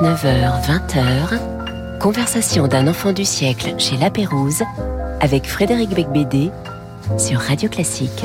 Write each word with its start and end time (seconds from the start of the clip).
19h, 0.00 0.62
20h, 0.66 1.98
conversation 1.98 2.66
d'un 2.66 2.88
enfant 2.88 3.12
du 3.12 3.26
siècle 3.26 3.74
chez 3.76 3.98
La 3.98 4.08
Pérouse 4.08 4.62
avec 5.20 5.46
Frédéric 5.46 5.90
Becbédé 5.90 6.50
sur 7.18 7.38
Radio 7.38 7.68
Classique. 7.68 8.24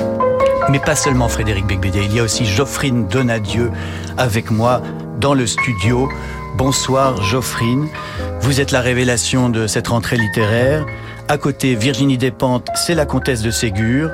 Mais 0.69 0.79
pas 0.79 0.95
seulement 0.95 1.27
Frédéric 1.27 1.67
Becbédé, 1.67 2.05
il 2.05 2.15
y 2.15 2.21
a 2.21 2.23
aussi 2.23 2.45
Geoffrine 2.45 3.09
Donadieu 3.09 3.71
avec 4.17 4.51
moi 4.51 4.81
dans 5.19 5.33
le 5.33 5.45
studio. 5.45 6.07
Bonsoir 6.55 7.21
Geoffrine, 7.21 7.89
vous 8.39 8.61
êtes 8.61 8.71
la 8.71 8.79
révélation 8.79 9.49
de 9.49 9.67
cette 9.67 9.89
rentrée 9.89 10.15
littéraire. 10.15 10.85
À 11.27 11.37
côté, 11.37 11.75
Virginie 11.75 12.17
Despentes, 12.17 12.69
c'est 12.75 12.95
la 12.95 13.05
comtesse 13.05 13.41
de 13.41 13.51
Ségur. 13.51 14.11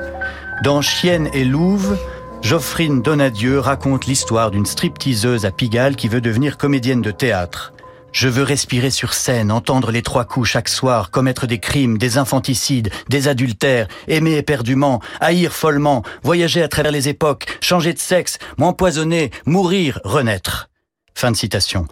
Dans 0.64 0.82
Chienne 0.82 1.28
et 1.32 1.44
Louve, 1.44 1.96
Geoffrine 2.42 3.02
Donadieu 3.02 3.60
raconte 3.60 4.06
l'histoire 4.06 4.50
d'une 4.50 4.66
stripteaseuse 4.66 5.46
à 5.46 5.52
Pigalle 5.52 5.94
qui 5.94 6.08
veut 6.08 6.20
devenir 6.20 6.58
comédienne 6.58 7.00
de 7.00 7.12
théâtre. 7.12 7.72
Je 8.10 8.28
veux 8.28 8.42
respirer 8.42 8.90
sur 8.90 9.14
scène, 9.14 9.52
entendre 9.52 9.92
les 9.92 10.02
trois 10.02 10.24
coups 10.24 10.48
chaque 10.48 10.68
soir, 10.68 11.12
commettre 11.12 11.46
des 11.46 11.60
crimes, 11.60 11.98
des 11.98 12.18
infanticides, 12.18 12.90
des 13.08 13.28
adultères, 13.28 13.86
aimer 14.08 14.36
éperdument, 14.36 15.00
haïr 15.20 15.52
follement, 15.52 16.02
voyager 16.24 16.62
à 16.62 16.68
travers 16.68 16.92
les 16.92 17.08
époques, 17.08 17.46
changer 17.60 17.94
de 17.94 18.00
sexe, 18.00 18.38
m'empoisonner, 18.58 19.30
mourir, 19.46 20.00
renaître. 20.04 20.68
Fin 21.14 21.30
de 21.30 21.36
citation. 21.36 21.86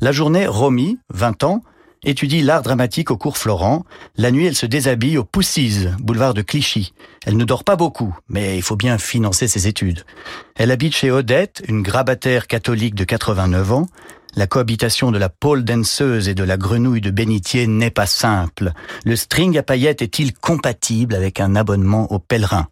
La 0.00 0.12
journée, 0.12 0.46
Romy, 0.46 0.98
20 1.10 1.44
ans, 1.44 1.62
étudie 2.04 2.42
l'art 2.42 2.62
dramatique 2.62 3.10
au 3.10 3.16
cours 3.16 3.36
Florent. 3.36 3.84
La 4.16 4.30
nuit, 4.30 4.46
elle 4.46 4.56
se 4.56 4.66
déshabille 4.66 5.18
au 5.18 5.24
Poussies, 5.24 5.86
boulevard 5.98 6.34
de 6.34 6.42
Clichy. 6.42 6.92
Elle 7.26 7.36
ne 7.36 7.44
dort 7.44 7.64
pas 7.64 7.76
beaucoup, 7.76 8.16
mais 8.28 8.56
il 8.56 8.62
faut 8.62 8.76
bien 8.76 8.98
financer 8.98 9.48
ses 9.48 9.66
études. 9.66 10.04
Elle 10.56 10.70
habite 10.70 10.94
chez 10.94 11.10
Odette, 11.10 11.62
une 11.68 11.82
grabataire 11.82 12.46
catholique 12.46 12.94
de 12.94 13.04
89 13.04 13.72
ans. 13.72 13.86
La 14.36 14.46
cohabitation 14.46 15.10
de 15.10 15.18
la 15.18 15.28
pole 15.28 15.64
danseuse 15.64 16.28
et 16.28 16.34
de 16.34 16.44
la 16.44 16.56
grenouille 16.56 17.00
de 17.00 17.10
bénitier 17.10 17.66
n'est 17.66 17.90
pas 17.90 18.06
simple. 18.06 18.72
Le 19.04 19.16
string 19.16 19.58
à 19.58 19.62
paillettes 19.62 20.02
est-il 20.02 20.32
compatible 20.32 21.14
avec 21.14 21.40
un 21.40 21.56
abonnement 21.56 22.12
au 22.12 22.20
pèlerin? 22.20 22.68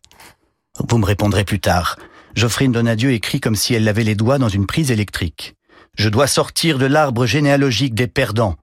Vous 0.88 0.98
me 0.98 1.04
répondrez 1.04 1.44
plus 1.44 1.58
tard. 1.58 1.96
Geoffrine 2.36 2.70
Donadieu 2.70 3.10
écrit 3.10 3.40
comme 3.40 3.56
si 3.56 3.74
elle 3.74 3.88
avait 3.88 4.04
les 4.04 4.14
doigts 4.14 4.38
dans 4.38 4.48
une 4.48 4.66
prise 4.66 4.92
électrique. 4.92 5.56
Je 5.96 6.08
dois 6.08 6.28
sortir 6.28 6.78
de 6.78 6.86
l'arbre 6.86 7.26
généalogique 7.26 7.94
des 7.94 8.06
perdants. 8.06 8.54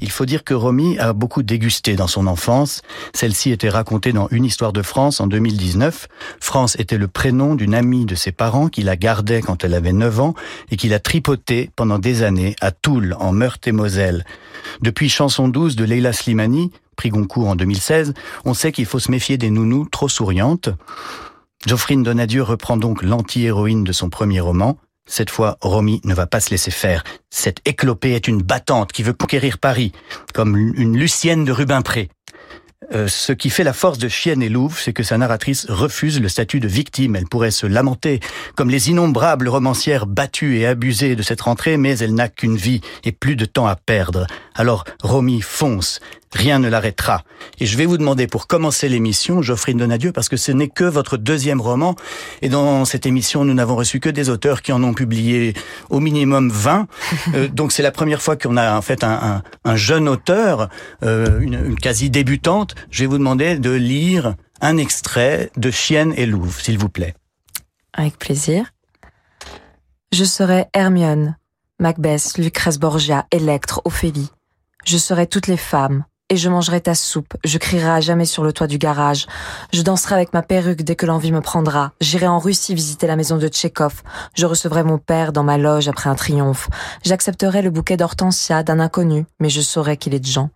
Il 0.00 0.10
faut 0.10 0.26
dire 0.26 0.44
que 0.44 0.54
Romy 0.54 0.98
a 0.98 1.12
beaucoup 1.12 1.42
dégusté 1.42 1.96
dans 1.96 2.06
son 2.06 2.26
enfance. 2.26 2.82
Celle-ci 3.14 3.50
était 3.50 3.68
racontée 3.68 4.12
dans 4.12 4.28
Une 4.30 4.44
histoire 4.44 4.72
de 4.72 4.82
France 4.82 5.20
en 5.20 5.26
2019. 5.26 6.08
France 6.40 6.76
était 6.78 6.98
le 6.98 7.08
prénom 7.08 7.54
d'une 7.54 7.74
amie 7.74 8.06
de 8.06 8.14
ses 8.14 8.32
parents 8.32 8.68
qui 8.68 8.82
la 8.82 8.96
gardait 8.96 9.42
quand 9.42 9.64
elle 9.64 9.74
avait 9.74 9.92
9 9.92 10.20
ans 10.20 10.34
et 10.70 10.76
qui 10.76 10.88
l'a 10.88 11.00
tripotée 11.00 11.70
pendant 11.76 11.98
des 11.98 12.22
années 12.22 12.54
à 12.60 12.70
Toul, 12.70 13.16
en 13.18 13.32
Meurthe-et-Moselle. 13.32 14.24
Depuis 14.82 15.08
Chanson 15.08 15.48
12 15.48 15.76
de 15.76 15.84
Leila 15.84 16.12
Slimani, 16.12 16.70
prix 16.96 17.10
Goncourt 17.10 17.48
en 17.48 17.56
2016, 17.56 18.14
on 18.44 18.54
sait 18.54 18.72
qu'il 18.72 18.86
faut 18.86 18.98
se 18.98 19.10
méfier 19.10 19.38
des 19.38 19.50
nounous 19.50 19.86
trop 19.90 20.08
souriantes. 20.08 20.68
Geoffrine 21.66 22.02
Donadieu 22.02 22.42
reprend 22.42 22.76
donc 22.76 23.02
l'anti-héroïne 23.02 23.82
de 23.82 23.92
son 23.92 24.10
premier 24.10 24.40
roman, 24.40 24.78
cette 25.08 25.30
fois, 25.30 25.58
Romy 25.60 26.00
ne 26.04 26.14
va 26.14 26.26
pas 26.26 26.38
se 26.38 26.50
laisser 26.50 26.70
faire. 26.70 27.02
Cette 27.30 27.60
éclopée 27.64 28.12
est 28.12 28.28
une 28.28 28.42
battante 28.42 28.92
qui 28.92 29.02
veut 29.02 29.12
conquérir 29.12 29.58
Paris, 29.58 29.92
comme 30.34 30.56
une 30.56 30.96
Lucienne 30.96 31.44
de 31.44 31.50
Rubempré. 31.50 32.10
Euh, 32.94 33.06
ce 33.06 33.32
qui 33.32 33.50
fait 33.50 33.64
la 33.64 33.74
force 33.74 33.98
de 33.98 34.08
Chienne 34.08 34.42
et 34.42 34.48
Louvre, 34.48 34.78
c'est 34.78 34.94
que 34.94 35.02
sa 35.02 35.18
narratrice 35.18 35.66
refuse 35.68 36.20
le 36.20 36.28
statut 36.28 36.60
de 36.60 36.68
victime. 36.68 37.16
Elle 37.16 37.26
pourrait 37.26 37.50
se 37.50 37.66
lamenter, 37.66 38.20
comme 38.54 38.70
les 38.70 38.88
innombrables 38.88 39.48
romancières 39.48 40.06
battues 40.06 40.58
et 40.58 40.66
abusées 40.66 41.16
de 41.16 41.22
cette 41.22 41.42
rentrée, 41.42 41.76
mais 41.76 41.98
elle 41.98 42.14
n'a 42.14 42.28
qu'une 42.28 42.56
vie 42.56 42.80
et 43.04 43.12
plus 43.12 43.36
de 43.36 43.44
temps 43.44 43.66
à 43.66 43.76
perdre. 43.76 44.26
Alors, 44.54 44.84
Romy 45.02 45.42
fonce. 45.42 46.00
Rien 46.32 46.58
ne 46.58 46.68
l'arrêtera. 46.68 47.22
Et 47.58 47.66
je 47.66 47.76
vais 47.76 47.86
vous 47.86 47.96
demander 47.96 48.26
pour 48.26 48.46
commencer 48.46 48.88
l'émission, 48.88 49.40
Geoffrine 49.42 49.78
Donadieu, 49.78 50.12
parce 50.12 50.28
que 50.28 50.36
ce 50.36 50.52
n'est 50.52 50.68
que 50.68 50.84
votre 50.84 51.16
deuxième 51.16 51.60
roman. 51.60 51.96
Et 52.42 52.48
dans 52.48 52.84
cette 52.84 53.06
émission, 53.06 53.44
nous 53.44 53.54
n'avons 53.54 53.76
reçu 53.76 54.00
que 54.00 54.08
des 54.08 54.28
auteurs 54.28 54.62
qui 54.62 54.72
en 54.72 54.82
ont 54.82 54.94
publié 54.94 55.54
au 55.90 56.00
minimum 56.00 56.50
20. 56.50 56.86
Euh, 57.34 57.46
donc 57.48 57.72
c'est 57.72 57.82
la 57.82 57.90
première 57.90 58.22
fois 58.22 58.36
qu'on 58.36 58.56
a 58.56 58.76
en 58.76 58.80
fait 58.80 59.04
un, 59.04 59.42
un, 59.64 59.76
jeune 59.76 60.08
auteur, 60.08 60.68
euh, 61.02 61.40
une, 61.40 61.54
une 61.54 61.76
quasi 61.76 62.08
débutante. 62.10 62.74
Je 62.90 63.00
vais 63.00 63.06
vous 63.06 63.18
demander 63.18 63.58
de 63.58 63.70
lire 63.70 64.34
un 64.60 64.76
extrait 64.78 65.50
de 65.56 65.70
Chienne 65.70 66.14
et 66.16 66.26
Louvre, 66.26 66.58
s'il 66.58 66.78
vous 66.78 66.88
plaît. 66.88 67.14
Avec 67.92 68.18
plaisir. 68.18 68.72
Je 70.12 70.24
serai 70.24 70.66
Hermione, 70.72 71.36
Macbeth, 71.80 72.38
Lucrèce 72.38 72.78
Borgia, 72.78 73.26
Electre, 73.30 73.82
Ophélie. 73.84 74.30
Je 74.84 74.96
serai 74.96 75.26
toutes 75.26 75.48
les 75.48 75.58
femmes, 75.58 76.04
et 76.30 76.36
je 76.36 76.48
mangerai 76.48 76.80
ta 76.80 76.94
soupe, 76.94 77.34
je 77.44 77.56
crierai 77.58 77.88
à 77.88 78.00
jamais 78.00 78.26
sur 78.26 78.44
le 78.44 78.52
toit 78.52 78.66
du 78.66 78.76
garage, 78.76 79.26
je 79.72 79.82
danserai 79.82 80.14
avec 80.14 80.34
ma 80.34 80.42
perruque 80.42 80.82
dès 80.82 80.94
que 80.94 81.06
l'envie 81.06 81.32
me 81.32 81.40
prendra, 81.40 81.92
j'irai 82.00 82.26
en 82.26 82.38
Russie 82.38 82.74
visiter 82.74 83.06
la 83.06 83.16
maison 83.16 83.38
de 83.38 83.48
Tchékov, 83.48 84.02
je 84.34 84.44
recevrai 84.44 84.84
mon 84.84 84.98
père 84.98 85.32
dans 85.32 85.42
ma 85.42 85.56
loge 85.56 85.88
après 85.88 86.10
un 86.10 86.14
triomphe, 86.14 86.68
j'accepterai 87.04 87.62
le 87.62 87.70
bouquet 87.70 87.96
d'hortensia 87.96 88.62
d'un 88.62 88.78
inconnu, 88.78 89.24
mais 89.40 89.48
je 89.48 89.60
saurai 89.60 89.96
qu'il 89.96 90.14
est 90.14 90.20
de 90.20 90.26
Jean. 90.26 90.50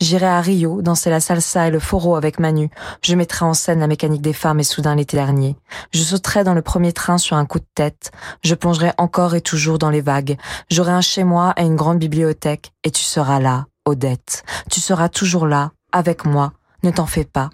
J'irai 0.00 0.26
à 0.26 0.40
Rio 0.40 0.82
danser 0.82 1.10
la 1.10 1.20
salsa 1.20 1.68
et 1.68 1.70
le 1.70 1.80
foro 1.80 2.16
avec 2.16 2.38
Manu, 2.38 2.70
je 3.02 3.14
mettrai 3.14 3.46
en 3.46 3.54
scène 3.54 3.80
la 3.80 3.86
mécanique 3.86 4.22
des 4.22 4.34
femmes 4.34 4.60
et 4.60 4.64
soudain 4.64 4.94
l'été 4.94 5.16
dernier, 5.16 5.56
je 5.92 6.02
sauterai 6.02 6.44
dans 6.44 6.54
le 6.54 6.62
premier 6.62 6.92
train 6.92 7.16
sur 7.16 7.36
un 7.36 7.46
coup 7.46 7.60
de 7.60 7.66
tête, 7.74 8.10
je 8.42 8.54
plongerai 8.54 8.92
encore 8.98 9.34
et 9.34 9.40
toujours 9.40 9.78
dans 9.78 9.90
les 9.90 10.02
vagues, 10.02 10.36
j'aurai 10.70 10.92
un 10.92 11.00
chez 11.00 11.24
moi 11.24 11.54
et 11.56 11.62
une 11.62 11.76
grande 11.76 11.98
bibliothèque, 11.98 12.72
et 12.84 12.90
tu 12.90 13.02
seras 13.02 13.40
là, 13.40 13.66
Odette. 13.84 14.44
Tu 14.70 14.80
seras 14.80 15.08
toujours 15.08 15.46
là, 15.46 15.72
avec 15.92 16.24
moi, 16.24 16.52
ne 16.82 16.90
t'en 16.90 17.06
fais 17.06 17.24
pas. 17.24 17.50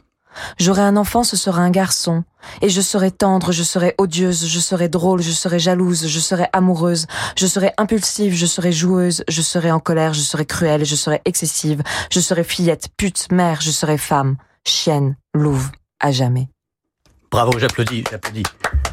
J'aurai 0.58 0.82
un 0.82 0.96
enfant, 0.96 1.24
ce 1.24 1.36
sera 1.36 1.60
un 1.62 1.70
garçon. 1.70 2.24
Et 2.62 2.68
je 2.68 2.80
serai 2.80 3.10
tendre, 3.10 3.52
je 3.52 3.62
serai 3.62 3.94
odieuse, 3.98 4.46
je 4.46 4.60
serai 4.60 4.88
drôle, 4.88 5.22
je 5.22 5.30
serai 5.30 5.58
jalouse, 5.58 6.06
je 6.06 6.20
serai 6.20 6.46
amoureuse, 6.52 7.06
je 7.36 7.46
serai 7.46 7.72
impulsive, 7.76 8.34
je 8.34 8.46
serai 8.46 8.72
joueuse, 8.72 9.24
je 9.28 9.42
serai 9.42 9.70
en 9.70 9.80
colère, 9.80 10.14
je 10.14 10.20
serai 10.20 10.46
cruelle, 10.46 10.84
je 10.84 10.96
serai 10.96 11.20
excessive, 11.24 11.82
je 12.10 12.20
serai 12.20 12.44
fillette, 12.44 12.88
pute, 12.96 13.30
mère, 13.32 13.60
je 13.60 13.70
serai 13.70 13.98
femme, 13.98 14.36
chienne, 14.64 15.16
louve, 15.34 15.70
à 15.98 16.12
jamais. 16.12 16.48
Bravo, 17.30 17.52
j'applaudis, 17.58 18.02
j'applaudis. 18.10 18.42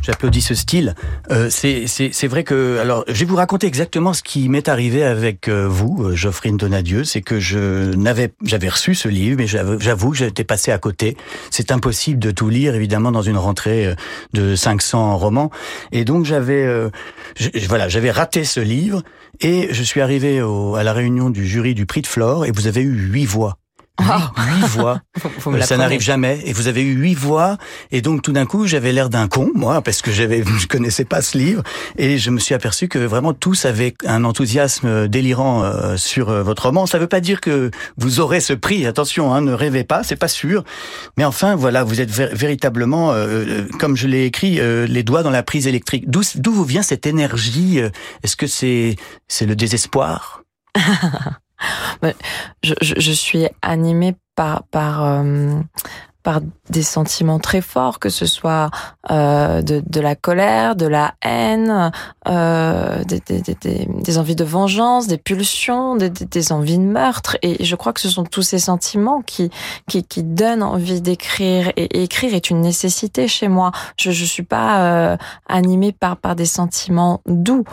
J'applaudis 0.03 0.41
ce 0.41 0.53
style. 0.53 0.93
Euh, 1.31 1.49
c'est 1.49 2.27
vrai 2.27 2.43
que 2.43 2.77
alors 2.79 3.03
je 3.07 3.13
vais 3.13 3.25
vous 3.25 3.35
raconter 3.35 3.65
exactement 3.65 4.13
ce 4.13 4.21
qui 4.21 4.47
m'est 4.47 4.69
arrivé 4.69 5.03
avec 5.03 5.47
euh, 5.47 5.67
vous, 5.67 6.03
euh, 6.03 6.15
Geoffrine 6.15 6.55
Donadieu. 6.55 7.03
C'est 7.03 7.21
que 7.21 7.39
je 7.39 7.95
n'avais 7.95 8.31
j'avais 8.43 8.69
reçu 8.69 8.93
ce 8.93 9.07
livre, 9.09 9.37
mais 9.37 9.47
j'avoue 9.47 10.11
que 10.11 10.17
j'étais 10.17 10.43
passé 10.43 10.71
à 10.71 10.77
côté. 10.77 11.17
C'est 11.49 11.71
impossible 11.71 12.19
de 12.19 12.29
tout 12.29 12.49
lire 12.49 12.75
évidemment 12.75 13.11
dans 13.11 13.23
une 13.23 13.37
rentrée 13.37 13.87
euh, 13.87 13.95
de 14.33 14.55
500 14.55 15.17
romans. 15.17 15.49
Et 15.91 16.05
donc 16.05 16.25
j'avais 16.25 16.67
voilà 17.67 17.89
j'avais 17.89 18.11
raté 18.11 18.43
ce 18.43 18.59
livre 18.59 19.01
et 19.41 19.67
je 19.71 19.83
suis 19.83 19.99
arrivé 19.99 20.43
au, 20.43 20.75
à 20.75 20.83
la 20.83 20.93
réunion 20.93 21.31
du 21.31 21.45
jury 21.45 21.73
du 21.73 21.87
prix 21.87 22.01
de 22.01 22.07
Flore 22.07 22.45
et 22.45 22.51
vous 22.51 22.67
avez 22.67 22.81
eu 22.81 22.93
huit 22.93 23.25
voix 23.25 23.57
huit 23.99 24.67
voix. 24.67 25.01
Euh, 25.47 25.61
ça 25.61 25.77
n'arrive 25.77 26.01
jamais. 26.01 26.41
Et 26.45 26.53
vous 26.53 26.67
avez 26.67 26.81
eu 26.81 26.93
huit 26.93 27.13
voix. 27.13 27.57
Et 27.91 28.01
donc, 28.01 28.21
tout 28.21 28.31
d'un 28.31 28.45
coup, 28.45 28.67
j'avais 28.67 28.91
l'air 28.91 29.09
d'un 29.09 29.27
con, 29.27 29.49
moi, 29.55 29.81
parce 29.81 30.01
que 30.01 30.11
j'avais, 30.11 30.43
je 30.59 30.67
connaissais 30.67 31.05
pas 31.05 31.21
ce 31.21 31.37
livre. 31.37 31.63
Et 31.97 32.17
je 32.17 32.29
me 32.31 32.39
suis 32.39 32.53
aperçu 32.53 32.87
que 32.87 32.99
vraiment 32.99 33.33
tous 33.33 33.65
avaient 33.65 33.93
un 34.05 34.23
enthousiasme 34.23 35.07
délirant 35.07 35.63
euh, 35.63 35.95
sur 35.97 36.29
euh, 36.29 36.43
votre 36.43 36.63
roman. 36.63 36.85
Ça 36.85 36.99
veut 36.99 37.07
pas 37.07 37.21
dire 37.21 37.39
que 37.41 37.71
vous 37.97 38.19
aurez 38.19 38.39
ce 38.39 38.53
prix. 38.53 38.85
Attention, 38.85 39.33
hein, 39.33 39.41
ne 39.41 39.53
rêvez 39.53 39.83
pas, 39.83 40.03
c'est 40.03 40.15
pas 40.15 40.27
sûr. 40.27 40.63
Mais 41.17 41.25
enfin, 41.25 41.55
voilà, 41.55 41.83
vous 41.83 42.01
êtes 42.01 42.11
véritablement, 42.11 43.13
comme 43.79 43.95
je 43.95 44.07
l'ai 44.07 44.25
écrit, 44.25 44.59
les 44.87 45.03
doigts 45.03 45.23
dans 45.23 45.31
la 45.31 45.43
prise 45.43 45.67
électrique. 45.67 46.09
D'où, 46.09 46.21
d'où 46.35 46.51
vous 46.51 46.65
vient 46.65 46.83
cette 46.83 47.07
énergie 47.07 47.79
Est-ce 48.23 48.35
que 48.35 48.47
c'est, 48.47 48.95
c'est 49.27 49.45
le 49.45 49.55
désespoir? 49.55 50.43
je, 52.63 52.73
je, 52.81 53.11
suis 53.11 53.47
animée 53.61 54.15
par 54.35 54.63
par 54.63 55.03
euh, 55.03 55.61
par 56.27 56.41
des 56.69 56.83
sentiments 56.83 57.39
très 57.39 57.61
forts, 57.61 57.99
que 57.99 58.09
ce 58.09 58.25
soit 58.25 58.69
euh, 59.11 59.61
de, 59.61 59.81
de, 59.87 60.01
la 60.01 60.13
colère, 60.17 60.75
de 60.75 60.85
la 60.85 61.13
haine, 61.21 61.89
euh, 62.27 63.01
des, 63.05 63.21
des, 63.21 63.41
des, 63.41 63.87
des, 63.87 64.17
envies 64.17 64.35
de 64.35 64.43
vengeance, 64.43 65.07
des 65.07 65.17
pulsions, 65.17 65.95
des, 65.95 66.51
envies 66.51 66.79
de 66.79 66.83
meurtre. 66.83 67.37
Et 67.43 67.63
je 67.63 67.75
crois 67.77 67.93
que 67.93 68.01
ce 68.01 68.09
sont 68.09 68.25
tous 68.25 68.41
ces 68.41 68.59
sentiments 68.59 69.21
qui 69.21 69.49
qui, 69.87 70.03
qui 70.03 70.21
donnent 70.21 70.63
envie 70.63 70.99
d'écrire. 70.99 71.71
Et, 71.77 72.03
écrire 72.03 72.33
est 72.33 72.49
une 72.49 72.59
nécessité 72.59 73.29
chez 73.29 73.47
moi. 73.47 73.71
Je 73.97 74.11
je 74.11 74.25
suis 74.25 74.43
pas 74.43 74.81
euh, 74.81 75.17
animée 75.47 75.93
par 75.93 76.17
par 76.17 76.35
des 76.35 76.45
sentiments 76.45 77.21
doux. 77.25 77.63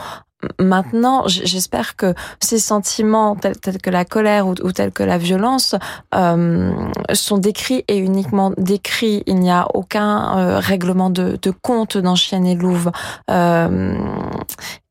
Maintenant, 0.61 1.27
j'espère 1.27 1.97
que 1.97 2.15
ces 2.41 2.59
sentiments 2.59 3.37
tels, 3.37 3.57
que 3.83 3.91
la 3.91 4.05
colère 4.05 4.47
ou, 4.47 4.55
tels 4.73 4.93
que 4.93 5.03
la 5.03 5.19
violence 5.19 5.75
euh, 6.15 6.73
sont 7.13 7.39
décrits 7.39 7.85
et 7.89 7.99
uniquement 7.99 8.53
décrits. 8.57 9.23
Il 9.27 9.37
n'y 9.37 9.51
a 9.51 9.67
aucun 9.75 10.39
euh, 10.39 10.59
règlement 10.59 11.11
de, 11.11 11.39
compte 11.63 11.97
dans 11.97 12.15
Chien 12.15 12.45
et 12.45 12.55
Louve. 12.55 12.91
Euh, 13.31 13.97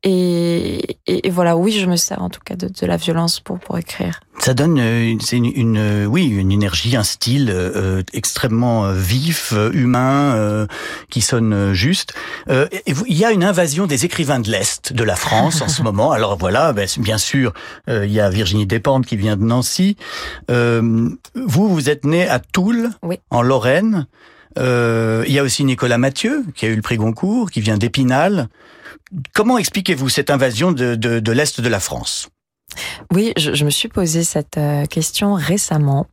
Et, 0.06 0.98
et, 1.06 1.30
voilà, 1.30 1.56
oui, 1.56 1.72
je 1.72 1.86
me 1.86 1.96
sers 1.96 2.20
en 2.20 2.28
tout 2.28 2.40
cas 2.44 2.56
de, 2.56 2.68
de 2.68 2.86
la 2.86 2.98
violence 2.98 3.40
pour, 3.40 3.58
pour 3.58 3.78
écrire. 3.78 4.20
Ça 4.38 4.52
donne 4.52 4.78
euh, 4.78 5.14
c'est 5.20 5.36
une, 5.36 5.46
une, 5.46 5.78
euh, 5.78 6.04
oui 6.06 6.26
une 6.26 6.50
énergie, 6.50 6.96
un 6.96 7.04
style 7.04 7.50
euh, 7.50 8.02
extrêmement 8.12 8.92
vif, 8.92 9.54
humain, 9.72 10.66
qui 11.10 11.20
sonne 11.20 11.72
juste. 11.72 12.14
il 12.48 13.16
y 13.16 13.24
a 13.24 13.32
une 13.32 13.44
invasion 13.44 13.86
des 13.86 14.04
écrivains 14.04 14.40
de 14.40 14.50
l'est 14.50 14.92
de 14.92 15.04
la 15.04 15.16
France 15.16 15.62
en 15.62 15.68
ce 15.68 15.82
moment. 15.88 16.12
Alors 16.12 16.36
voilà, 16.36 16.72
ben, 16.72 16.88
bien 16.98 17.18
sûr, 17.18 17.52
il 17.88 18.10
y 18.10 18.20
a 18.20 18.28
Virginie 18.30 18.66
Despentes 18.66 19.06
qui 19.06 19.16
vient 19.16 19.36
de 19.36 19.44
Nancy. 19.44 19.96
vous, 20.48 21.18
vous 21.68 21.90
êtes 21.90 22.04
né 22.04 22.28
à 22.28 22.38
Toul, 22.38 22.90
en 23.30 23.42
Lorraine. 23.42 24.06
il 24.56 25.32
y 25.32 25.38
a 25.38 25.42
aussi 25.42 25.64
Nicolas 25.64 25.98
Mathieu 25.98 26.44
qui 26.54 26.66
a 26.66 26.68
eu 26.68 26.76
le 26.76 26.82
prix 26.82 26.96
Goncourt, 26.96 27.50
qui 27.50 27.60
vient 27.60 27.78
d'Épinal. 27.78 28.48
Comment 29.34 29.58
expliquez-vous 29.58 30.08
cette 30.08 30.30
invasion 30.30 30.72
de, 30.72 30.94
de, 30.94 31.20
de 31.20 31.32
l'est 31.32 31.60
de 31.60 31.68
la 31.68 31.80
France? 31.80 32.28
Oui, 33.12 33.32
je, 33.36 33.64
me 33.64 33.70
suis 33.70 33.88
posé 33.88 34.24
cette 34.24 34.58
euh, 34.58 34.86
question 34.86 35.34
récemment. 35.34 36.06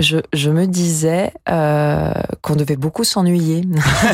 Je, 0.00 0.18
je 0.32 0.50
me 0.50 0.66
disais 0.66 1.32
euh, 1.48 2.12
qu'on 2.42 2.56
devait 2.56 2.76
beaucoup 2.76 3.04
s'ennuyer 3.04 3.62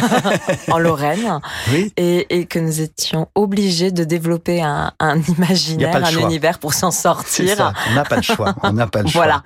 en 0.70 0.78
Lorraine 0.78 1.40
oui. 1.72 1.92
et, 1.96 2.26
et, 2.28 2.44
que 2.44 2.58
nous 2.58 2.80
étions 2.80 3.28
obligés 3.34 3.90
de 3.90 4.04
développer 4.04 4.62
un, 4.62 4.92
un 5.00 5.20
imaginaire, 5.20 5.96
un 5.96 6.10
univers 6.10 6.58
pour 6.58 6.74
s'en 6.74 6.90
sortir. 6.90 7.56
Ça. 7.56 7.72
On 7.90 7.94
n'a 7.94 8.04
pas 8.04 8.16
le 8.16 8.22
choix. 8.22 8.54
On 8.62 8.72
n'a 8.72 8.86
pas 8.86 9.02
le 9.02 9.08
choix. 9.08 9.22
Voilà. 9.22 9.42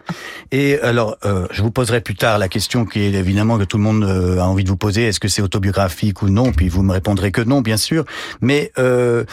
Et 0.51 0.81
alors, 0.81 1.17
euh, 1.25 1.47
je 1.51 1.63
vous 1.63 1.71
poserai 1.71 2.01
plus 2.01 2.17
tard 2.17 2.39
la 2.39 2.49
question 2.49 2.85
qui 2.85 3.01
est 3.01 3.13
évidemment 3.13 3.59
que 3.59 3.65
tout 3.65 3.77
le 3.77 3.85
monde 3.85 4.05
euh, 4.05 4.39
a 4.39 4.45
envie 4.45 4.65
de 4.65 4.69
vous 4.69 4.77
poser 4.77 5.05
est-ce 5.05 5.21
que 5.21 5.29
c'est 5.29 5.43
autobiographique 5.43 6.23
ou 6.23 6.29
non? 6.29 6.53
Puis 6.53 6.69
vous 6.69 6.83
me 6.83 6.93
répondrez 6.93 7.31
que 7.31 7.43
non, 7.43 7.61
bien 7.61 7.77
sûr. 7.77 8.05
Mais 8.41 8.73
euh, 8.79 9.25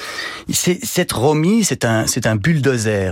cette 0.51 1.11
Romy, 1.11 1.63
c'est 1.63 1.85
un, 1.85 2.05
c'est 2.05 2.27
un 2.27 2.35
bulldozer 2.35 2.67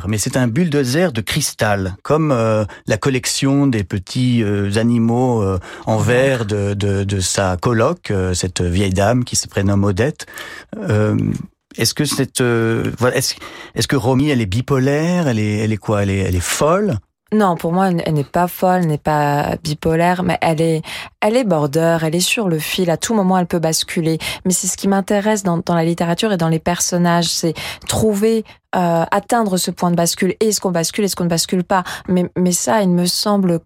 mais 0.08 0.18
c'est 0.18 0.38
un 0.38 0.48
bulldozer 0.48 1.12
de 1.12 1.22
cristal, 1.22 1.96
comme 2.04 2.32
euh, 2.32 2.66
la 2.88 2.98
collection 2.98 3.68
des 3.68 3.84
petits 3.86 4.44
euh, 4.44 4.76
animaux 4.76 5.42
euh, 5.42 5.60
en 5.86 5.98
verre 5.98 6.46
de, 6.46 6.74
de, 6.74 7.20
sa 7.20 7.58
coloc, 7.58 8.12
cette 8.34 8.62
vieille 8.62 8.94
dame 8.94 9.24
qui 9.24 9.36
se 9.36 9.48
prénomme 9.48 9.84
Odette. 9.84 10.26
est-ce 11.78 11.94
que 11.94 12.06
cette, 12.06 12.42
est-ce, 12.42 13.36
est-ce 13.76 13.88
que 13.88 13.96
Romy, 13.96 14.30
elle 14.30 14.42
est 14.42 14.46
bipolaire? 14.46 15.28
Elle 15.28 15.40
est, 15.40 15.58
elle 15.60 15.72
est 15.72 15.78
quoi? 15.78 16.04
Elle 16.04 16.10
est, 16.10 16.20
elle 16.20 16.36
est 16.36 16.40
folle? 16.40 16.98
Non, 17.34 17.58
pour 17.58 17.74
moi, 17.74 17.90
elle 17.90 18.14
n'est 18.14 18.24
pas 18.24 18.48
folle, 18.48 18.86
n'est 18.86 19.00
pas 19.00 19.58
bipolaire, 19.64 20.22
mais 20.22 20.38
elle 20.42 20.62
est, 20.62 20.82
elle 21.22 21.36
est 21.36 21.44
border, 21.44 21.98
elle 22.04 22.16
est 22.16 22.20
sur 22.20 22.48
le 22.48 22.60
fil. 22.60 22.90
À 22.90 22.98
tout 22.98 23.16
moment, 23.16 23.38
elle 23.38 23.48
peut 23.48 23.60
basculer. 23.60 24.20
Mais 24.46 24.52
c'est 24.52 24.68
ce 24.68 24.78
qui 24.78 24.88
m'intéresse 24.88 25.42
dans, 25.44 25.58
dans, 25.58 25.74
la 25.74 25.84
littérature 25.84 26.32
et 26.32 26.38
dans 26.38 26.50
les 26.50 26.60
personnages, 26.60 27.28
c'est 27.28 27.54
trouver, 27.88 28.46
euh, 28.76 29.06
atteindre 29.10 29.58
ce 29.58 29.72
point 29.72 29.90
de 29.90 29.96
bascule. 29.96 30.36
Est-ce 30.40 30.62
qu'on 30.62 30.72
bascule, 30.72 31.04
est-ce 31.04 31.16
qu'on 31.16 31.24
ne 31.24 31.30
bascule 31.30 31.64
pas? 31.64 31.84
Mais, 32.08 32.30
mais 32.38 32.52
ça, 32.52 32.82
il 32.84 32.90
me 32.90 33.06
semble 33.06 33.60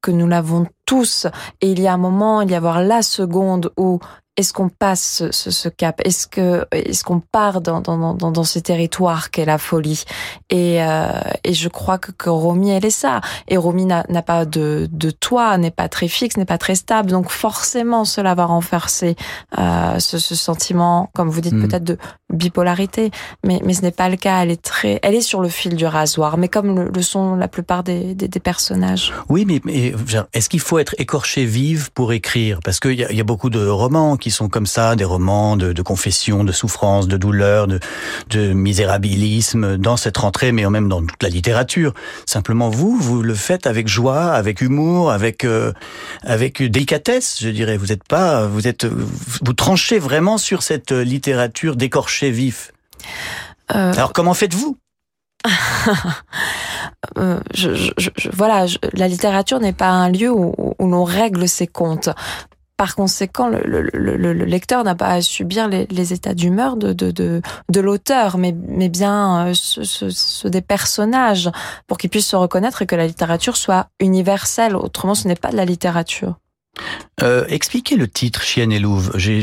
que 0.00 0.10
nous 0.10 0.26
l'avons 0.26 0.66
tous. 0.86 1.26
Et 1.60 1.70
il 1.72 1.80
y 1.80 1.86
a 1.86 1.92
un 1.92 1.98
moment, 1.98 2.42
il 2.42 2.50
y 2.50 2.54
a 2.54 2.58
avoir 2.58 2.82
la 2.82 3.02
seconde 3.02 3.72
où 3.76 3.98
est-ce 4.36 4.52
qu'on 4.52 4.68
passe 4.68 5.24
ce, 5.30 5.50
ce, 5.50 5.68
cap? 5.68 6.00
Est-ce 6.04 6.26
que 6.26 6.64
est-ce 6.72 7.04
qu'on 7.04 7.20
part 7.20 7.60
dans, 7.60 7.80
dans, 7.80 8.14
dans, 8.14 8.30
dans 8.30 8.44
ce 8.44 8.58
territoire 8.58 9.30
qu'est 9.30 9.44
la 9.44 9.58
folie? 9.58 10.04
Et, 10.48 10.82
euh, 10.82 11.08
et 11.44 11.52
je 11.52 11.68
crois 11.68 11.98
que, 11.98 12.10
que 12.12 12.30
Romy, 12.30 12.70
elle 12.70 12.84
est 12.84 12.90
ça. 12.90 13.20
Et 13.48 13.56
Romy 13.56 13.84
n'a 13.84 14.22
pas 14.22 14.46
de, 14.46 14.88
de 14.90 15.10
toit, 15.10 15.58
n'est 15.58 15.70
pas 15.70 15.88
très 15.88 16.08
fixe, 16.08 16.36
n'est 16.36 16.44
pas 16.44 16.58
très 16.58 16.74
stable. 16.74 17.10
Donc 17.10 17.28
forcément, 17.28 18.04
cela 18.04 18.34
va 18.34 18.46
renforcer 18.46 19.16
euh, 19.58 19.98
ce, 19.98 20.18
ce, 20.18 20.34
sentiment, 20.34 21.10
comme 21.14 21.28
vous 21.28 21.40
dites, 21.40 21.52
mm. 21.52 21.68
peut-être 21.68 21.84
de 21.84 21.98
bipolarité. 22.30 23.10
Mais, 23.44 23.60
ce 23.72 23.82
n'est 23.82 23.90
pas 23.90 24.08
le 24.08 24.16
cas. 24.16 24.42
Elle 24.42 24.50
est 24.50 24.62
très, 24.62 24.98
elle 25.02 25.14
est 25.14 25.20
sur 25.20 25.40
le 25.40 25.48
fil 25.48 25.76
du 25.76 25.86
rasoir, 25.86 26.38
mais 26.38 26.48
comme 26.48 26.90
le, 26.92 27.02
sont 27.02 27.34
la 27.34 27.48
plupart 27.48 27.82
des, 27.82 28.14
personnages. 28.42 29.12
Oui, 29.28 29.44
mais, 29.46 29.94
est-ce 30.32 30.48
qu'il 30.48 30.60
faut 30.60 30.78
être 30.78 30.94
écorché 30.98 31.44
vive 31.44 31.90
pour 31.92 32.12
écrire? 32.12 32.60
Parce 32.64 32.80
qu'il 32.80 32.94
y, 32.94 33.20
a 33.20 33.24
beaucoup 33.24 33.50
de 33.50 33.66
romans 33.66 34.16
qui 34.16 34.30
sont 34.30 34.48
comme 34.48 34.66
ça, 34.66 34.96
des 34.96 35.04
romans 35.04 35.56
de, 35.56 35.82
confession, 35.82 36.44
de 36.44 36.52
souffrance, 36.52 37.08
de 37.08 37.16
douleur, 37.16 37.66
de, 37.66 38.52
misérabilisme 38.52 39.76
dans 39.76 39.96
cette 39.96 40.16
rentrée, 40.16 40.52
mais 40.52 40.68
même 40.70 40.88
dans 40.88 41.02
toute 41.02 41.22
la 41.22 41.28
littérature. 41.28 41.92
Simplement, 42.26 42.68
vous, 42.70 42.96
vous 42.96 43.22
le 43.22 43.34
faites 43.34 43.66
avec 43.66 43.88
joie, 43.88 44.32
avec 44.32 44.60
humour, 44.60 45.10
avec 45.10 45.44
euh, 45.44 45.72
avec 46.22 46.62
délicatesse, 46.62 47.38
je 47.40 47.48
dirais. 47.48 47.76
Vous 47.76 47.92
êtes 47.92 48.04
pas, 48.04 48.46
vous 48.46 48.68
êtes, 48.68 48.86
vous 48.86 49.52
tranchez 49.52 49.98
vraiment 49.98 50.38
sur 50.38 50.62
cette 50.62 50.92
littérature 50.92 51.76
vif. 52.28 52.72
Euh... 53.74 53.92
Alors, 53.94 54.12
comment 54.12 54.34
faites-vous? 54.34 54.76
Euh, 57.16 57.40
je, 57.54 57.74
je, 57.74 58.10
je, 58.16 58.28
voilà, 58.32 58.66
la 58.92 59.08
littérature 59.08 59.58
n'est 59.58 59.72
pas 59.72 59.88
un 59.88 60.10
lieu 60.10 60.30
où, 60.30 60.54
où 60.78 60.86
l'on 60.86 61.04
règle 61.04 61.48
ses 61.48 61.66
comptes. 61.66 62.10
Par 62.76 62.94
conséquent, 62.94 63.48
le, 63.48 63.60
le, 63.64 63.82
le, 63.92 64.32
le 64.32 64.44
lecteur 64.44 64.84
n'a 64.84 64.94
pas 64.94 65.08
à 65.08 65.22
subir 65.22 65.68
les, 65.68 65.86
les 65.86 66.12
états 66.12 66.34
d'humeur 66.34 66.76
de, 66.76 66.92
de, 66.92 67.10
de, 67.10 67.42
de 67.70 67.80
l'auteur, 67.80 68.38
mais, 68.38 68.54
mais 68.68 68.88
bien 68.88 69.48
euh, 69.48 69.54
ceux, 69.54 70.10
ce, 70.10 70.48
des 70.48 70.60
personnages, 70.60 71.50
pour 71.86 71.98
qu'ils 71.98 72.10
puissent 72.10 72.28
se 72.28 72.36
reconnaître 72.36 72.82
et 72.82 72.86
que 72.86 72.96
la 72.96 73.06
littérature 73.06 73.56
soit 73.56 73.88
universelle. 73.98 74.76
Autrement, 74.76 75.14
ce 75.14 75.26
n'est 75.26 75.36
pas 75.36 75.50
de 75.50 75.56
la 75.56 75.64
littérature. 75.64 76.36
Euh, 77.22 77.44
expliquez 77.48 77.96
le 77.96 78.08
titre 78.08 78.42
Chienne 78.42 78.72
et 78.72 78.78
Louve. 78.78 79.12
J'ai, 79.16 79.40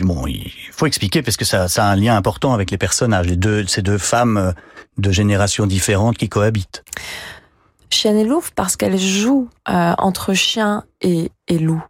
bon, 0.00 0.26
il 0.26 0.50
faut 0.72 0.86
expliquer 0.86 1.22
parce 1.22 1.36
que 1.36 1.44
ça, 1.44 1.68
ça 1.68 1.86
a 1.86 1.90
un 1.90 1.96
lien 1.96 2.16
important 2.16 2.54
avec 2.54 2.70
les 2.70 2.78
personnages, 2.78 3.26
les 3.26 3.36
deux, 3.36 3.66
ces 3.66 3.82
deux 3.82 3.98
femmes 3.98 4.36
euh, 4.36 4.52
de 4.98 5.10
générations 5.10 5.66
différentes 5.66 6.16
qui 6.16 6.28
cohabitent. 6.28 6.82
Chienne 7.90 8.16
et 8.16 8.24
Louve 8.24 8.52
parce 8.54 8.76
qu'elles 8.76 8.98
jouent 8.98 9.48
euh, 9.68 9.92
entre 9.98 10.32
chien 10.32 10.84
et, 11.02 11.30
et 11.48 11.58
loup 11.58 11.82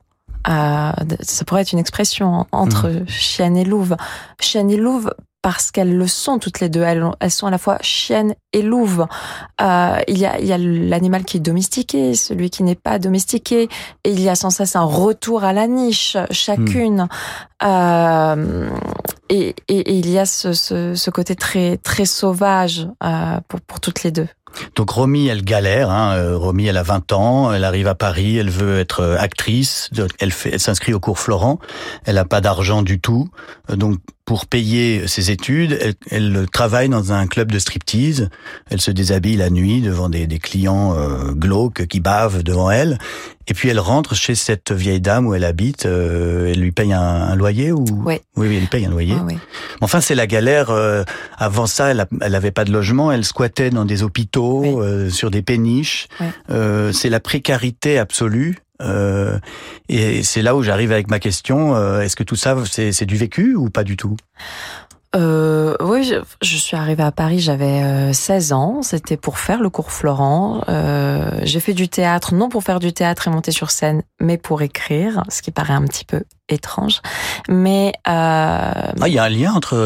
ça 0.47 1.45
pourrait 1.47 1.63
être 1.63 1.73
une 1.73 1.79
expression 1.79 2.47
entre 2.53 2.89
mmh. 2.89 3.09
chienne 3.09 3.57
et 3.57 3.65
louve. 3.65 3.97
Chienne 4.41 4.71
et 4.71 4.77
louve 4.77 5.13
parce 5.43 5.71
qu'elles 5.71 5.97
le 5.97 6.07
sont 6.07 6.39
toutes 6.39 6.61
les 6.61 6.69
deux. 6.69 6.83
Elles, 6.83 7.31
sont 7.31 7.47
à 7.47 7.51
la 7.51 7.59
fois 7.59 7.79
chienne 7.81 8.35
et 8.53 8.63
louve. 8.63 9.07
Euh, 9.61 9.99
il 10.09 10.19
y 10.19 10.27
a, 10.27 10.39
il 10.39 10.47
y 10.47 10.53
a 10.53 10.59
l'animal 10.59 11.25
qui 11.25 11.39
est 11.39 11.41
domestiqué, 11.41 12.15
celui 12.15 12.51
qui 12.51 12.63
n'est 12.63 12.75
pas 12.75 12.99
domestiqué, 12.99 13.69
et 14.05 14.11
il 14.11 14.21
y 14.21 14.29
a 14.29 14.35
sans 14.35 14.51
cesse 14.51 14.77
un 14.77 14.85
retour 14.85 15.45
à 15.45 15.53
la 15.53 15.67
niche, 15.67 16.17
chacune. 16.31 17.09
Euh, 17.63 18.71
et, 19.29 19.55
et, 19.69 19.99
il 19.99 20.11
y 20.11 20.19
a 20.19 20.27
ce, 20.27 20.53
ce, 20.53 20.95
ce 20.95 21.11
côté 21.11 21.37
très 21.37 21.77
très 21.77 22.07
sauvage 22.07 22.89
euh, 23.05 23.41
pour, 23.49 23.61
pour 23.61 23.81
toutes 23.81 24.03
les 24.03 24.11
deux. 24.11 24.29
Donc 24.75 24.91
Romy, 24.91 25.29
elle 25.29 25.43
galère. 25.43 25.91
Hein. 25.91 26.17
Euh, 26.17 26.37
Romy, 26.37 26.67
elle 26.67 26.77
a 26.77 26.83
20 26.83 27.13
ans, 27.13 27.53
elle 27.53 27.65
arrive 27.65 27.87
à 27.87 27.95
Paris, 27.95 28.39
elle 28.39 28.51
veut 28.51 28.79
être 28.79 29.01
euh, 29.01 29.17
actrice, 29.19 29.91
elle, 30.19 30.33
elle 30.45 30.61
s'inscrit 30.61 30.93
au 30.93 31.01
cours 31.01 31.19
Florent, 31.19 31.59
elle 32.05 32.17
n'a 32.17 32.25
pas 32.25 32.41
d'argent 32.41 32.83
du 32.83 33.01
tout. 33.01 33.29
Euh, 33.71 33.77
donc 33.77 33.99
pour 34.31 34.47
payer 34.47 35.09
ses 35.09 35.33
études, 35.33 35.77
elle, 35.81 35.97
elle, 36.09 36.47
travaille 36.53 36.89
dans 36.89 37.13
un 37.13 37.27
club 37.27 37.51
de 37.51 37.59
striptease. 37.59 38.29
Elle 38.71 38.81
se 38.81 38.93
déshabille 38.93 39.35
la 39.35 39.51
nuit 39.51 39.81
devant 39.81 40.09
des, 40.09 40.29
des 40.29 40.39
clients 40.39 40.95
euh, 40.97 41.33
glauques 41.33 41.89
qui 41.89 41.99
bavent 41.99 42.45
devant 42.45 42.71
elle. 42.71 42.99
Et 43.49 43.55
puis 43.55 43.69
elle 43.71 43.81
rentre 43.81 44.15
chez 44.15 44.37
cette 44.37 44.71
vieille 44.71 45.01
dame 45.01 45.27
où 45.27 45.35
elle 45.35 45.43
habite. 45.43 45.85
Euh, 45.85 46.53
elle 46.53 46.61
lui 46.61 46.71
paye 46.71 46.93
un, 46.93 47.01
un 47.01 47.35
loyer 47.35 47.73
ou? 47.73 47.85
Oui. 48.05 48.21
oui, 48.37 48.47
oui, 48.47 48.59
elle 48.63 48.69
paye 48.69 48.87
un 48.87 48.91
loyer. 48.91 49.17
oui. 49.27 49.37
Enfin, 49.81 50.01
c'est 50.01 50.15
la 50.15 50.29
galère. 50.29 50.71
Euh, 50.71 51.03
avant 51.37 51.67
ça, 51.67 51.89
elle, 51.89 52.07
elle 52.21 52.37
avait 52.37 52.53
pas 52.53 52.65
de 52.65 52.71
logement. 52.71 53.11
Elle 53.11 53.25
squattait 53.25 53.71
dans 53.71 53.85
des 53.85 54.05
hôpitaux, 54.05 54.81
euh, 54.81 55.11
sur 55.11 55.33
des 55.33 55.43
péniches. 55.43 56.07
Euh, 56.51 56.93
c'est 56.93 57.11
la 57.11 57.19
précarité 57.19 57.99
absolue. 57.99 58.59
Euh, 58.81 59.39
et 59.89 60.23
c'est 60.23 60.43
là 60.43 60.57
où 60.57 60.63
j'arrive 60.63 60.93
avec 60.93 61.11
ma 61.11 61.19
question. 61.19 61.75
Euh, 61.75 62.01
est-ce 62.01 62.17
que 62.17 62.23
tout 62.23 62.37
ça, 62.37 62.57
c'est 62.67 63.07
du 63.07 63.17
vécu 63.17 63.55
ou 63.55 63.71
pas 63.71 63.85
du 63.85 63.97
tout? 63.97 64.17
Euh, 65.17 65.75
oui, 65.81 66.05
je, 66.05 66.15
je, 66.41 66.57
suis 66.57 66.77
arrivée 66.77 67.03
à 67.03 67.11
Paris, 67.11 67.41
j'avais 67.41 67.83
euh, 67.83 68.13
16 68.13 68.53
ans. 68.53 68.83
C'était 68.83 69.17
pour 69.17 69.39
faire 69.39 69.61
le 69.61 69.69
cours 69.69 69.91
Florent. 69.91 70.63
Euh, 70.69 71.41
j'ai 71.43 71.59
fait 71.59 71.75
du 71.75 71.89
théâtre, 71.89 72.33
non 72.33 72.49
pour 72.49 72.63
faire 72.63 72.79
du 72.79 72.93
théâtre 72.93 73.27
et 73.27 73.31
monter 73.31 73.51
sur 73.51 73.73
scène, 73.73 74.03
mais 74.21 74.39
pour 74.39 74.63
écrire, 74.63 75.25
ce 75.29 75.43
qui 75.43 75.51
paraît 75.51 75.73
un 75.73 75.85
petit 75.85 76.05
peu 76.05 76.23
étrange. 76.49 77.01
Mais 77.49 77.93
ah, 78.05 78.93
il 79.05 79.13
y 79.13 79.19
a 79.19 79.25
un 79.25 79.29
lien 79.29 79.53
entre 79.53 79.77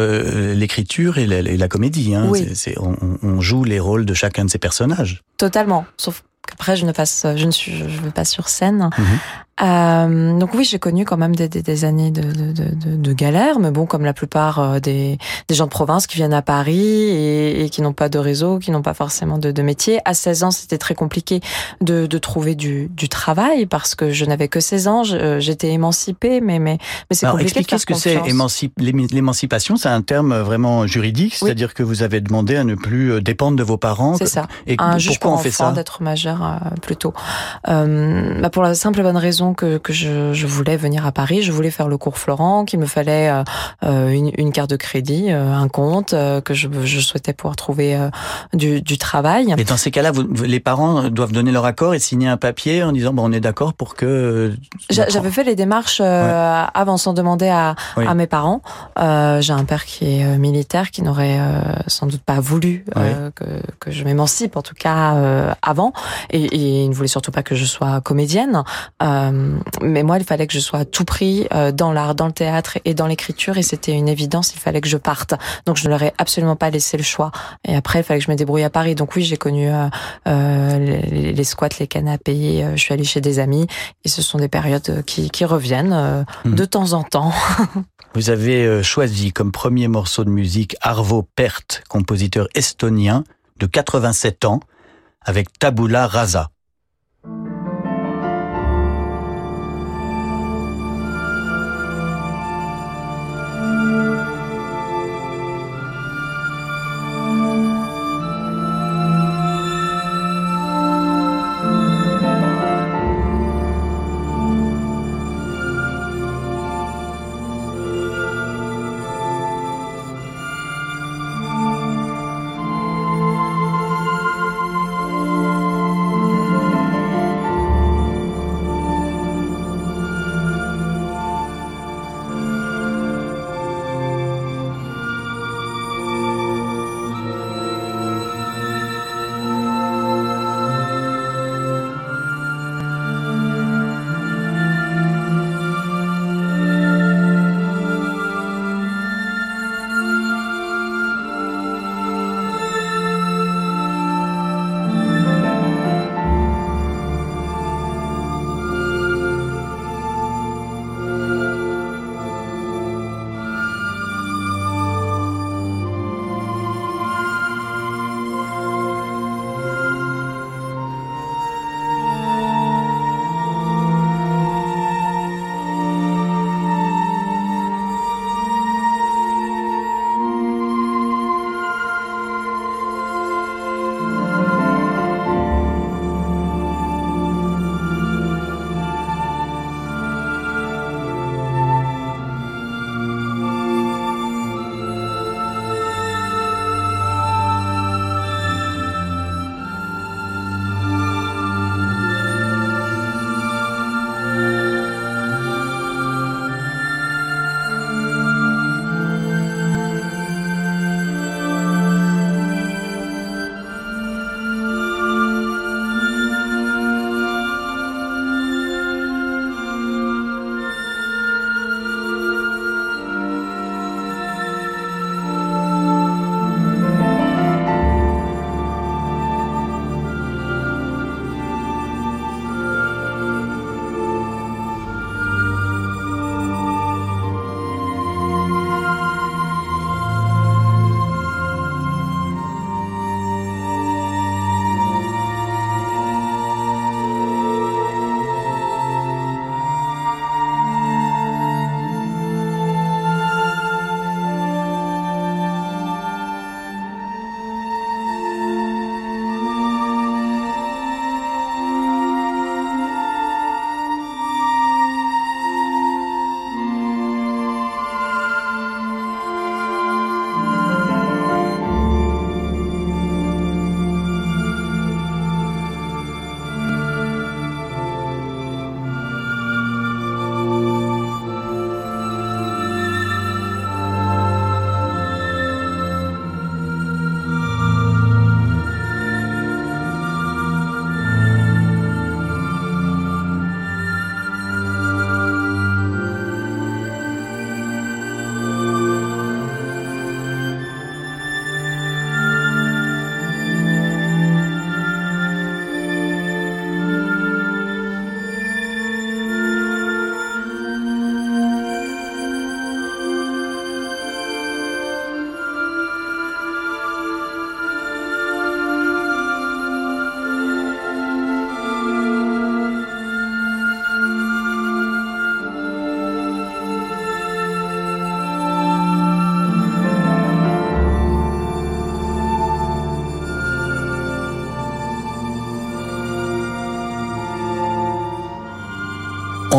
l'écriture 0.55 1.17
et, 1.17 1.23
et, 1.23 1.57
la 1.57 1.69
comédie. 1.69 2.15
Hein. 2.15 2.27
Oui. 2.29 2.47
on, 2.79 2.95
on, 3.23 3.41
joue 3.41 3.65
les 3.65 3.81
rôles 3.81 4.05
de 4.05 4.15
chacun 4.15 4.45
de 4.45 4.51
ces 4.51 4.59
personnages. 4.59 5.23
Totalement. 5.39 5.87
Sauf 5.97 6.23
qu'après, 6.47 6.77
je 6.77 6.87
ne 6.87 6.93
passe, 6.93 7.27
je 7.37 7.47
ne 7.47 7.51
suis, 7.51 7.79
je, 7.79 8.01
vais 8.01 8.11
pas 8.11 8.25
sur 8.25 8.49
scène. 8.49 8.91
-hmm. 8.91 9.19
Euh, 9.63 10.39
donc 10.39 10.55
oui, 10.55 10.65
j'ai 10.65 10.79
connu 10.79 11.05
quand 11.05 11.17
même 11.17 11.35
des, 11.37 11.49
des, 11.49 11.63
des 11.63 11.85
années 11.85 12.11
de, 12.11 12.23
de, 12.23 12.53
de, 12.53 12.97
de, 12.97 13.13
galère, 13.13 13.61
mais 13.61 13.71
bon, 13.71 13.87
comme 13.87 14.05
la 14.05 14.13
plupart 14.13 14.59
euh, 14.59 14.81
des, 14.81 15.19
des 15.49 15.55
gens 15.55 15.67
de 15.67 15.71
province 15.71 16.07
qui 16.07 16.17
viennent 16.17 16.35
à 16.35 16.43
Paris 16.43 16.81
et, 16.81 17.65
et 17.65 17.71
qui 17.71 17.81
n'ont 17.81 17.93
pas 17.93 18.09
de 18.09 18.19
réseau, 18.19 18.59
qui 18.59 18.73
n'ont 18.73 18.83
pas 18.83 18.95
forcément 18.95 19.39
de, 19.39 19.53
de 19.53 19.63
métier. 19.63 20.01
À 20.05 20.15
16 20.15 20.45
ans, 20.45 20.51
c'était 20.51 20.79
très 20.79 20.95
compliqué 20.95 21.41
de, 21.81 22.07
de 22.07 22.19
trouver 22.19 22.57
du, 22.57 22.89
du 22.89 23.09
travail 23.09 23.67
parce 23.67 23.95
que 23.95 24.11
je 24.11 24.25
n'avais 24.25 24.49
que 24.49 24.59
16 24.59 24.89
ans, 24.89 25.03
euh, 25.13 25.39
j'étais 25.39 25.69
émancipée, 25.71 26.41
mais, 26.41 26.59
mais, 26.59 26.79
mais 27.11 27.17
c'est 27.17 27.27
compliqué 27.27 27.61
expliquez 27.61 27.79
ce 27.79 27.87
que 27.87 27.95
c'est 27.95 28.21
l'émancipation, 28.79 29.77
c'est 29.77 29.89
un 29.89 30.03
terme 30.03 30.37
vraiment 30.37 30.87
juridique, 30.87 31.37
c'est-à-dire 31.37 31.75
que 31.75 31.83
vous 31.83 32.03
avez 32.03 32.21
demandé 32.21 32.57
à 32.57 32.65
ne 32.65 32.75
plus 32.75 33.23
dépendre 33.23 33.57
de 33.57 33.63
vos 33.63 33.77
parents. 33.77 34.17
C'est 34.17 34.27
ça. 34.27 34.49
Et 34.67 34.77
un 34.79 34.99
pourquoi 34.99 35.33
on 35.33 35.39
fait 35.39 35.51
ça? 35.51 35.73
D'être 35.73 36.03
majeur 36.03 36.43
euh, 36.43 36.71
plutôt. 36.81 37.13
Euh, 37.69 38.41
bah 38.41 38.51
pour 38.51 38.63
la 38.63 38.75
simple 38.75 39.01
et 39.01 39.03
bonne 39.03 39.17
raison 39.17 39.44
que, 39.53 39.79
que 39.79 39.93
je, 39.93 40.33
je, 40.33 40.47
voulais 40.47 40.77
venir 40.77 41.05
à 41.05 41.13
Paris, 41.13 41.43
je 41.43 41.53
voulais 41.53 41.71
faire 41.71 41.89
le 41.89 41.99
cours 41.99 42.17
Florent, 42.17 42.65
qu'il 42.65 42.79
me 42.79 42.87
fallait 42.87 43.29
euh, 43.29 43.43
euh 43.83 44.09
une, 44.09 44.31
une, 44.39 44.53
carte 44.53 44.71
de 44.71 44.77
crédit, 44.77 45.27
euh, 45.31 45.53
un 45.53 45.69
compte, 45.69 46.15
euh, 46.15 46.41
que 46.41 46.55
je, 46.55 46.69
je, 46.85 47.01
souhaitais 47.01 47.33
pouvoir 47.33 47.57
trouver 47.57 47.99
du, 48.53 48.81
du, 48.81 48.97
travail. 48.97 49.55
Et 49.59 49.65
dans 49.65 49.77
ces 49.77 49.91
cas-là, 49.91 50.13
les 50.45 50.61
parents 50.61 51.11
doivent 51.11 51.33
donner 51.33 51.53
leur 51.53 51.65
accord 51.65 51.95
et 51.95 51.99
signer 51.99 52.29
un 52.29 52.37
papier 52.37 52.83
en 52.83 52.93
disant 52.93 53.13
bon, 53.13 53.29
on 53.29 53.33
est 53.33 53.41
d'accord 53.41 53.75
pour 53.75 53.95
que. 53.95 54.55
J'avais 54.89 55.31
fait 55.31 55.45
les 55.45 55.57
démarches 55.57 56.01
ouais. 56.01 56.07
avant 56.75 56.97
sans 56.97 57.13
demander 57.13 57.49
à, 57.49 57.75
oui. 57.97 58.07
à 58.07 58.15
mes 58.15 58.27
parents. 58.27 58.63
J'ai 58.97 59.53
un 59.53 59.65
père 59.65 59.85
qui 59.85 60.21
est 60.21 60.39
militaire, 60.39 60.91
qui 60.91 61.03
n'aurait 61.03 61.41
sans 61.89 62.07
doute 62.07 62.23
pas 62.23 62.41
voulu 62.41 62.85
oui. 62.97 63.03
que, 63.35 63.45
que 63.81 63.91
je 63.91 64.05
m'émancipe, 64.05 64.57
en 64.57 64.63
tout 64.63 64.75
cas 64.75 65.55
avant, 65.63 65.93
et, 66.31 66.45
et, 66.45 66.85
il 66.85 66.89
ne 66.89 66.95
voulait 66.95 67.09
surtout 67.09 67.33
pas 67.33 67.43
que 67.43 67.55
je 67.55 67.65
sois 67.65 68.01
comédienne. 68.01 68.63
Euh, 69.03 69.31
mais 69.83 70.03
moi, 70.03 70.19
il 70.19 70.25
fallait 70.25 70.47
que 70.47 70.53
je 70.53 70.61
sois 70.61 70.81
à 70.81 70.85
tout 70.85 71.05
prix 71.05 71.47
euh, 71.53 71.73
dans 71.73 71.93
l'art, 71.93 72.15
dans 72.15 72.27
le 72.27 72.33
théâtre 72.33 72.79
et 72.85 72.95
dans 72.95 73.07
l'écriture, 73.07 73.59
et 73.59 73.63
c'était 73.63 73.93
une 73.93 74.09
évidence. 74.09 74.55
Il 74.55 74.59
fallait 74.59 74.81
que 74.81 74.89
je 74.89 74.97
parte. 74.97 75.35
Donc, 75.67 75.77
je 75.77 75.85
ne 75.85 75.91
leur 75.91 76.03
ai 76.03 76.13
absolument 76.19 76.57
pas 76.57 76.71
laissé 76.71 76.97
le 76.97 77.03
choix. 77.03 77.31
Et 77.67 77.75
après, 77.75 78.01
il 78.01 78.03
fallait 78.03 78.21
que 78.21 78.27
je 78.27 78.31
me 78.31 78.37
débrouille 78.37 78.65
à 78.65 78.71
Paris. 78.71 78.95
Donc 78.95 79.17
oui, 79.17 79.23
j'ai 79.23 79.37
connu 79.37 79.69
euh, 79.71 80.79
les, 80.79 81.33
les, 81.33 81.45
squats, 81.45 81.69
les 81.79 81.87
canapés. 81.87 82.65
je 82.75 82.81
suis 82.81 82.93
allée 82.93 83.05
chez 83.05 83.21
des 83.21 83.39
amis, 83.39 83.67
et 84.05 84.09
ce 84.09 84.23
sont 84.23 84.39
des 84.39 84.49
périodes 84.49 85.03
qui, 85.05 85.31
qui 85.31 85.45
reviennent 85.45 86.25
mmh. 86.45 86.55
de 86.55 86.65
temps 86.65 86.93
en 86.93 87.03
temps. 87.03 87.33
Vous 88.15 88.31
avez 88.31 88.83
choisi 88.83 89.33
comme 89.33 89.51
premier 89.51 89.89
morceau 89.89 90.25
de 90.25 90.31
musique 90.31 90.77
Arvo 90.81 91.27
Pärt, 91.35 91.83
compositeur 91.89 92.47
estonien 92.55 93.25
de 93.59 93.67
87 93.67 94.45
ans, 94.45 94.61
avec 95.25 95.59
Tabula 95.59 96.07
Rasa. 96.07 96.51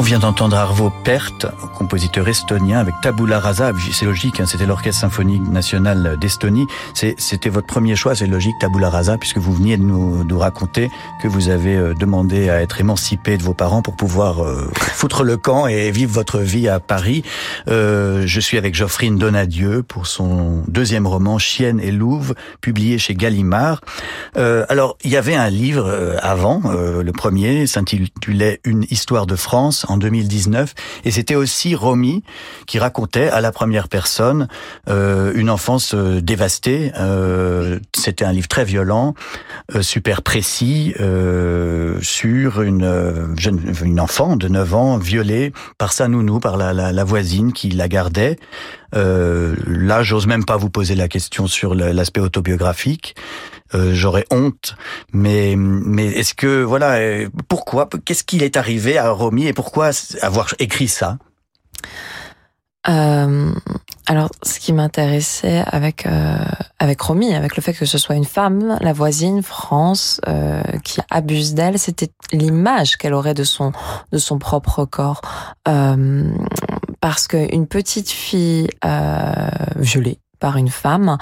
Vient 0.06 0.20
d'entendre 0.20 0.56
Arvo 0.56 0.92
Pärt, 1.04 1.48
compositeur 1.80 2.28
estonien, 2.28 2.78
avec 2.78 2.94
Tabula 3.02 3.40
Rasa. 3.40 3.72
C'est 3.92 4.06
logique, 4.06 4.40
hein, 4.40 4.46
c'était 4.46 4.68
l'Orchestre 4.68 5.02
symphonique 5.02 5.42
national 5.50 6.18
d'Estonie. 6.22 6.68
C'était 6.94 7.50
votre 7.50 7.66
premier 7.66 7.96
choix, 7.96 8.14
c'est 8.14 8.28
logique, 8.28 8.54
Tabula 8.60 8.92
Rasa, 8.92 9.18
puisque 9.18 9.40
vous 9.40 9.52
veniez 9.56 9.78
de 9.78 9.82
nous, 9.82 10.24
nous, 10.24 10.38
raconter 10.38 10.92
que 11.24 11.28
vous 11.28 11.50
avez 11.50 11.76
euh, 11.76 11.96
demandé 11.96 12.52
à 12.52 12.62
être 12.62 12.80
émancipé 12.80 13.36
de 13.38 13.42
vos 13.42 13.56
parents 13.56 13.82
pour 13.82 13.96
pouvoir 13.96 14.44
euh, 14.44 14.70
foutre 14.80 15.24
le 15.24 15.38
camp 15.38 15.66
et 15.66 15.90
vivre 15.90 16.14
votre 16.14 16.38
vie 16.38 16.70
à 16.70 16.80
Paris. 16.80 17.24
Euh, 17.68 18.24
je 18.28 18.40
suis 18.40 18.60
avec 18.60 18.76
Geoffrine 18.76 19.18
Donadieu 19.18 19.82
pour 19.82 20.06
son 20.06 20.62
deuxième 20.68 21.08
roman, 21.08 21.40
Chienne 21.40 21.80
et 21.80 21.92
Louve, 21.92 22.36
publié 22.62 23.00
chez 23.00 23.16
Gallimard. 23.16 23.82
Euh, 24.38 24.66
alors, 24.70 24.98
il 25.04 25.10
y 25.10 25.18
avait 25.18 25.36
un 25.36 25.50
livre 25.50 25.88
euh, 25.88 26.18
avant, 26.22 26.62
le 26.66 27.12
premier, 27.12 27.66
s'intitulait 27.66 28.60
Une 28.66 28.86
histoire 28.92 29.26
de 29.26 29.36
France 29.36 29.86
2019. 29.98 30.74
Et 31.06 31.12
c'était 31.12 31.36
aussi 31.36 31.76
Romy 31.76 32.24
qui 32.68 32.80
racontait 32.80 33.30
à 33.30 33.42
la 33.42 33.52
première 33.52 33.88
personne 33.88 34.48
euh, 34.90 35.32
une 35.36 35.50
enfance 35.50 35.94
euh, 35.94 36.22
dévastée. 36.22 36.92
Euh, 37.00 37.80
c'était 37.96 38.26
un 38.26 38.32
livre 38.32 38.48
très 38.48 38.66
violent, 38.66 39.14
euh, 39.76 39.82
super 39.82 40.22
précis, 40.22 40.94
euh, 41.00 42.00
sur 42.02 42.62
une 42.62 43.36
jeune, 43.38 43.62
une 43.84 44.00
enfant 44.00 44.36
de 44.36 44.48
9 44.48 44.74
ans 44.76 44.98
violée 44.98 45.54
par 45.78 45.94
sa 45.94 46.08
nounou, 46.08 46.40
par 46.40 46.58
la, 46.58 46.74
la, 46.74 46.92
la 46.92 47.04
voisine 47.04 47.54
qui 47.54 47.70
la 47.70 47.88
gardait. 47.88 48.38
Là, 48.94 50.04
j'ose 50.04 50.26
même 50.26 50.46
pas 50.46 50.56
vous 50.56 50.70
poser 50.70 50.96
la 50.96 51.10
question 51.10 51.48
sur 51.48 51.76
l'aspect 51.76 52.22
autobiographique. 52.22 53.16
Euh, 53.74 53.94
J'aurais 53.94 54.26
honte, 54.32 54.76
mais 55.12 55.56
mais 55.58 56.06
est-ce 56.06 56.36
que 56.36 56.64
voilà, 56.64 56.98
euh, 56.98 57.30
pourquoi, 57.48 57.90
qu'est-ce 58.06 58.24
qu'il 58.24 58.44
est 58.44 58.58
arrivé 58.58 58.98
à 58.98 59.10
Romy 59.10 59.48
et 59.48 59.54
pourquoi 59.54 59.90
avoir 60.22 60.54
écrit 60.60 60.88
ça? 60.88 61.18
Euh, 62.88 63.52
alors, 64.06 64.30
ce 64.44 64.60
qui 64.60 64.74
m'intéressait 64.74 65.64
avec 65.66 66.06
euh, 66.06 66.38
avec 66.78 67.02
Romy, 67.02 67.34
avec 67.34 67.56
le 67.56 67.64
fait 67.64 67.74
que 67.74 67.86
ce 67.86 67.98
soit 67.98 68.16
une 68.16 68.26
femme, 68.26 68.78
la 68.82 68.94
voisine 68.94 69.42
France, 69.42 70.22
euh, 70.28 70.62
qui 70.84 71.00
abuse 71.10 71.56
d'elle, 71.56 71.80
c'était 71.80 72.12
l'image 72.32 72.98
qu'elle 72.98 73.16
aurait 73.16 73.34
de 73.34 73.44
son 73.44 73.72
de 74.12 74.20
son 74.20 74.38
propre 74.38 74.86
corps, 74.86 75.22
euh, 75.68 76.30
parce 77.02 77.28
qu'une 77.28 77.66
petite 77.66 78.12
fille 78.12 78.68
violée, 79.78 80.20
par 80.40 80.58
une 80.58 80.70
femme 80.70 81.18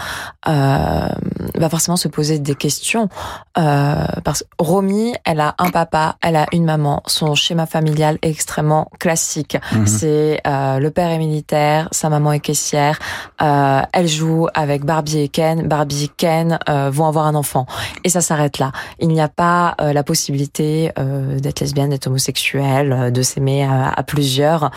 euh, 0.47 1.07
va 1.55 1.69
forcément 1.69 1.97
se 1.97 2.07
poser 2.07 2.39
des 2.39 2.55
questions. 2.55 3.09
Euh, 3.57 4.05
parce 4.23 4.43
que 4.43 4.47
Romy 4.59 5.13
elle 5.25 5.39
a 5.39 5.55
un 5.57 5.69
papa 5.69 6.15
elle 6.21 6.35
a 6.35 6.45
une 6.51 6.65
maman. 6.65 7.03
Son 7.07 7.35
schéma 7.35 7.65
familial 7.65 8.17
est 8.21 8.29
extrêmement 8.29 8.89
classique. 8.99 9.57
Mmh. 9.71 9.87
c'est 9.87 10.41
euh, 10.47 10.79
le 10.79 10.91
père 10.91 11.09
est 11.09 11.17
militaire 11.17 11.87
sa 11.91 12.09
maman 12.09 12.31
est 12.33 12.39
caissière. 12.39 12.99
Euh, 13.41 13.81
elle 13.91 14.07
joue 14.07 14.47
avec 14.53 14.85
Barbie 14.85 15.19
et 15.19 15.29
Ken. 15.29 15.67
Barbie 15.67 16.05
et 16.05 16.11
Ken 16.15 16.59
euh, 16.69 16.89
vont 16.91 17.07
avoir 17.07 17.25
un 17.25 17.35
enfant. 17.35 17.65
Et 18.03 18.09
ça 18.09 18.21
s'arrête 18.21 18.59
là. 18.59 18.71
Il 18.99 19.09
n'y 19.09 19.21
a 19.21 19.29
pas 19.29 19.75
euh, 19.79 19.93
la 19.93 20.03
possibilité 20.03 20.91
d'être 20.95 21.59
lesbienne 21.59 21.89
d'être 21.89 22.07
homosexuelle 22.07 23.11
de 23.11 23.21
s'aimer 23.21 23.63
à, 23.63 23.89
à, 23.89 24.03
plusieurs. 24.03 24.71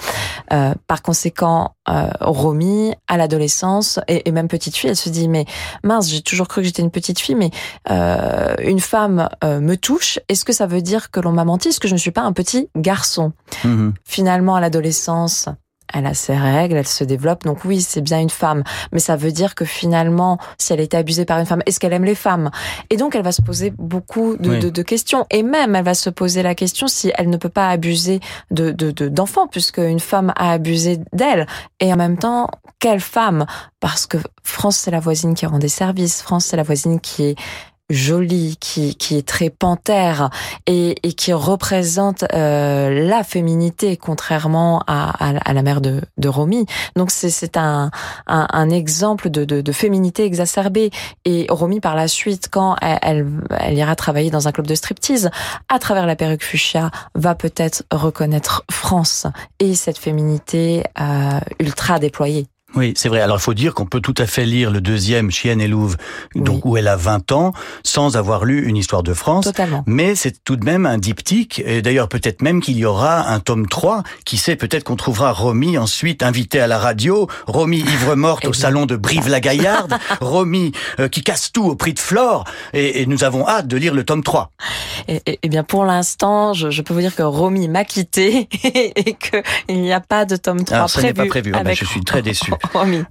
Par 0.49 1.03
conséquent 1.03 1.75
Romy 2.21 2.95
à 3.09 3.17
l'adolescence 3.17 4.01
et, 4.09 4.26
et 4.27 4.33
même 4.33 4.49
petite 4.49 4.77
fille, 4.77 4.91
elle 4.91 4.97
se 4.97 5.09
dit 5.09 5.29
mais 5.29 5.47
mince, 5.83 6.11
j'ai 6.11 6.21
toujours 6.21 6.49
cru 6.49 6.61
que 6.61 6.67
j'étais 6.67 6.83
une 6.83 6.91
petite 6.91 7.19
fille, 7.21 7.35
mais 7.35 7.51
euh, 7.91 8.55
une 8.63 8.81
femme 8.81 9.29
euh, 9.45 9.61
me 9.61 9.77
touche. 9.77 10.19
Est-ce 10.29 10.45
que 10.45 10.53
ça 10.53 10.67
veut 10.67 10.83
dire 10.83 11.11
que 11.11 11.21
l'on 11.21 11.33
m'a 11.33 11.45
menti? 11.45 11.69
Est-ce 11.69 11.81
que 11.81 11.89
je 11.89 11.95
ne 11.95 11.99
suis 11.99 12.11
pas 12.11 12.23
un 12.23 12.33
petit 12.33 12.69
garçon? 12.77 13.33
Mmh. 13.65 13.91
Finalement, 14.05 14.57
à 14.57 14.61
l'adolescence, 14.61 15.49
elle 15.93 16.07
a 16.07 16.15
ses 16.15 16.37
règles, 16.37 16.77
elle 16.77 16.87
se 16.87 17.05
développe. 17.05 17.45
Donc 17.45 17.65
oui, 17.65 17.81
c'est 17.81 18.01
bien 18.01 18.21
une 18.21 18.31
femme, 18.31 18.63
mais 18.93 18.99
ça 18.99 19.17
veut 19.17 19.33
dire 19.33 19.55
que 19.55 19.65
finalement, 19.65 20.39
si 20.59 20.73
elle 20.73 20.81
était 20.81 20.97
abusée 20.97 21.25
par 21.25 21.39
une 21.39 21.47
femme, 21.47 21.63
est-ce 21.67 21.81
qu'elle 21.81 21.93
aime 21.93 22.05
les 22.05 22.15
femmes? 22.15 22.51
Et 22.91 22.97
donc, 22.97 23.15
elle 23.15 23.23
va 23.23 23.33
se 23.33 23.43
poser 23.43 23.73
beaucoup 23.77 24.37
de, 24.37 24.51
oui. 24.51 24.59
de, 24.59 24.71
de, 24.71 24.83
questions. 24.83 25.27
Et 25.31 25.43
même, 25.43 25.75
elle 25.77 25.85
va 25.85 25.95
se 25.95 26.11
poser 26.11 26.43
la 26.43 26.55
question 26.55 26.87
si 26.89 27.13
elle 27.17 27.31
ne 27.31 27.37
peut 27.37 27.49
pas 27.49 27.69
abuser 27.69 28.21
de 28.51 28.71
d'enfants, 29.09 29.47
de, 29.47 29.51
puisque 29.51 29.79
une 29.79 30.01
femme 30.01 30.33
a 30.37 30.53
abusé 30.53 30.99
d'elle. 31.13 31.47
Et 31.81 31.93
en 31.93 31.97
même 31.97 32.19
temps, 32.19 32.49
quelle 32.79 33.01
femme? 33.01 33.47
Parce 33.81 34.07
que 34.07 34.19
France, 34.43 34.77
c'est 34.77 34.91
la 34.91 35.01
voisine 35.01 35.35
qui 35.35 35.47
rend 35.47 35.59
des 35.59 35.69
services. 35.69 36.23
France, 36.23 36.47
c'est 36.47 36.57
la 36.57 36.63
voisine 36.63 37.01
qui 37.01 37.25
est 37.25 37.37
jolie, 37.91 38.57
qui, 38.61 38.95
qui 38.97 39.17
est 39.17 39.27
très 39.27 39.51
panthère 39.51 40.31
et, 40.67 40.97
et 41.03 41.13
qui 41.13 41.33
représente 41.33 42.25
euh, 42.33 43.07
la 43.07 43.23
féminité, 43.23 43.97
contrairement 43.97 44.83
à, 44.87 45.11
à, 45.25 45.39
à, 45.39 45.53
la 45.53 45.63
mère 45.63 45.81
de, 45.81 46.01
de 46.19 46.29
Romy. 46.29 46.67
Donc 46.97 47.11
c'est 47.11 47.57
un, 47.57 47.91
un, 48.27 48.47
un, 48.53 48.71
exemple 48.71 49.31
de, 49.31 49.45
de, 49.45 49.61
de, 49.61 49.73
féminité 49.73 50.25
exacerbée. 50.25 50.91
Et 51.25 51.47
Romy, 51.49 51.81
par 51.81 51.95
la 51.95 52.09
suite, 52.09 52.49
quand 52.51 52.77
elle, 52.81 52.99
elle, 53.03 53.27
elle, 53.61 53.79
ira 53.79 53.95
travailler 53.95 54.31
dans 54.31 54.49
un 54.49 54.53
club 54.53 54.67
de 54.67 54.75
striptease, 54.75 55.31
à 55.69 55.79
travers 55.79 56.07
la 56.07 56.17
perruque 56.17 56.45
fuchsia, 56.45 56.91
va 57.15 57.35
peut-être 57.35 57.85
reconnaître 57.93 58.65
France 58.71 59.27
et 59.61 59.75
cette 59.75 59.99
féminité 59.99 60.85
euh, 61.01 61.41
ultra 61.61 61.99
déployée. 61.99 62.47
Oui, 62.77 62.93
c'est 62.95 63.09
vrai. 63.09 63.21
Alors, 63.21 63.39
il 63.39 63.43
faut 63.43 63.55
dire 63.55 63.75
qu'on 63.75 63.87
peut 63.87 64.01
tout 64.01 64.15
à 64.19 64.27
fait 64.27 64.45
lire 64.45 64.71
le 64.71 64.83
deuxième, 64.83 65.31
Chienne 65.31 65.63
et 65.63 65.69
Louve, 65.69 65.97
donc 66.35 66.67
où 66.67 66.77
elle 66.77 66.89
a 66.89 66.97
20 66.97 67.33
ans, 67.33 67.53
sans 67.83 68.17
avoir 68.19 68.45
lu 68.45 68.67
une 68.69 68.77
histoire 68.77 69.03
de 69.03 69.15
France. 69.15 69.47
Totalement. 69.47 69.83
Mais 69.87 70.15
c'est 70.15 70.45
tout 70.45 70.57
de 70.57 70.65
même 70.65 70.85
un 70.85 70.99
diptyque. 70.99 71.63
Et 71.65 71.81
d'ailleurs, 71.81 72.09
peut-être 72.09 72.43
même 72.43 72.61
qu'il 72.61 72.77
y 72.77 72.85
aura 72.85 73.31
un 73.31 73.41
tome 73.41 73.67
3. 73.67 74.03
Qui 74.27 74.37
sait, 74.37 74.57
peut-être 74.57 74.85
qu'on 74.85 74.97
trouvera 74.97 75.33
Romy 75.33 75.79
ensuite 75.79 76.23
invité 76.23 76.61
à 76.61 76.67
la 76.67 76.79
radio. 76.79 77.29
Romy 77.47 77.79
ivre-morte 77.79 78.45
au 78.45 78.53
salon 78.53 78.85
de 78.85 78.97
Brive-la-Gaillarde. 78.97 79.95
Romy 80.21 80.73
euh, 81.01 81.09
qui 81.09 81.23
casse 81.23 81.53
tout 81.53 81.65
au 81.65 81.77
prix 81.77 81.95
de 81.95 81.99
Flore. 81.99 82.45
Et, 82.75 83.03
et, 83.03 83.07
nous 83.07 83.25
avons 83.25 83.49
hâte 83.49 83.69
de 83.69 83.77
lire 83.79 83.95
le 83.95 84.05
tome 84.05 84.23
3. 84.23 84.51
Et, 85.09 85.23
et, 85.25 85.39
et 85.43 85.49
bien, 85.49 85.65
pour 85.65 85.85
l'instant, 85.85 86.53
je, 86.53 86.71
je, 86.71 86.83
peux 86.83 86.93
vous 86.93 87.01
dire 87.01 87.15
que 87.15 87.23
Romy 87.23 87.69
m'a 87.69 87.85
quitté 87.85 88.49
et 88.65 89.15
qu'il 89.15 89.81
n'y 89.81 89.93
a 89.93 90.01
pas 90.01 90.27
de 90.27 90.37
tome 90.37 90.65
3 90.65 90.77
Alors, 90.77 90.91
prévu. 90.91 91.03
Ce 91.03 91.07
n'est 91.07 91.15
pas 91.15 91.27
prévu. 91.27 91.53
Ah 91.55 91.65
ben, 91.65 91.75
je 91.75 91.85
suis 91.85 92.03
très 92.03 92.21
déçu. 92.21 92.53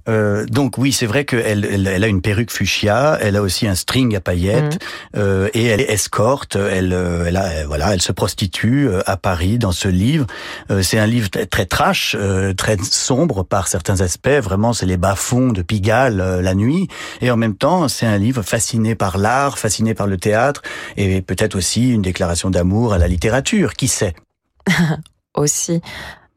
Euh, 0.08 0.44
donc 0.46 0.78
oui, 0.78 0.92
c'est 0.92 1.06
vrai 1.06 1.24
qu'elle 1.24 1.64
elle, 1.64 1.86
elle, 1.86 2.04
a 2.04 2.06
une 2.06 2.22
perruque 2.22 2.50
fuchsia, 2.50 3.18
elle 3.20 3.36
a 3.36 3.42
aussi 3.42 3.66
un 3.66 3.74
string 3.74 4.14
à 4.16 4.20
paillettes 4.20 4.74
mmh. 4.74 5.18
euh, 5.18 5.48
et 5.54 5.66
elle 5.66 5.80
est 5.80 5.90
escorte. 5.90 6.56
Elle, 6.56 6.92
euh, 6.92 7.24
elle, 7.26 7.36
a, 7.36 7.66
voilà, 7.66 7.94
elle 7.94 8.02
se 8.02 8.12
prostitue 8.12 8.88
à 9.06 9.16
Paris 9.16 9.58
dans 9.58 9.72
ce 9.72 9.88
livre. 9.88 10.26
Euh, 10.70 10.82
c'est 10.82 10.98
un 10.98 11.06
livre 11.06 11.28
très, 11.28 11.46
très 11.46 11.66
trash, 11.66 12.16
très 12.56 12.76
sombre 12.78 13.42
par 13.42 13.68
certains 13.68 14.00
aspects. 14.00 14.28
Vraiment, 14.28 14.72
c'est 14.72 14.86
les 14.86 14.96
bas-fonds 14.96 15.52
de 15.52 15.62
Pigalle 15.62 16.40
la 16.40 16.54
nuit. 16.54 16.88
Et 17.20 17.30
en 17.30 17.36
même 17.36 17.56
temps, 17.56 17.88
c'est 17.88 18.06
un 18.06 18.18
livre 18.18 18.42
fasciné 18.42 18.94
par 18.94 19.18
l'art, 19.18 19.58
fasciné 19.58 19.94
par 19.94 20.06
le 20.06 20.16
théâtre 20.16 20.62
et 20.96 21.22
peut-être 21.22 21.56
aussi 21.56 21.90
une 21.90 22.02
déclaration 22.02 22.50
d'amour 22.50 22.92
à 22.92 22.98
la 22.98 23.08
littérature. 23.08 23.74
Qui 23.74 23.88
sait? 23.88 24.14
Aussi. 25.34 25.80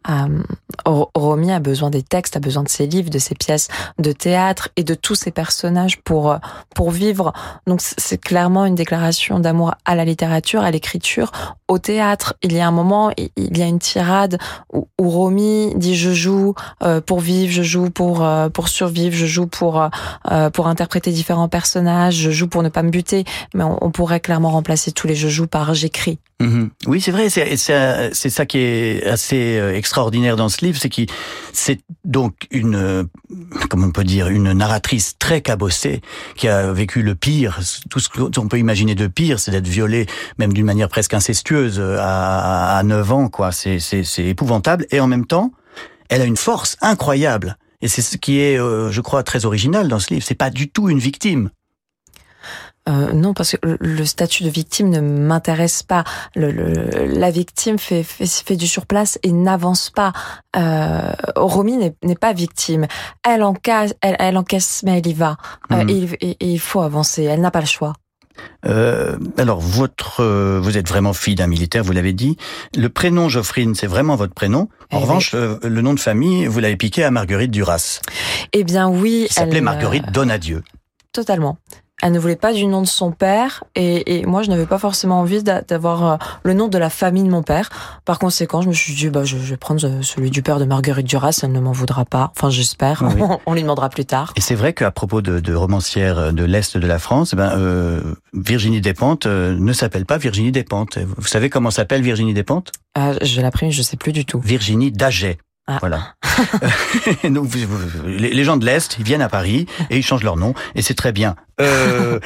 Euh, 0.09 0.43
Romy 0.85 1.51
a 1.51 1.59
besoin 1.59 1.89
des 1.89 2.03
textes, 2.03 2.35
a 2.35 2.39
besoin 2.39 2.63
de 2.63 2.69
ses 2.69 2.87
livres, 2.87 3.09
de 3.09 3.19
ses 3.19 3.35
pièces 3.35 3.67
de 3.99 4.11
théâtre 4.11 4.69
et 4.75 4.83
de 4.83 4.95
tous 4.95 5.15
ses 5.15 5.31
personnages 5.31 6.01
pour 6.01 6.35
pour 6.75 6.91
vivre. 6.91 7.33
Donc 7.67 7.81
c'est 7.81 8.19
clairement 8.19 8.65
une 8.65 8.75
déclaration 8.75 9.39
d'amour 9.39 9.75
à 9.85 9.95
la 9.95 10.05
littérature, 10.05 10.61
à 10.61 10.71
l'écriture, 10.71 11.31
au 11.67 11.77
théâtre. 11.77 12.33
Il 12.41 12.53
y 12.53 12.59
a 12.59 12.67
un 12.67 12.71
moment, 12.71 13.11
il 13.17 13.57
y 13.57 13.61
a 13.61 13.65
une 13.65 13.79
tirade 13.79 14.37
où, 14.73 14.87
où 14.99 15.09
Romy 15.09 15.73
dit 15.75 15.95
je 15.95 16.13
joue 16.13 16.55
euh, 16.83 17.01
pour 17.01 17.19
vivre, 17.19 17.51
je 17.51 17.63
joue 17.63 17.89
pour 17.89 18.23
euh, 18.23 18.49
pour 18.49 18.67
survivre, 18.69 19.15
je 19.15 19.25
joue 19.25 19.47
pour 19.47 19.81
euh, 19.81 20.49
pour 20.49 20.67
interpréter 20.67 21.11
différents 21.11 21.49
personnages, 21.49 22.15
je 22.15 22.31
joue 22.31 22.47
pour 22.47 22.63
ne 22.63 22.69
pas 22.69 22.83
me 22.83 22.89
buter. 22.89 23.25
Mais 23.53 23.63
on, 23.63 23.83
on 23.83 23.91
pourrait 23.91 24.19
clairement 24.19 24.49
remplacer 24.49 24.91
tous 24.91 25.07
les 25.07 25.15
je 25.15 25.27
joue 25.27 25.47
par 25.47 25.73
j'écris. 25.73 26.19
Mmh. 26.41 26.67
Oui, 26.87 27.01
c'est 27.01 27.11
vrai. 27.11 27.29
C'est 27.29 28.29
ça 28.29 28.45
qui 28.45 28.57
est 28.59 29.05
assez 29.05 29.61
extraordinaire 29.73 30.37
dans 30.37 30.47
ce 30.47 30.63
livre, 30.63 30.79
c'est 30.79 30.89
que 30.89 31.01
c'est 31.51 31.81
donc 32.05 32.33
une, 32.49 33.07
comment 33.69 33.87
on 33.87 33.91
peut 33.91 34.05
dire, 34.05 34.29
une 34.29 34.53
narratrice 34.53 35.17
très 35.19 35.41
cabossée 35.41 36.01
qui 36.35 36.47
a 36.47 36.71
vécu 36.71 37.01
le 37.01 37.15
pire, 37.15 37.59
tout 37.89 37.99
ce 37.99 38.07
qu'on 38.07 38.47
peut 38.47 38.57
imaginer 38.57 38.95
de 38.95 39.07
pire, 39.07 39.39
c'est 39.39 39.51
d'être 39.51 39.67
violée, 39.67 40.05
même 40.37 40.53
d'une 40.53 40.65
manière 40.65 40.87
presque 40.87 41.13
incestueuse, 41.13 41.81
à, 41.81 42.77
à 42.77 42.83
9 42.83 43.11
ans, 43.11 43.27
quoi. 43.27 43.51
C'est, 43.51 43.79
épouvantable. 44.19 44.85
Et 44.91 44.99
en 44.99 45.07
même 45.07 45.25
temps, 45.25 45.51
elle 46.09 46.21
a 46.21 46.25
une 46.25 46.37
force 46.37 46.77
incroyable. 46.81 47.57
Et 47.81 47.87
c'est 47.87 48.01
ce 48.01 48.17
qui 48.17 48.39
est, 48.39 48.59
euh, 48.59 48.91
je 48.91 49.01
crois, 49.01 49.23
très 49.23 49.45
original 49.45 49.87
dans 49.87 49.99
ce 49.99 50.13
livre. 50.13 50.25
C'est 50.25 50.35
pas 50.35 50.49
du 50.49 50.69
tout 50.69 50.89
une 50.89 50.99
victime. 50.99 51.49
Euh, 52.89 53.13
non, 53.13 53.33
parce 53.33 53.51
que 53.51 53.77
le 53.79 54.05
statut 54.05 54.43
de 54.43 54.49
victime 54.49 54.89
ne 54.89 54.99
m'intéresse 54.99 55.83
pas. 55.83 56.03
Le, 56.35 56.51
le, 56.51 57.05
la 57.05 57.29
victime 57.31 57.77
fait, 57.77 58.03
fait, 58.03 58.25
fait, 58.25 58.55
du 58.55 58.67
surplace 58.67 59.19
et 59.23 59.31
n'avance 59.31 59.89
pas. 59.89 60.11
Euh, 60.55 61.13
Romy 61.35 61.77
n'est 62.03 62.15
pas 62.15 62.33
victime. 62.33 62.87
Elle 63.27 63.43
encaisse, 63.43 63.93
elle, 64.01 64.15
elle, 64.19 64.37
encaisse, 64.37 64.81
mais 64.83 64.97
elle 64.97 65.07
y 65.07 65.13
va. 65.13 65.37
Mmh. 65.69 65.73
Euh, 65.73 65.85
et, 65.87 66.03
et, 66.21 66.37
et, 66.39 66.51
il 66.53 66.59
faut 66.59 66.81
avancer. 66.81 67.23
Elle 67.23 67.41
n'a 67.41 67.51
pas 67.51 67.61
le 67.61 67.67
choix. 67.67 67.93
Euh, 68.65 69.17
alors, 69.37 69.59
votre, 69.59 70.21
euh, 70.21 70.59
vous 70.61 70.77
êtes 70.77 70.87
vraiment 70.87 71.13
fille 71.13 71.35
d'un 71.35 71.47
militaire, 71.47 71.83
vous 71.83 71.91
l'avez 71.91 72.13
dit. 72.13 72.37
Le 72.75 72.89
prénom 72.89 73.29
Geoffrine, 73.29 73.75
c'est 73.75 73.87
vraiment 73.87 74.15
votre 74.15 74.33
prénom. 74.33 74.69
En 74.91 74.97
Eh 74.97 75.01
revanche, 75.01 75.33
le, 75.33 75.59
le 75.61 75.81
nom 75.81 75.93
de 75.93 75.99
famille, 75.99 76.47
vous 76.47 76.59
l'avez 76.59 76.77
piqué 76.77 77.03
à 77.03 77.11
Marguerite 77.11 77.51
Duras, 77.51 77.99
Eh 78.53 78.63
bien 78.63 78.89
oui, 78.89 79.25
qui 79.27 79.33
s'appelait 79.33 79.61
Marguerite 79.61 80.11
Donadieu. 80.11 80.63
Totalement. 81.11 81.57
Elle 82.01 82.13
ne 82.13 82.19
voulait 82.19 82.35
pas 82.37 82.53
du 82.53 82.65
nom 82.65 82.81
de 82.81 82.87
son 82.87 83.11
père 83.11 83.63
et, 83.75 84.19
et 84.19 84.25
moi 84.25 84.41
je 84.41 84.49
n'avais 84.49 84.65
pas 84.65 84.77
forcément 84.77 85.19
envie 85.19 85.43
d'a- 85.43 85.61
d'avoir 85.63 86.05
euh, 86.13 86.17
le 86.43 86.53
nom 86.53 86.67
de 86.69 86.77
la 86.77 86.89
famille 86.89 87.23
de 87.23 87.29
mon 87.29 87.43
père. 87.43 87.69
Par 88.05 88.19
conséquent, 88.19 88.61
je 88.61 88.69
me 88.69 88.73
suis 88.73 88.93
dit 88.93 89.09
bah 89.09 89.25
je, 89.25 89.37
je 89.37 89.43
vais 89.51 89.57
prendre 89.57 89.85
euh, 89.85 90.01
celui 90.01 90.29
du 90.29 90.41
père 90.41 90.59
de 90.59 90.65
Marguerite 90.65 91.05
Duras, 91.07 91.39
elle 91.43 91.51
ne 91.51 91.59
m'en 91.59 91.71
voudra 91.73 92.05
pas. 92.05 92.31
Enfin 92.35 92.49
j'espère, 92.49 93.03
Oui. 93.03 93.21
on 93.45 93.53
lui 93.53 93.61
demandera 93.61 93.89
plus 93.89 94.05
tard. 94.05 94.31
Et 94.37 94.41
c'est 94.41 94.55
vrai 94.55 94.73
qu'à 94.73 94.91
propos 94.91 95.21
de, 95.21 95.39
de 95.39 95.53
romancières 95.53 96.31
de 96.31 96.43
l'Est 96.43 96.77
de 96.77 96.87
la 96.87 96.99
France, 96.99 97.31
eh 97.33 97.35
ben, 97.35 97.51
euh, 97.57 98.01
Virginie 98.33 98.81
Despentes 98.81 99.25
euh, 99.25 99.55
ne 99.59 99.73
s'appelle 99.73 100.05
pas 100.05 100.17
Virginie 100.17 100.51
Despentes. 100.51 100.97
Vous 101.17 101.27
savez 101.27 101.49
comment 101.49 101.71
s'appelle 101.71 102.01
Virginie 102.01 102.33
Despentes? 102.33 102.71
Euh, 102.97 103.15
je 103.21 103.41
l'ai 103.41 103.51
pris, 103.51 103.71
je 103.71 103.81
sais 103.81 103.97
plus 103.97 104.13
du 104.13 104.25
tout. 104.25 104.39
Virginie 104.39 104.91
Daget. 104.91 105.37
Ah. 105.67 105.77
Voilà. 105.81 106.13
Donc, 107.29 107.49
les 108.05 108.43
gens 108.43 108.57
de 108.57 108.65
l'Est, 108.65 108.95
ils 108.99 109.05
viennent 109.05 109.21
à 109.21 109.29
Paris 109.29 109.67
et 109.89 109.97
ils 109.97 110.03
changent 110.03 110.23
leur 110.23 110.35
nom 110.37 110.53
et 110.75 110.81
c'est 110.81 110.93
très 110.95 111.11
bien. 111.11 111.35
Euh, 111.61 112.19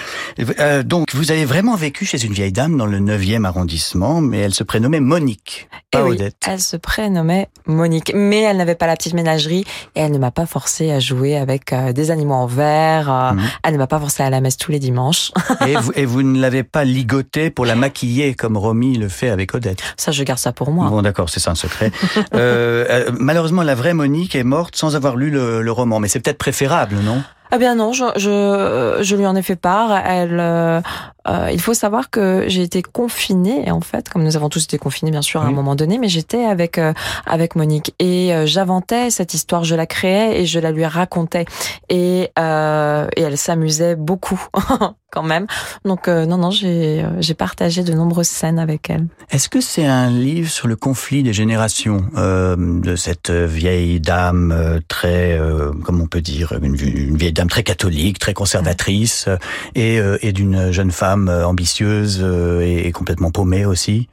euh, 0.60 0.84
donc, 0.84 1.14
vous 1.14 1.32
avez 1.32 1.46
vraiment 1.46 1.76
vécu 1.76 2.06
chez 2.06 2.24
une 2.24 2.34
vieille 2.34 2.52
dame 2.52 2.78
dans 2.78 2.86
le 2.86 3.00
9e 3.00 3.46
arrondissement, 3.46 4.22
mais 4.22 4.40
elle 4.40 4.54
se 4.54 4.64
prénommait 4.64 5.00
Monique, 5.00 5.68
pas 5.92 6.00
Eh 6.00 6.04
oui, 6.04 6.12
Odette. 6.12 6.36
elle 6.48 6.60
se 6.60 6.78
prénommait 6.78 7.50
Monique, 7.66 8.12
mais 8.16 8.42
elle 8.42 8.58
n'avait 8.58 8.76
pas 8.76 8.88
la 8.88 8.96
petite 8.96 9.14
ménagerie 9.14 9.66
et 9.96 10.02
elle 10.02 10.12
ne 10.12 10.18
m'a 10.18 10.32
pas 10.32 10.46
forcé 10.46 10.92
à 10.92 11.00
jouer 11.00 11.36
avec 11.38 11.74
euh, 11.74 11.94
des 11.94 12.12
animaux 12.12 12.34
en 12.36 12.48
verre. 12.48 13.12
euh, 13.12 13.32
Mhm. 13.34 13.42
Elle 13.64 13.74
ne 13.74 13.78
m'a 13.80 13.88
pas 13.88 14.00
forcé 14.00 14.22
à 14.24 14.30
la 14.30 14.42
messe 14.42 14.58
tous 14.58 14.72
les 14.72 14.80
dimanches. 14.80 15.32
Et 15.68 15.76
vous, 15.76 15.92
et 15.96 16.06
vous 16.06 16.22
ne 16.24 16.40
l'avez 16.40 16.64
pas 16.64 16.84
ligotée 16.84 17.50
pour 17.50 17.66
la 17.66 17.76
maquiller 17.76 18.34
comme 18.36 18.58
Romy 18.58 18.98
le 18.98 19.08
fait 19.10 19.30
avec 19.30 19.54
Odette? 19.56 19.82
Ça, 19.98 20.12
je 20.12 20.24
garde 20.24 20.40
ça 20.40 20.52
pour 20.52 20.72
moi. 20.72 20.90
Bon, 20.90 21.02
d'accord, 21.02 21.30
c'est 21.30 21.40
ça 21.40 21.52
un 21.52 21.56
secret. 21.56 21.92
Euh, 22.34 22.86
euh, 22.90 23.12
malheureusement, 23.20 23.64
la 23.64 23.76
vraie 23.76 23.94
Monique 23.94 24.36
est 24.36 24.44
morte 24.44 24.76
sans 24.76 24.96
avoir 24.96 25.16
lu 25.16 25.30
le, 25.32 25.62
le 25.62 25.72
roman, 25.72 26.00
mais 26.00 26.08
c'est 26.08 26.20
peut-être 26.20 26.38
préférable, 26.38 26.96
non? 27.04 27.24
Ah 27.56 27.60
bien 27.60 27.76
non, 27.76 27.94
je, 27.94 28.04
je, 28.16 29.04
je 29.04 29.16
lui 29.16 29.28
en 29.28 29.36
ai 29.36 29.44
fait 29.44 29.56
part. 29.56 29.96
Elle, 30.08 30.40
euh, 30.40 30.82
euh, 31.28 31.50
il 31.54 31.62
faut 31.62 31.76
savoir 31.76 32.10
que 32.10 32.46
j'ai 32.48 32.64
été 32.64 32.82
confinée, 32.82 33.70
en 33.70 33.80
fait, 33.80 34.10
comme 34.10 34.24
nous 34.24 34.36
avons 34.36 34.50
tous 34.50 34.64
été 34.64 34.80
confinés, 34.80 35.12
bien 35.12 35.22
sûr, 35.22 35.40
à 35.42 35.46
un 35.46 35.50
Oui. 35.50 35.54
moment 35.54 35.76
donné, 35.76 36.00
mais 36.00 36.08
j'étais 36.10 36.46
avec 36.46 36.80
euh, 36.80 36.94
avec 37.28 37.56
Monique 37.56 37.94
et 38.00 38.34
euh, 38.34 38.48
j'inventais 38.48 39.12
cette 39.12 39.36
histoire, 39.36 39.64
je 39.66 39.76
la 39.76 39.86
créais 39.86 40.42
et 40.42 40.46
je 40.48 40.60
la 40.60 40.72
lui 40.72 40.84
racontais 40.84 41.46
et 41.90 42.32
euh, 42.40 43.08
et 43.16 43.22
elle 43.22 43.38
s'amusait 43.38 43.96
beaucoup 43.96 44.42
quand 45.12 45.22
même. 45.24 45.46
Donc 45.86 46.08
euh, 46.08 46.26
non 46.26 46.38
non, 46.40 46.50
j'ai 46.50 47.06
j'ai 47.20 47.36
partagé 47.36 47.84
de 47.84 47.94
nombreuses 47.94 48.28
scènes 48.28 48.58
avec 48.58 48.90
elle. 48.90 49.06
Est-ce 49.30 49.48
que 49.48 49.62
c'est 49.62 49.86
un 49.86 50.10
livre 50.10 50.50
sur 50.50 50.68
le 50.68 50.76
conflit 50.76 51.22
des 51.22 51.34
générations 51.34 52.04
euh, 52.18 52.56
de 52.58 52.96
cette 52.96 53.30
vieille 53.30 54.00
dame 54.00 54.52
euh, 54.52 54.80
très, 54.88 55.38
euh, 55.40 55.72
comment 55.86 56.06
on 56.06 56.08
peut 56.08 56.22
dire, 56.22 56.54
une, 56.62 56.74
une 56.74 57.16
vieille 57.16 57.32
dame 57.32 57.43
très 57.48 57.64
catholique, 57.64 58.20
très 58.20 58.34
conservatrice, 58.34 59.26
euh, 59.28 59.38
et, 59.76 60.00
euh, 60.00 60.18
et 60.22 60.32
d'une 60.32 60.72
jeune 60.72 60.92
femme 60.92 61.30
euh, 61.30 61.48
ambitieuse 61.48 62.24
et, 62.62 62.88
et 62.88 62.92
complètement 62.92 63.32
paumée 63.32 63.66
aussi 63.66 64.08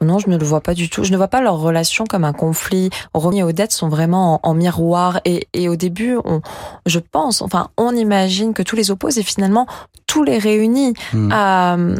Non, 0.00 0.18
je 0.18 0.28
ne 0.28 0.36
le 0.36 0.44
vois 0.44 0.60
pas 0.60 0.74
du 0.74 0.88
tout. 0.88 1.04
Je 1.04 1.12
ne 1.12 1.16
vois 1.16 1.28
pas 1.28 1.40
leur 1.40 1.58
relation 1.58 2.04
comme 2.04 2.24
un 2.24 2.32
conflit. 2.32 2.90
Romy 3.14 3.40
et 3.40 3.42
Odette 3.42 3.72
sont 3.72 3.88
vraiment 3.88 4.40
en, 4.42 4.50
en 4.50 4.54
miroir. 4.54 5.20
Et, 5.24 5.48
et 5.52 5.68
au 5.68 5.76
début, 5.76 6.16
on, 6.24 6.40
je 6.86 6.98
pense, 6.98 7.42
enfin, 7.42 7.68
on 7.76 7.94
imagine 7.94 8.54
que 8.54 8.62
tous 8.62 8.76
les 8.76 8.90
opposent 8.90 9.18
et 9.18 9.22
finalement 9.22 9.66
tous 10.06 10.22
les 10.22 10.38
réunit. 10.38 10.94
Hmm. 11.12 11.30
Euh, 11.32 11.94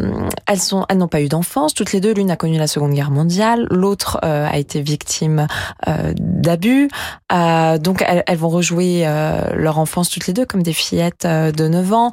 elles 0.46 0.60
sont, 0.60 0.86
elles 0.88 0.98
n'ont 0.98 1.08
pas 1.08 1.20
eu 1.20 1.28
d'enfance. 1.28 1.74
Toutes 1.74 1.92
les 1.92 2.00
deux, 2.00 2.12
l'une 2.14 2.30
a 2.30 2.36
connu 2.36 2.56
la 2.58 2.66
Seconde 2.66 2.92
Guerre 2.92 3.10
mondiale, 3.10 3.66
l'autre 3.70 4.18
euh, 4.24 4.46
a 4.50 4.56
été 4.58 4.80
victime 4.80 5.46
euh, 5.88 6.12
d'abus. 6.18 6.88
Euh, 7.32 7.78
donc, 7.78 8.04
elles, 8.06 8.22
elles 8.26 8.38
vont 8.38 8.48
rejouer 8.48 9.02
euh, 9.06 9.40
leur 9.56 9.78
enfance 9.78 10.08
toutes 10.08 10.26
les 10.26 10.32
deux 10.32 10.46
comme 10.46 10.62
des 10.62 10.72
fillettes 10.72 11.24
euh, 11.24 11.50
de 11.52 11.66
9 11.68 11.92
ans. 11.92 12.10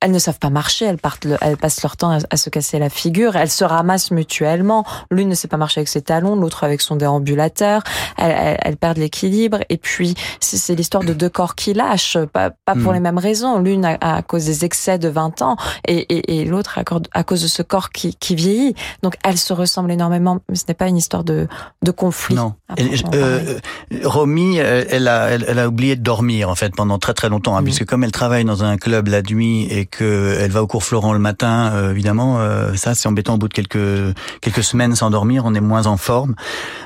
Elles 0.00 0.10
ne 0.10 0.18
savent 0.18 0.38
pas 0.38 0.50
marcher. 0.50 0.86
Elles 0.86 0.98
partent, 0.98 1.24
le- 1.26 1.36
elles 1.40 1.56
passent 1.56 1.82
leur 1.82 1.96
temps 1.96 2.10
à, 2.10 2.18
à 2.30 2.36
se 2.36 2.48
casser 2.50 2.78
la 2.78 2.88
figure. 2.90 3.36
Elles 3.36 3.50
se 3.50 3.64
ramassent 3.64 4.10
mutuellement. 4.10 4.84
L'une 5.10 5.28
ne 5.28 5.34
sait 5.34 5.48
pas 5.48 5.56
marcher 5.58 5.80
avec 5.80 5.88
ses 5.88 6.02
talons, 6.02 6.36
l'autre 6.36 6.64
avec 6.64 6.80
son 6.80 6.96
déambulateur. 6.96 7.82
Elles, 8.16 8.34
elles- 8.36 8.58
elles 8.62 8.76
perdent 8.76 8.98
l'équilibre. 8.98 9.58
Et 9.68 9.76
puis, 9.76 10.14
c'est 10.40 10.74
l'histoire 10.74 11.04
de 11.04 11.12
deux 11.12 11.28
corps 11.28 11.54
qui 11.54 11.74
lâchent, 11.74 12.18
pas, 12.32 12.50
pas 12.50 12.74
pour 12.74 12.92
Mm. 12.92 12.94
les 12.94 13.00
mêmes 13.00 13.18
raisons. 13.18 13.58
L'une 13.58 13.84
à, 13.84 13.98
à 14.00 14.22
cause 14.22 14.46
des 14.46 14.64
excès 14.64 14.98
de 14.98 15.08
20 15.08 15.33
ans 15.42 15.56
et, 15.86 15.98
et, 15.98 16.40
et 16.40 16.44
l'autre 16.44 16.78
à, 17.12 17.24
cause 17.24 17.42
de 17.42 17.48
ce 17.48 17.62
corps 17.62 17.90
qui, 17.90 18.14
qui 18.16 18.34
vieillit. 18.34 18.74
Donc, 19.02 19.16
elles 19.24 19.38
se 19.38 19.52
ressemblent 19.52 19.90
énormément, 19.92 20.40
mais 20.48 20.54
ce 20.56 20.64
n'est 20.68 20.74
pas 20.74 20.88
une 20.88 20.96
histoire 20.96 21.24
de, 21.24 21.48
de 21.82 21.90
conflit. 21.90 22.34
Non. 22.36 22.54
proprement 22.68 23.14
euh, 23.14 23.58
euh, 23.92 23.98
Romy, 24.04 24.56
elle 24.56 25.08
a, 25.08 25.28
elle, 25.30 25.44
elle 25.48 25.58
a 25.58 25.68
oublié 25.68 25.96
de 25.96 26.02
dormir 26.02 26.48
en 26.48 26.54
fait 26.54 26.74
pendant 26.74 26.98
très 26.98 27.14
très 27.14 27.28
longtemps, 27.28 27.56
hein, 27.56 27.60
Mhm. 27.60 27.64
puisque 27.64 27.84
comme 27.86 28.04
elle 28.04 28.12
travaille 28.12 28.44
dans 28.44 28.62
un 28.64 28.76
club 28.76 29.08
la 29.08 29.22
nuit 29.22 29.66
et 29.70 29.86
que 29.86 30.36
elle 30.38 30.50
va 30.50 30.62
au 30.62 30.66
cours 30.66 30.84
Florent 30.84 31.12
le 31.12 31.18
matin, 31.18 31.72
euh, 31.74 31.90
évidemment, 31.92 32.38
euh, 32.40 32.74
ça 32.74 32.94
c'est 32.94 33.08
embêtant. 33.08 33.34
Au 33.34 33.38
bout 33.38 33.48
de 33.48 33.54
quelques 33.54 34.14
quelques 34.40 34.62
semaines 34.62 34.94
sans 34.94 35.10
dormir, 35.10 35.44
on 35.46 35.54
est 35.54 35.60
moins 35.60 35.86
en 35.86 35.96
forme. 35.96 36.34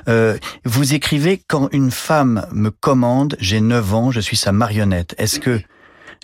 Euh, 0.09 0.39
vous 0.65 0.95
écrivez 0.95 1.43
quand 1.49 1.69
une 1.73 1.91
femme 1.91 2.47
me 2.53 2.71
commande, 2.71 3.37
j'ai 3.41 3.61
9 3.61 3.95
ans, 3.95 4.11
je 4.11 4.21
suis 4.21 4.37
sa 4.37 4.53
marionnette. 4.53 5.15
Est-ce 5.19 5.41
que 5.41 5.61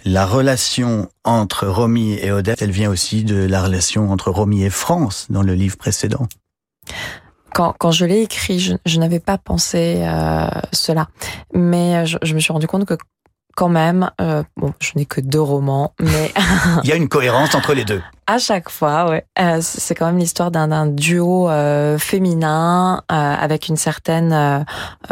la 0.04 0.26
relation 0.26 1.08
entre 1.24 1.66
Romy 1.66 2.14
et 2.14 2.30
Odette, 2.30 2.62
elle 2.62 2.70
vient 2.70 2.90
aussi 2.90 3.24
de 3.24 3.36
la 3.36 3.62
relation 3.62 4.10
entre 4.10 4.30
Romy 4.30 4.64
et 4.64 4.70
France 4.70 5.26
dans 5.30 5.42
le 5.42 5.54
livre 5.54 5.76
précédent 5.76 6.28
quand, 7.54 7.74
quand 7.78 7.92
je 7.92 8.04
l'ai 8.04 8.20
écrit, 8.20 8.58
je, 8.58 8.98
n'avais 8.98 9.20
pas 9.20 9.38
pensé 9.38 10.02
euh, 10.02 10.48
cela. 10.72 11.08
Mais 11.54 12.04
je, 12.04 12.18
je 12.22 12.34
me 12.34 12.40
suis 12.40 12.52
rendu 12.52 12.66
compte 12.66 12.84
que 12.84 12.98
quand 13.56 13.68
même, 13.68 14.10
euh, 14.20 14.42
bon, 14.56 14.72
je 14.80 14.92
n'ai 14.96 15.06
que 15.06 15.20
deux 15.20 15.40
romans, 15.40 15.92
mais 16.00 16.32
Il 16.82 16.88
y 16.88 16.92
a 16.92 16.96
une 16.96 17.08
cohérence 17.08 17.54
entre 17.54 17.74
les 17.74 17.84
deux. 17.84 18.02
à 18.26 18.38
chaque 18.38 18.70
fois, 18.70 19.10
ouais, 19.10 19.24
euh, 19.38 19.58
c'est 19.60 19.94
quand 19.94 20.06
même 20.06 20.18
l'histoire 20.18 20.50
d'un 20.50 20.86
duo 20.86 21.48
euh, 21.48 21.98
féminin 21.98 23.02
euh, 23.10 23.14
avec 23.14 23.68
une 23.68 23.76
certaine 23.76 24.32
euh, 24.32 24.60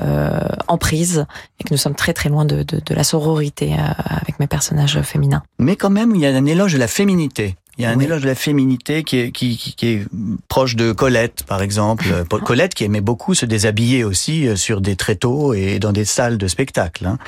euh, 0.01 0.41
emprise 0.69 1.27
et 1.61 1.65
que 1.65 1.69
nous 1.73 1.77
sommes 1.79 1.95
très 1.95 2.13
très 2.13 2.29
loin 2.29 2.45
de, 2.45 2.63
de, 2.63 2.81
de 2.85 2.95
la 2.95 3.05
sororité 3.05 3.75
euh, 3.75 4.03
avec 4.09 4.39
mes 4.41 4.47
personnages 4.47 5.01
féminins. 5.03 5.43
Mais 5.59 5.77
quand 5.77 5.91
même, 5.91 6.15
il 6.15 6.21
y 6.21 6.27
a 6.27 6.31
un 6.31 6.47
éloge 6.47 6.73
de 6.73 6.79
la 6.79 6.89
féminité. 6.89 7.57
Il 7.79 7.85
y 7.85 7.87
a 7.87 7.91
un 7.91 7.97
Oui. 7.97 8.05
éloge 8.05 8.21
de 8.23 8.27
la 8.27 8.35
féminité 8.35 9.03
qui 9.03 9.19
est, 9.19 9.33
qui, 9.33 9.57
qui, 9.57 9.75
qui 9.75 9.87
est 9.89 10.07
proche 10.49 10.77
de 10.77 10.93
Colette, 10.93 11.45
par 11.45 11.63
exemple. 11.63 12.05
Colette 12.45 12.75
qui 12.75 12.85
aimait 12.85 13.01
beaucoup 13.01 13.35
se 13.35 13.47
déshabiller 13.47 14.05
aussi 14.05 14.47
euh, 14.47 14.57
sur 14.57 14.81
des 14.81 14.95
tréteaux 14.97 15.55
et 15.55 15.79
dans 15.79 15.93
des 15.93 16.05
salles 16.05 16.37
de 16.39 16.49
spectacle. 16.49 17.07
Hein. 17.07 17.19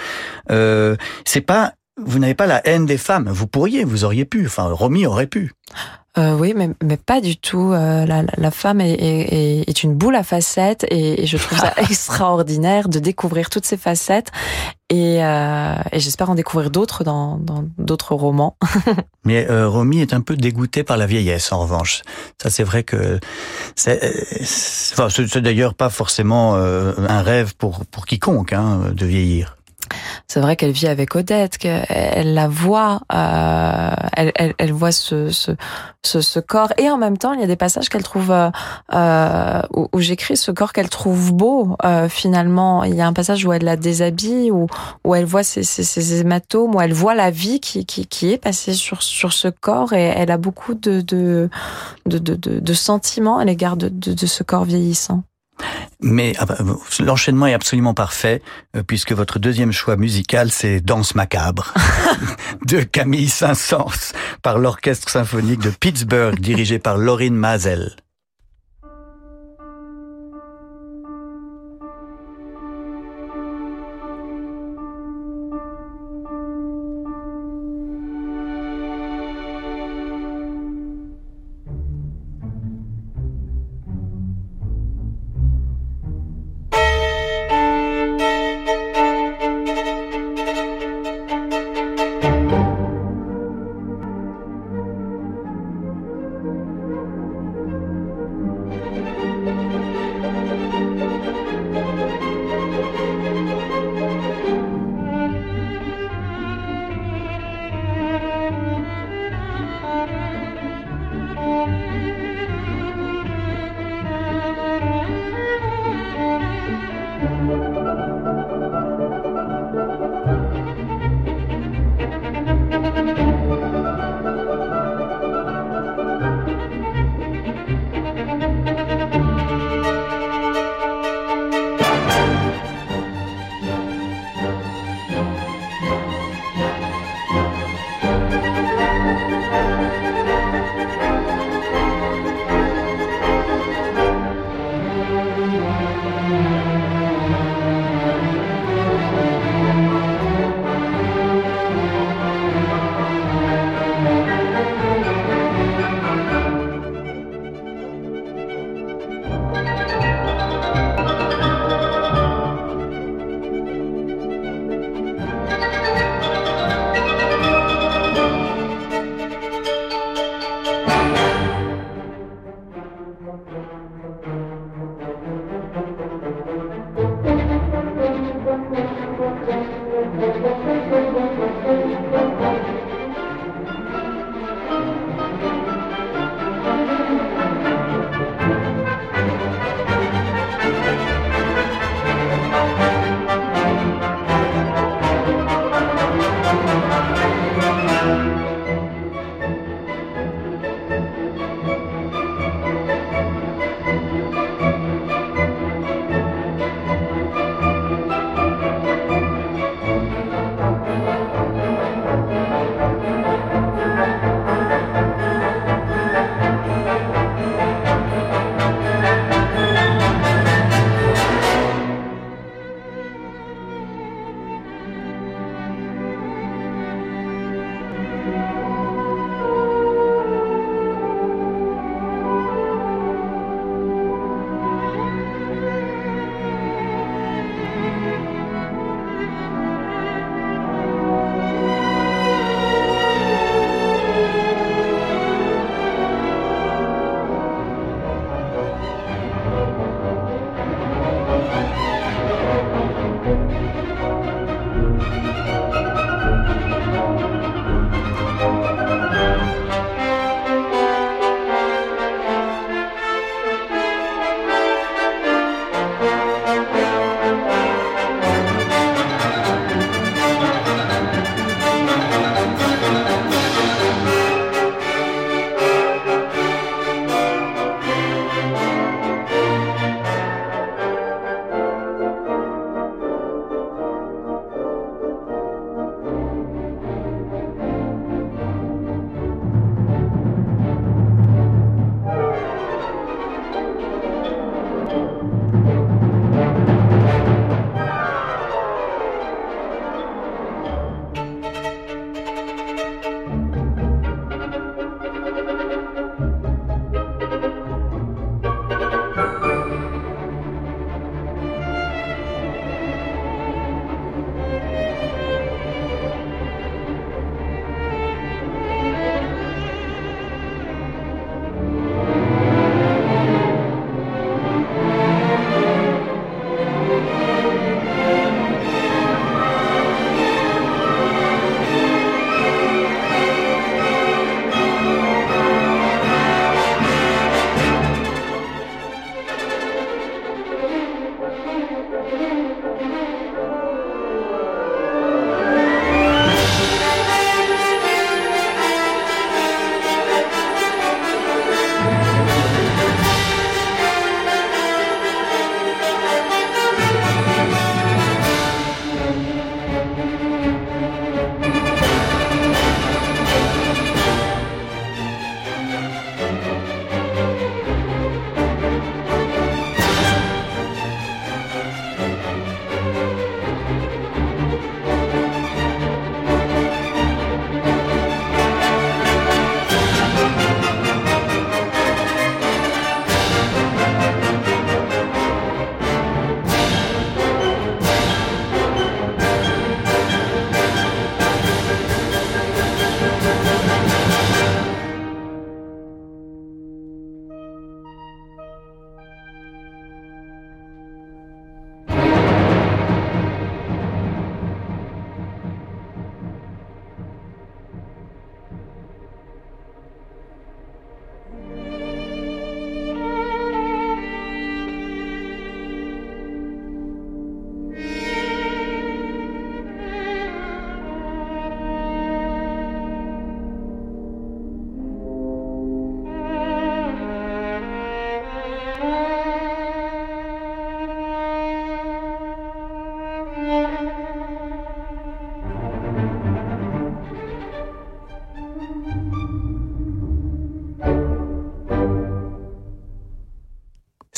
Euh, 0.50 0.96
c'est 1.24 1.40
pas, 1.40 1.72
vous 1.96 2.18
n'avez 2.18 2.34
pas 2.34 2.46
la 2.46 2.66
haine 2.66 2.84
des 2.84 2.98
femmes. 2.98 3.28
Vous 3.30 3.46
pourriez, 3.46 3.84
vous 3.84 4.04
auriez 4.04 4.24
pu. 4.26 4.44
Enfin, 4.46 4.64
Romy 4.64 5.06
aurait 5.06 5.26
pu. 5.26 5.52
Euh, 6.16 6.36
oui, 6.36 6.52
mais, 6.56 6.70
mais 6.82 6.96
pas 6.96 7.20
du 7.20 7.36
tout. 7.36 7.72
Euh, 7.72 8.06
la, 8.06 8.22
la- 8.36 8.50
femme 8.52 8.80
est, 8.80 8.92
est, 8.92 9.68
est- 9.68 9.82
une 9.82 9.94
boule 9.94 10.14
à 10.14 10.22
facettes 10.22 10.86
et, 10.88 11.22
et 11.22 11.26
je 11.26 11.36
trouve 11.36 11.58
ça 11.58 11.72
extraordinaire 11.90 12.88
de 12.88 13.00
découvrir 13.00 13.50
toutes 13.50 13.66
ces 13.66 13.76
facettes 13.76 14.30
et, 14.90 15.24
euh, 15.24 15.74
et 15.90 15.98
j'espère 15.98 16.30
en 16.30 16.36
découvrir 16.36 16.70
d'autres 16.70 17.02
dans 17.02 17.36
dans 17.38 17.64
d'autres 17.78 18.14
romans. 18.14 18.56
Mais 19.24 19.50
euh, 19.50 19.68
Romy 19.68 20.00
est 20.02 20.12
un 20.14 20.20
peu 20.20 20.36
dégoûtée 20.36 20.84
par 20.84 20.96
la 20.96 21.06
vieillesse, 21.06 21.50
en 21.52 21.58
revanche. 21.60 22.02
Ça, 22.40 22.48
c'est 22.48 22.62
vrai 22.64 22.84
que 22.84 23.18
c'est, 23.74 24.04
euh, 24.04 24.44
enfin, 24.96 25.40
d'ailleurs 25.40 25.74
pas 25.74 25.90
forcément 25.90 26.54
euh, 26.54 26.92
un 27.08 27.22
rêve 27.22 27.56
pour 27.56 27.84
pour 27.86 28.06
quiconque 28.06 28.52
hein, 28.52 28.92
de 28.94 29.04
vieillir. 29.06 29.56
C'est 30.26 30.40
vrai 30.40 30.56
qu'elle 30.56 30.72
vit 30.72 30.88
avec 30.88 31.14
Odette, 31.14 31.58
qu'elle 31.58 32.34
la 32.34 32.48
voit, 32.48 33.00
euh, 33.12 33.90
elle, 34.16 34.32
elle, 34.34 34.54
elle 34.58 34.72
voit 34.72 34.92
ce, 34.92 35.30
ce, 35.30 35.52
ce, 36.02 36.40
corps. 36.40 36.72
Et 36.78 36.90
en 36.90 36.96
même 36.96 37.18
temps, 37.18 37.32
il 37.32 37.40
y 37.40 37.44
a 37.44 37.46
des 37.46 37.56
passages 37.56 37.88
qu'elle 37.88 38.02
trouve, 38.02 38.30
euh, 38.30 38.50
euh, 38.92 39.62
où, 39.74 39.88
où 39.92 40.00
j'écris 40.00 40.36
ce 40.36 40.50
corps 40.50 40.72
qu'elle 40.72 40.88
trouve 40.88 41.32
beau. 41.32 41.76
euh, 41.84 42.08
finalement, 42.08 42.84
il 42.84 42.94
y 42.94 43.00
a 43.00 43.06
un 43.06 43.12
passage 43.12 43.44
où 43.44 43.52
elle 43.52 43.64
la 43.64 43.76
déshabille, 43.76 44.50
où, 44.50 44.66
où 45.04 45.14
elle 45.14 45.24
voit 45.24 45.42
ses, 45.44 45.62
ses, 45.62 45.84
ses 45.84 46.20
hématomes, 46.20 46.74
où 46.74 46.80
elle 46.80 46.92
voit 46.92 47.14
la 47.14 47.30
vie 47.30 47.60
qui, 47.60 47.86
qui, 47.86 48.06
qui 48.06 48.32
est 48.32 48.38
passée 48.38 48.74
sur, 48.74 49.02
sur 49.02 49.32
ce 49.32 49.48
corps. 49.48 49.92
Et 49.92 50.04
elle 50.04 50.30
a 50.30 50.38
beaucoup 50.38 50.74
de, 50.74 51.00
de, 51.00 51.48
de, 52.06 52.18
de, 52.18 52.34
de, 52.36 52.74
sentiments 52.74 53.38
à 53.38 53.44
l'égard 53.44 53.76
de, 53.76 53.88
de 53.88 54.26
ce 54.26 54.42
corps 54.42 54.64
vieillissant. 54.64 55.22
Mais 56.00 56.34
ah 56.38 56.46
bah, 56.46 56.56
l'enchaînement 57.00 57.46
est 57.46 57.54
absolument 57.54 57.94
parfait, 57.94 58.42
euh, 58.76 58.82
puisque 58.82 59.12
votre 59.12 59.38
deuxième 59.38 59.72
choix 59.72 59.96
musical, 59.96 60.50
c'est 60.50 60.80
Danse 60.80 61.14
macabre 61.14 61.72
de 62.66 62.82
Camille 62.82 63.28
Saint-Saëns 63.28 64.12
par 64.42 64.58
l'Orchestre 64.58 65.08
symphonique 65.08 65.60
de 65.60 65.70
Pittsburgh, 65.70 66.38
dirigé 66.38 66.78
par 66.78 66.98
Laurine 66.98 67.36
Mazel. 67.36 67.96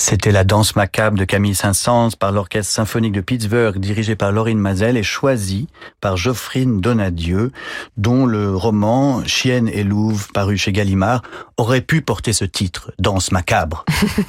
C'était 0.09 0.31
la 0.31 0.45
danse 0.45 0.77
macabre 0.77 1.19
de 1.19 1.25
Camille 1.25 1.57
Saint-Saëns 1.57 2.11
par 2.17 2.31
l'orchestre 2.31 2.73
symphonique 2.73 3.11
de 3.11 3.21
Pittsburgh 3.21 3.77
dirigé 3.81 4.15
par 4.15 4.31
Laurine 4.31 4.61
Mazel 4.61 4.97
et 4.97 5.03
choisi 5.03 5.67
par 6.01 6.17
Geoffrine 6.17 6.81
Donadieu, 6.81 7.51
dont 7.97 8.25
le 8.25 8.55
roman 8.55 9.25
Chienne 9.25 9.67
et 9.67 9.83
Louve 9.83 10.29
paru 10.33 10.57
chez 10.57 10.71
Gallimard 10.71 11.23
aurait 11.57 11.81
pu 11.81 12.03
porter 12.03 12.33
ce 12.33 12.45
titre, 12.45 12.93
Danse 13.01 13.33
macabre. 13.33 13.85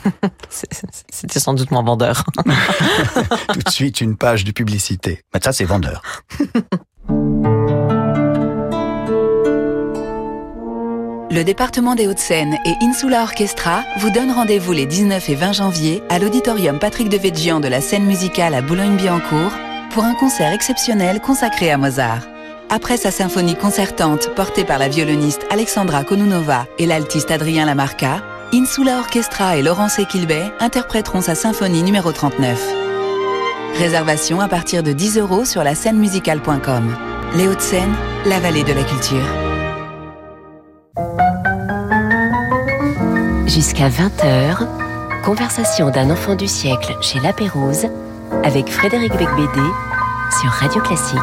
C'était 0.50 1.40
sans 1.40 1.54
doute 1.54 1.70
moins 1.70 1.84
vendeur. 1.84 2.24
Tout 3.54 3.60
de 3.60 3.70
suite 3.70 4.02
une 4.02 4.18
page 4.18 4.46
de 4.46 4.52
publicité. 4.52 5.22
Mais 5.32 5.42
ça 5.44 5.54
c'est 5.54 5.66
vendeur. 5.66 6.02
Le 11.30 11.44
département 11.44 11.96
des 11.96 12.08
Hauts-de-Seine 12.08 12.58
et 12.64 12.74
Insula 12.82 13.24
Orchestra 13.24 13.84
vous 14.00 14.10
donnent 14.12 14.32
rendez-vous 14.32 14.72
les 14.72 14.86
19 14.86 15.30
et 15.30 15.36
20 15.36 15.52
janvier 15.52 16.02
à 16.08 16.20
l'auditorium 16.20 16.80
Patrick 16.80 17.10
de 17.10 17.18
Végian 17.18 17.60
de 17.60 17.68
la 17.68 17.82
scène 17.82 18.06
musicale 18.06 18.54
à 18.54 18.62
Boulogne-Billancourt 18.62 19.52
pour 19.92 20.06
un 20.06 20.14
concert 20.14 20.54
exceptionnel 20.54 21.20
consacré 21.20 21.70
à 21.70 21.78
Mozart. 21.78 22.22
Après 22.70 22.96
sa 22.96 23.12
symphonie 23.12 23.56
concertante 23.56 24.34
portée 24.36 24.64
par 24.64 24.80
la 24.80 24.88
violoniste 24.88 25.46
Alexandra 25.50 26.06
Konunova 26.06 26.66
et 26.80 26.86
l'altiste 26.86 27.30
Adrien 27.30 27.66
Lamarca, 27.66 28.24
Insula 28.54 29.00
Orchestra 29.00 29.58
et 29.58 29.62
Laurence 29.62 30.00
Equilbet 30.00 30.54
interpréteront 30.62 31.20
sa 31.20 31.36
symphonie 31.36 31.84
numéro 31.84 32.14
39. 32.14 32.58
Réservation 33.78 34.40
à 34.40 34.48
partir 34.48 34.82
de 34.82 34.94
10 34.94 35.18
euros 35.18 35.44
sur 35.44 35.66
la 35.66 35.76
scène 35.76 35.98
musicale.com. 35.98 36.96
Les 37.36 37.50
Hauts-de-Seine, 37.50 37.94
la 38.26 38.40
vallée 38.40 38.64
de 38.64 38.72
la 38.72 38.84
culture. 38.84 39.47
Jusqu'à 43.48 43.88
20h, 43.88 44.68
conversation 45.24 45.90
d'un 45.90 46.10
enfant 46.10 46.36
du 46.36 46.48
siècle 46.48 46.98
chez 47.02 47.22
La 47.22 47.32
Pérouse 47.32 47.88
avec 48.44 48.70
Frédéric 48.70 49.14
Becbédé 49.14 49.68
sur 50.42 50.50
Radio 50.52 50.82
Classique. 50.82 51.18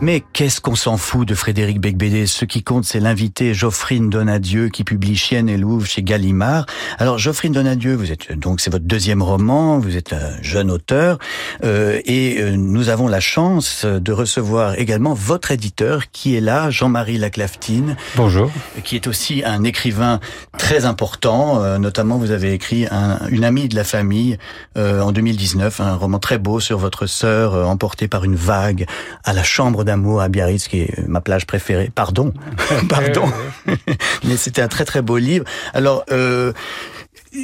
Mais 0.00 0.22
qu'est-ce 0.32 0.60
qu'on 0.60 0.76
s'en 0.76 0.96
fout 0.96 1.26
de 1.26 1.34
Frédéric 1.34 1.80
Becbédé? 1.80 2.26
Ce 2.28 2.44
qui 2.44 2.62
compte, 2.62 2.84
c'est 2.84 3.00
l'invité 3.00 3.52
Geoffrine 3.52 4.10
Donadieu 4.10 4.68
qui 4.68 4.84
publie 4.84 5.16
Chienne 5.16 5.48
et 5.48 5.56
Louve 5.56 5.86
chez 5.86 6.04
Gallimard. 6.04 6.66
Alors 6.98 7.18
Geoffrine 7.18 7.52
Donadieu, 7.52 7.96
vous 7.96 8.12
êtes 8.12 8.32
donc 8.38 8.60
c'est 8.60 8.70
votre 8.70 8.84
deuxième 8.84 9.22
roman, 9.22 9.80
vous 9.80 9.96
êtes 9.96 10.12
un 10.12 10.40
jeune 10.40 10.70
auteur 10.70 11.18
euh, 11.64 12.00
et 12.04 12.40
euh, 12.40 12.52
nous 12.56 12.90
avons 12.90 13.08
la 13.08 13.18
chance 13.18 13.84
de 13.84 14.12
recevoir 14.12 14.78
également 14.78 15.14
votre 15.14 15.50
éditeur 15.50 16.12
qui 16.12 16.36
est 16.36 16.40
là, 16.40 16.70
Jean-Marie 16.70 17.18
Laclaftine. 17.18 17.96
Bonjour. 18.14 18.52
Qui 18.84 18.94
est 18.94 19.08
aussi 19.08 19.42
un 19.44 19.64
écrivain 19.64 20.20
très 20.56 20.84
important. 20.84 21.62
Euh, 21.62 21.78
notamment, 21.78 22.18
vous 22.18 22.30
avez 22.30 22.52
écrit 22.52 22.86
un, 22.90 23.18
une 23.30 23.44
amie 23.44 23.68
de 23.68 23.74
la 23.74 23.84
famille 23.84 24.38
euh, 24.76 25.00
en 25.00 25.12
2019, 25.12 25.80
un 25.80 25.94
roman 25.94 26.18
très 26.18 26.38
beau 26.38 26.60
sur 26.60 26.78
votre 26.78 27.06
sœur 27.06 27.54
euh, 27.54 27.64
emportée 27.64 28.06
par 28.06 28.24
une 28.24 28.36
vague 28.36 28.86
à 29.24 29.32
la 29.32 29.42
chambre 29.42 29.84
d'amour 29.88 30.20
à 30.20 30.28
Biarritz, 30.28 30.68
qui 30.68 30.82
est 30.82 31.08
ma 31.08 31.20
plage 31.20 31.46
préférée. 31.46 31.90
Pardon, 31.94 32.32
pardon. 32.88 33.26
Mais 34.24 34.36
c'était 34.36 34.62
un 34.62 34.68
très 34.68 34.84
très 34.84 35.02
beau 35.02 35.18
livre. 35.18 35.44
Alors. 35.74 36.04
Euh, 36.10 36.52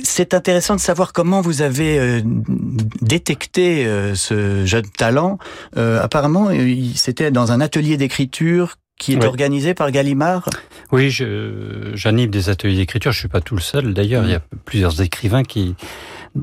c'est 0.03 0.35
intéressant 0.35 0.77
de 0.77 0.81
savoir 0.81 1.13
comment 1.13 1.41
vous 1.41 1.63
avez 1.63 1.99
euh, 1.99 2.21
détecté 3.03 3.87
euh, 3.87 4.15
ce 4.15 4.65
jeune 4.65 4.89
talent. 4.89 5.39
Euh, 5.77 6.03
apparemment, 6.03 6.49
c'était 6.95 7.31
dans 7.31 7.53
un 7.53 7.61
atelier 7.61 7.97
d'écriture 7.97 8.77
qui 8.99 9.15
est 9.15 9.25
organisé 9.25 9.75
par 9.75 9.91
Gallimard? 9.91 10.49
Oui, 10.93 11.11
je- 11.11 11.91
j'anime 11.95 12.31
des 12.31 12.49
ateliers 12.49 12.77
d'écriture. 12.77 13.13
Je 13.13 13.19
suis 13.19 13.29
pas 13.29 13.41
tout 13.41 13.55
le 13.57 13.61
seul. 13.61 13.93
D'ailleurs, 13.95 14.25
il 14.25 14.31
y 14.31 14.35
a 14.35 14.41
plusieurs 14.65 15.01
écrivains 15.03 15.43
qui, 15.43 15.75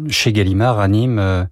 chez 0.09 0.31
Gallimard, 0.33 0.79
animent. 0.79 1.19
euh, 1.19 1.43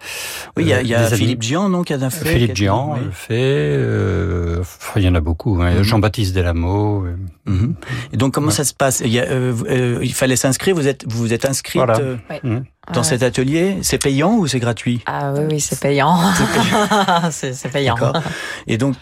Oui, 0.57 0.63
il 0.63 0.67
y 0.69 0.73
a, 0.73 0.77
euh, 0.77 0.81
il 0.81 0.88
y 0.89 0.95
a 0.95 1.09
des 1.09 1.15
Philippe 1.15 1.41
Gian, 1.43 1.69
non, 1.69 1.83
qui 1.83 1.93
a 1.93 2.09
fait. 2.09 2.25
Philippe 2.33 2.53
qui 2.53 2.63
a- 2.63 2.67
Gian 2.67 2.93
oui. 2.97 3.05
le 3.05 3.12
fait. 3.12 3.33
euh, 3.77 4.62
il 4.97 5.03
y 5.03 5.07
en 5.09 5.15
a 5.15 5.21
beaucoup. 5.21 5.62
hein. 5.62 5.75
Mhm. 5.75 5.83
Jean-Baptiste 5.83 6.35
Delamo. 6.35 7.05
euh, 7.05 7.15
Mhm. 7.45 7.75
Et 8.13 8.17
donc, 8.17 8.33
comment 8.33 8.47
Ouais. 8.47 8.53
ça 8.53 8.63
se 8.63 8.73
passe? 8.73 9.01
Il, 9.03 9.12
y 9.12 9.19
a, 9.19 9.23
euh, 9.23 9.53
euh, 9.69 9.99
il 10.03 10.13
fallait 10.13 10.35
s'inscrire. 10.35 10.75
Vous 10.75 10.88
êtes, 10.88 11.05
vous 11.07 11.17
vous 11.19 11.33
êtes 11.33 11.45
inscrite 11.45 11.77
Voilà. 11.83 11.97
euh, 11.99 12.17
mhm. 12.43 12.63
Dans 12.93 13.02
Ouais. 13.02 13.06
cet 13.08 13.23
atelier. 13.23 13.78
C'est 13.82 14.02
payant 14.02 14.34
ou 14.36 14.47
c'est 14.47 14.60
gratuit? 14.60 15.02
Ah 15.06 15.32
oui, 15.34 15.41
oui, 15.52 15.60
c'est 15.60 15.80
payant. 15.80 16.17
c'est 17.32 17.71
payant. 17.71 17.95
D'accord. 17.99 18.21
Et 18.67 18.78
donc, 18.78 18.95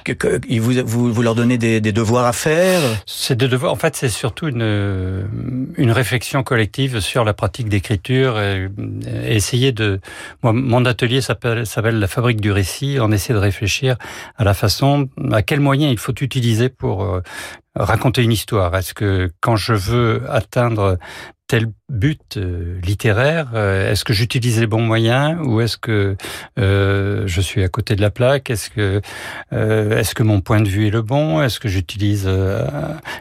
vous, 0.50 0.74
vous, 0.86 1.14
vous 1.14 1.22
leur 1.22 1.36
donnez 1.36 1.58
des, 1.58 1.82
des 1.82 1.92
devoirs 1.92 2.26
à 2.26 2.34
faire? 2.34 2.82
C'est 3.06 3.36
de 3.38 3.48
devoir. 3.48 3.72
En 3.72 3.76
fait, 3.76 3.96
c'est 3.96 4.10
surtout 4.10 4.48
une 4.48 5.28
une 5.78 5.92
réflexion 5.92 6.44
collective 6.44 7.00
sur 7.00 7.24
la 7.24 7.34
pratique 7.34 7.70
d'écriture 7.70 8.40
et, 8.40 8.70
et 9.08 9.36
essayer 9.36 9.72
de. 9.72 10.00
Moi, 10.44 10.54
mon 10.54 10.86
atelier 10.86 11.22
s'appelle 11.22 11.66
s'appelle 11.66 12.00
la 12.00 12.08
fabrique 12.08 12.42
du 12.42 12.52
récit. 12.52 12.98
On 13.02 13.12
essaie 13.12 13.34
de 13.34 13.38
réfléchir 13.40 13.96
à 14.38 14.44
la 14.44 14.54
façon, 14.54 15.08
à 15.32 15.42
quels 15.42 15.60
moyens 15.60 15.92
il 15.92 15.98
faut 15.98 16.14
utiliser 16.22 16.70
pour 16.70 17.04
euh, 17.04 17.22
raconter 17.76 18.24
une 18.24 18.32
histoire. 18.32 18.76
Est-ce 18.76 18.94
que 18.94 19.32
quand 19.42 19.56
je 19.56 19.74
veux 19.74 20.24
atteindre 20.30 20.98
tel 21.48 21.68
but 21.90 22.36
euh, 22.36 22.78
littéraire, 22.84 23.52
euh, 23.54 23.90
est-ce 23.92 24.04
que 24.04 24.12
j'utilise 24.12 24.60
les 24.60 24.68
bons 24.68 24.82
moyens 24.82 25.40
ou 25.46 25.62
est-ce 25.62 25.78
que 25.78 26.18
euh, 26.60 27.24
je 27.26 27.40
suis 27.42 27.64
à 27.64 27.70
côté 27.70 27.96
de 27.96 28.02
la 28.02 28.10
plaque? 28.10 28.50
Est-ce 28.50 28.70
que 28.70 29.02
euh, 29.54 29.98
est-ce 29.98 30.14
que 30.14 30.24
mon 30.24 30.42
point 30.42 30.60
de 30.60 30.68
vue 30.68 30.88
est 30.88 30.92
le 30.92 31.02
bon? 31.02 31.42
Est-ce 31.42 31.60
que 31.62 31.70
j'utilise 31.70 32.26
euh, 32.28 32.68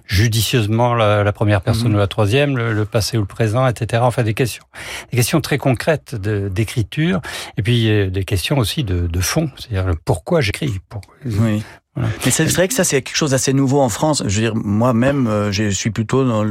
judicieusement 0.07 0.95
la, 0.95 1.23
la 1.23 1.33
première 1.33 1.61
personne 1.63 1.89
Mhm. 1.91 1.95
ou 1.95 1.99
la 1.99 2.07
troisième, 2.09 2.57
le, 2.57 2.73
le 2.73 2.85
passé 2.85 3.17
ou 3.17 3.21
le 3.21 3.27
présent, 3.27 3.67
etc. 3.69 4.03
Enfin, 4.05 4.23
des 4.25 4.35
questions, 4.35 4.65
des 5.13 5.17
questions 5.19 5.41
très 5.41 5.59
concrètes 5.59 6.15
d'écriture, 6.17 7.21
et 7.59 7.63
puis 7.63 7.89
euh, 7.89 8.11
des 8.11 8.25
questions 8.25 8.59
aussi 8.59 8.83
de, 8.83 9.07
de 9.07 9.21
fond, 9.21 9.51
c'est-à-dire 9.57 9.87
le 9.87 9.95
pourquoi 9.95 10.41
j'écris. 10.41 10.81
Pour... 10.89 11.01
Oui. 11.25 11.63
Voilà. 11.97 12.11
Mais 12.25 12.31
c'est 12.31 12.45
vrai 12.45 12.69
que 12.69 12.75
ça, 12.75 12.85
c'est 12.85 13.01
quelque 13.01 13.17
chose 13.17 13.31
d'assez 13.31 13.53
nouveau 13.55 13.81
en 13.81 13.89
France. 13.89 14.23
Je 14.27 14.35
veux 14.37 14.47
dire, 14.51 14.55
moi-même, 14.55 15.27
euh, 15.27 15.51
je 15.51 15.71
suis 15.71 15.91
plutôt 15.91 16.25
dans 16.25 16.45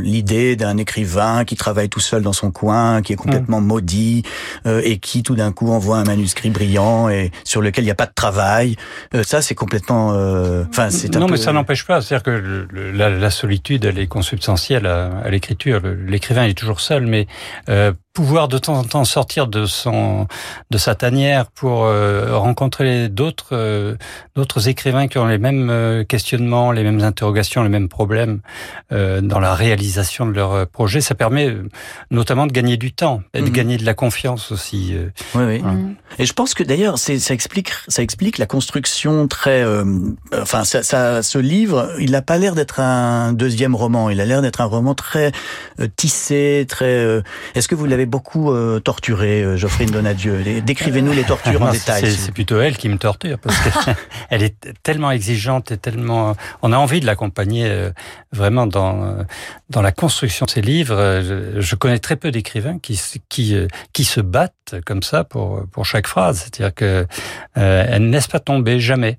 l'idée 0.00 0.56
d'un 0.56 0.76
écrivain 0.78 1.44
qui 1.44 1.54
travaille 1.54 1.88
tout 1.88 2.00
seul 2.00 2.22
dans 2.22 2.32
son 2.32 2.50
coin, 2.50 3.02
qui 3.02 3.12
est 3.12 3.16
complètement 3.16 3.60
maudit, 3.60 4.22
euh, 4.66 4.80
et 4.84 4.98
qui, 4.98 5.22
tout 5.22 5.34
d'un 5.36 5.52
coup, 5.52 5.70
envoie 5.70 5.98
un 5.98 6.04
manuscrit 6.04 6.50
brillant 6.50 7.08
et 7.08 7.30
sur 7.44 7.60
lequel 7.60 7.84
il 7.84 7.88
n'y 7.88 7.90
a 7.92 7.94
pas 7.96 8.06
de 8.06 8.14
travail. 8.14 8.76
Euh, 9.14 9.22
ça, 9.22 9.42
c'est 9.42 9.54
complètement... 9.54 10.12
euh, 10.14 10.64
Enfin, 10.70 10.90
c'est 10.90 11.14
un 11.14 11.20
non, 11.20 11.26
peu- 11.26 11.32
mais 11.32 11.38
ça 11.38 11.52
n'empêche 11.52 11.84
pas. 11.84 12.00
C'est-à-dire 12.00 12.22
que 12.24 12.30
le- 12.30 12.66
le- 12.70 12.90
la, 12.92 13.10
la 13.10 13.30
solitude, 13.30 13.84
elle 13.84 13.98
est 13.98 14.06
consubstantielle 14.06 14.86
à, 14.86 15.18
à 15.24 15.28
l'écriture. 15.30 15.80
L'écrivain 16.06 16.44
est 16.44 16.54
toujours 16.56 16.80
seul, 16.80 17.06
mais 17.06 17.26
euh, 17.68 17.92
pouvoir 18.16 18.48
de 18.48 18.56
temps 18.56 18.78
en 18.78 18.82
temps 18.84 19.04
sortir 19.04 19.46
de 19.46 19.66
son 19.66 20.26
de 20.70 20.78
sa 20.78 20.94
tanière 20.94 21.50
pour 21.50 21.84
euh, 21.84 22.38
rencontrer 22.38 23.10
d'autres 23.10 23.48
euh, 23.52 23.94
d'autres 24.36 24.68
écrivains 24.68 25.06
qui 25.06 25.18
ont 25.18 25.26
les 25.26 25.36
mêmes 25.36 25.68
euh, 25.68 26.02
questionnements, 26.02 26.72
les 26.72 26.82
mêmes 26.82 27.02
interrogations, 27.02 27.62
les 27.62 27.68
mêmes 27.68 27.90
problèmes 27.90 28.40
euh, 28.90 29.20
dans 29.20 29.38
la 29.38 29.54
réalisation 29.54 30.24
de 30.24 30.32
leur 30.32 30.52
euh, 30.54 30.64
projet, 30.64 31.02
ça 31.02 31.14
permet 31.14 31.48
euh, 31.50 31.68
notamment 32.10 32.46
de 32.46 32.52
gagner 32.52 32.78
du 32.78 32.90
temps 32.94 33.20
et 33.34 33.40
de 33.42 33.46
Mhm. 33.48 33.52
gagner 33.52 33.76
de 33.76 33.84
la 33.84 33.92
confiance 33.92 34.50
aussi. 34.50 34.94
euh. 34.94 35.10
Oui, 35.34 35.44
oui. 35.44 35.62
Et 36.18 36.24
je 36.24 36.32
pense 36.32 36.54
que 36.54 36.62
d'ailleurs, 36.62 36.98
c'est- 36.98 37.18
ça 37.18 37.34
explique, 37.34 37.70
ça 37.88 38.00
explique 38.02 38.38
la 38.38 38.46
construction 38.46 39.28
très, 39.28 39.60
euh, 39.62 39.84
enfin, 40.32 40.64
ça, 40.64 40.82
ça, 40.82 41.22
ce 41.22 41.36
livre, 41.38 41.90
il 42.00 42.12
n'a 42.12 42.22
pas 42.22 42.38
l'air 42.38 42.54
d'être 42.54 42.80
un 42.80 43.34
deuxième 43.34 43.74
roman. 43.74 44.08
Il 44.08 44.22
a 44.22 44.24
l'air 44.24 44.40
d'être 44.40 44.62
un 44.62 44.70
roman 44.76 44.94
très 44.94 45.32
euh, 45.80 45.86
tissé, 45.96 46.64
très. 46.66 46.86
euh, 46.86 47.20
Est-ce 47.54 47.68
que 47.68 47.74
vous 47.74 47.84
l'avez 47.84 48.05
beaucoup 48.06 48.50
euh, 48.52 48.80
torturé, 48.80 49.42
euh, 49.42 49.56
Geoffrine 49.56 49.90
Donadieu 49.90 50.42
Décrivez-nous 50.62 51.12
les 51.12 51.24
tortures 51.24 51.60
en 51.60 51.66
Non, 51.66 51.72
détail. 51.72 52.10
C'est 52.10 52.32
plutôt 52.32 52.60
elle 52.60 52.76
qui 52.76 52.88
me 52.88 52.98
torture 52.98 53.38
parce 53.38 53.56
qu'elle 54.30 54.42
est 54.42 54.72
tellement 54.82 55.10
exigeante 55.10 55.72
et 55.72 55.78
tellement. 55.78 56.36
On 56.62 56.72
a 56.72 56.76
envie 56.76 57.00
de 57.00 57.06
l'accompagner 57.06 57.66
euh, 57.66 57.90
vraiment 58.32 58.66
dans 58.66 59.02
euh, 59.02 59.22
dans 59.70 59.82
la 59.82 59.92
construction 59.92 60.46
de 60.46 60.50
ses 60.50 60.62
livres. 60.62 60.96
Je, 61.22 61.60
je 61.60 61.74
connais 61.74 61.98
très 61.98 62.16
peu 62.16 62.30
d'écrivains 62.30 62.78
qui 62.78 63.00
qui 63.28 63.54
euh, 63.54 63.66
qui 63.92 64.04
se 64.04 64.20
battent 64.20 64.76
comme 64.84 65.02
ça 65.02 65.24
pour 65.24 65.62
pour 65.72 65.84
chaque 65.84 66.06
phrase. 66.06 66.38
C'est-à-dire 66.40 66.74
que 66.74 67.06
elle 67.54 68.06
ne 68.06 68.12
laisse 68.12 68.28
pas 68.28 68.40
tomber 68.40 68.80
jamais. 68.80 69.18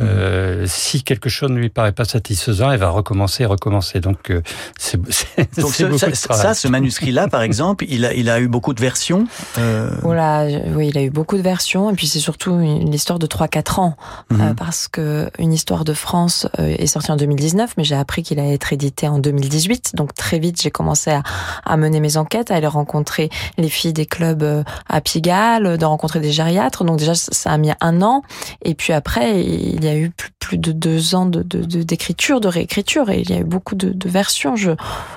Euh, 0.00 0.64
Si 0.66 1.02
quelque 1.02 1.28
chose 1.28 1.50
ne 1.50 1.58
lui 1.58 1.68
paraît 1.70 1.92
pas 1.92 2.04
satisfaisant, 2.04 2.70
elle 2.70 2.78
va 2.80 2.90
recommencer, 2.90 3.42
et 3.44 3.46
recommencer. 3.46 4.00
Donc 4.00 4.30
euh, 4.30 4.42
c'est 4.78 4.96
beaucoup 5.56 5.72
ça, 5.72 5.88
de 5.88 5.96
travail. 5.96 6.42
ça, 6.42 6.54
ce 6.54 6.68
manuscrit-là, 6.68 7.28
par 7.28 7.42
exemple, 7.42 7.84
il 7.88 8.04
a, 8.04 8.12
il 8.14 8.28
a 8.30 8.40
eu 8.40 8.48
beaucoup 8.48 8.74
de 8.74 8.80
versions. 8.80 9.26
euh, 9.58 9.90
Voilà, 10.02 10.48
je- 10.48 10.58
oui, 10.74 10.88
il 10.88 10.98
a 10.98 11.02
eu 11.02 11.10
beaucoup 11.10 11.36
de 11.36 11.42
versions 11.42 11.90
et 11.90 11.94
puis 11.94 12.06
c'est 12.06 12.18
surtout 12.20 12.52
une 12.60 12.92
histoire 12.94 13.18
de 13.18 13.26
3-4 13.26 13.80
ans 13.80 13.96
mhm. 14.30 14.40
euh, 14.40 14.54
parce 14.54 14.88
que 14.88 15.30
une 15.38 15.52
histoire 15.52 15.84
de 15.84 15.92
France 15.94 16.46
euh, 16.58 16.74
est 16.78 16.86
sortie 16.86 17.10
en 17.12 17.16
2019, 17.16 17.74
mais 17.76 17.84
j'ai 17.84 17.94
appris 17.96 18.22
qu'il 18.22 18.38
allait 18.40 18.54
être 18.54 18.72
édité 18.72 19.08
en 19.08 19.18
2018. 19.18 19.92
Donc 19.94 20.14
très 20.14 20.38
vite, 20.38 20.60
j'ai 20.60 20.70
commencé 20.70 21.10
à, 21.10 21.22
à 21.64 21.76
mener 21.76 22.00
mes 22.00 22.16
enquêtes, 22.16 22.50
à 22.50 22.56
aller 22.56 22.66
rencontrer 22.66 23.30
les 23.56 23.68
filles 23.68 23.92
des 23.92 24.06
clubs 24.06 24.42
euh, 24.42 24.62
à 24.88 25.00
Pigalle, 25.00 25.78
de 25.78 25.84
rencontrer 25.84 26.20
des 26.20 26.32
gériatres. 26.32 26.84
Donc 26.84 26.98
déjà, 26.98 27.14
ça 27.14 27.50
a 27.50 27.58
mis 27.58 27.70
un 27.80 28.02
an. 28.02 28.22
Et 28.62 28.74
puis 28.74 28.92
après, 28.92 29.42
il 29.44 29.84
y 29.84 29.87
a 29.87 29.87
eu 29.96 30.10
plus, 30.38 30.58
de 30.58 30.72
deux 30.72 31.14
ans 31.14 31.26
de 31.26 31.42
d'écriture, 31.42 32.40
de, 32.40 32.48
réécriture, 32.48 33.10
et 33.10 33.20
il 33.20 33.30
y 33.30 33.34
a 33.34 33.38
eu 33.38 33.44
beaucoup 33.44 33.74
de, 33.74 34.08
versions. 34.08 34.56
Je, 34.56 34.72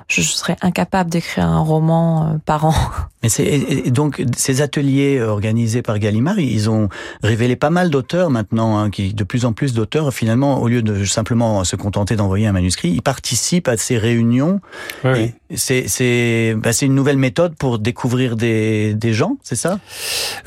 je 0.08 0.22
serais 0.22 0.58
incapable 0.62 1.10
d'écrire 1.10 1.46
un 1.46 1.60
roman 1.60 2.28
euh, 2.28 2.38
par 2.46 2.66
an 2.66 2.74
Mais 3.24 3.30
c'est 3.30 3.92
donc 3.92 4.24
ces 4.36 4.62
ateliers 4.62 5.22
organisés 5.22 5.82
par 5.82 6.00
Gallimard, 6.00 6.40
ils 6.40 6.70
ont 6.70 6.90
révélé 7.22 7.56
pas 7.56 7.70
mal 7.70 7.90
d'auteurs 7.90 8.30
maintenant, 8.30 8.78
hein, 8.78 8.90
qui 8.90 9.14
de 9.14 9.24
plus 9.24 9.46
en 9.46 9.54
plus 9.54 9.74
d'auteurs 9.74 10.14
finalement, 10.14 10.62
au 10.62 10.68
lieu 10.68 10.82
de 10.82 11.06
simplement 11.06 11.64
se 11.64 11.76
contenter 11.76 12.16
d'envoyer 12.16 12.48
un 12.48 12.52
manuscrit, 12.52 12.90
ils 12.90 13.02
participent 13.02 13.68
à 13.68 13.78
ces 13.78 13.98
réunions. 13.98 14.60
Oui. 15.04 15.34
C'est 15.56 15.88
c'est 15.88 16.56
bah, 16.58 16.74
c'est 16.74 16.86
une 16.86 16.96
nouvelle 16.96 17.18
méthode 17.18 17.56
pour 17.58 17.78
découvrir 17.78 18.36
des 18.36 18.94
des 18.94 19.14
gens, 19.14 19.38
c'est 19.44 19.56
ça? 19.56 19.80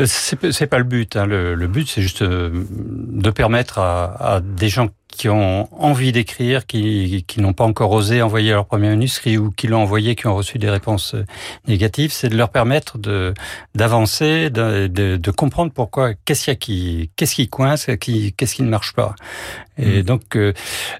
Euh, 0.00 0.06
C'est 0.06 0.66
pas 0.66 0.78
le 0.78 0.84
but. 0.84 1.16
Hein. 1.16 1.26
Le, 1.26 1.54
le, 1.54 1.66
but, 1.66 1.88
c'est 1.88 2.02
juste 2.02 2.22
euh, 2.22 2.50
de 2.70 3.30
permettre 3.30 3.78
à, 3.78 4.34
à 4.36 4.40
des 4.40 4.68
gens 4.68 4.88
qui 5.16 5.28
ont 5.28 5.68
envie 5.72 6.12
d'écrire, 6.12 6.66
qui, 6.66 7.24
qui 7.26 7.40
n'ont 7.40 7.52
pas 7.52 7.64
encore 7.64 7.92
osé 7.92 8.22
envoyer 8.22 8.50
leur 8.50 8.66
premier 8.66 8.88
manuscrit 8.88 9.38
ou 9.38 9.50
qui 9.50 9.66
l'ont 9.66 9.82
envoyé, 9.82 10.14
qui 10.14 10.26
ont 10.26 10.34
reçu 10.34 10.58
des 10.58 10.70
réponses 10.70 11.14
euh, 11.14 11.24
négatives, 11.68 12.12
c'est 12.12 12.28
de 12.28 12.36
leur 12.36 12.50
permettre 12.50 12.98
de 12.98 13.32
d'avancer, 13.74 14.50
de, 14.50 14.86
de, 14.86 15.30
comprendre 15.30 15.72
pourquoi, 15.72 16.14
qu'est-ce 16.14 16.44
qu'il 16.44 16.52
y 16.52 16.56
a 16.56 16.56
qui, 16.56 17.10
qu'est-ce 17.16 17.34
qui 17.34 17.48
coince, 17.48 17.86
qu'est-ce 17.86 18.54
qui 18.54 18.62
ne 18.62 18.68
marche 18.68 18.92
pas. 18.92 19.14
Et 19.78 20.00
mmh. 20.00 20.02
donc, 20.02 20.36
euh, 20.36 20.52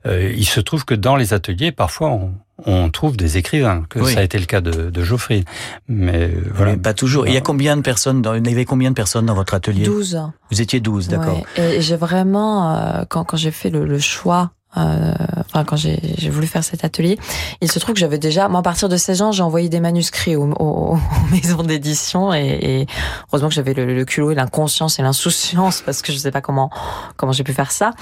euh, 0.06 0.32
il 0.36 0.46
se 0.46 0.60
trouve 0.60 0.84
que 0.84 0.94
dans 0.94 1.16
les 1.16 1.32
ateliers, 1.32 1.72
parfois, 1.72 2.10
on, 2.10 2.34
on 2.66 2.90
trouve 2.90 3.16
des 3.16 3.36
écrivains, 3.36 3.84
que 3.88 4.04
ça 4.04 4.20
a 4.20 4.22
été 4.22 4.38
le 4.38 4.46
cas 4.46 4.60
de, 4.60 4.90
de 4.90 5.02
Geoffrey. 5.02 5.44
Mais 5.88 6.30
voilà. 6.52 6.76
pas 6.76 6.94
toujours. 6.94 7.26
Il 7.26 7.34
y 7.34 7.36
a 7.36 7.40
combien 7.40 7.76
de 7.76 7.82
personnes 7.82 8.22
dans, 8.22 8.34
il 8.34 8.46
y 8.46 8.52
avait 8.52 8.64
combien 8.64 8.90
de 8.90 8.94
personnes 8.94 9.26
dans 9.26 9.34
votre 9.34 9.54
atelier? 9.54 9.84
12. 9.84 10.20
Vous 10.50 10.60
étiez 10.60 10.80
12, 10.80 11.08
d'accord. 11.08 11.42
Ouais. 11.56 11.76
Et 11.76 11.80
j'ai 11.80 11.96
vraiment, 11.96 12.76
euh, 12.76 13.04
quand, 13.08 13.24
quand 13.24 13.36
j'ai 13.36 13.50
fait 13.50 13.70
le, 13.70 13.84
le 13.84 13.98
choix 13.98 14.40
euh, 14.40 14.63
enfin 14.76 15.64
quand 15.64 15.76
j'ai 15.76 16.30
voulu 16.30 16.46
faire 16.46 16.64
cet 16.64 16.84
atelier, 16.84 17.18
il 17.60 17.70
se 17.70 17.78
trouve 17.78 17.94
que 17.94 18.00
j'avais 18.00 18.18
déjà, 18.18 18.48
moi 18.48 18.60
à 18.60 18.62
partir 18.62 18.88
de 18.88 18.96
16 18.96 19.22
ans, 19.22 19.32
j'ai 19.32 19.42
envoyé 19.42 19.68
des 19.68 19.80
manuscrits 19.80 20.36
aux, 20.36 20.50
aux, 20.58 20.94
aux 20.96 20.98
maisons 21.30 21.62
d'édition 21.62 22.34
et, 22.34 22.58
et, 22.62 22.86
heureusement 23.28 23.48
que 23.48 23.54
j'avais 23.54 23.74
le, 23.74 23.86
le, 23.86 24.04
culot 24.04 24.32
et 24.32 24.34
l'inconscience 24.34 24.98
et 24.98 25.02
l'insouciance 25.02 25.82
parce 25.84 26.02
que 26.02 26.12
je 26.12 26.18
sais 26.18 26.30
pas 26.30 26.40
comment 26.40 26.70
comment 27.16 27.32
j'ai 27.32 27.44
pu 27.44 27.52
faire 27.52 27.70
ça. 27.70 27.92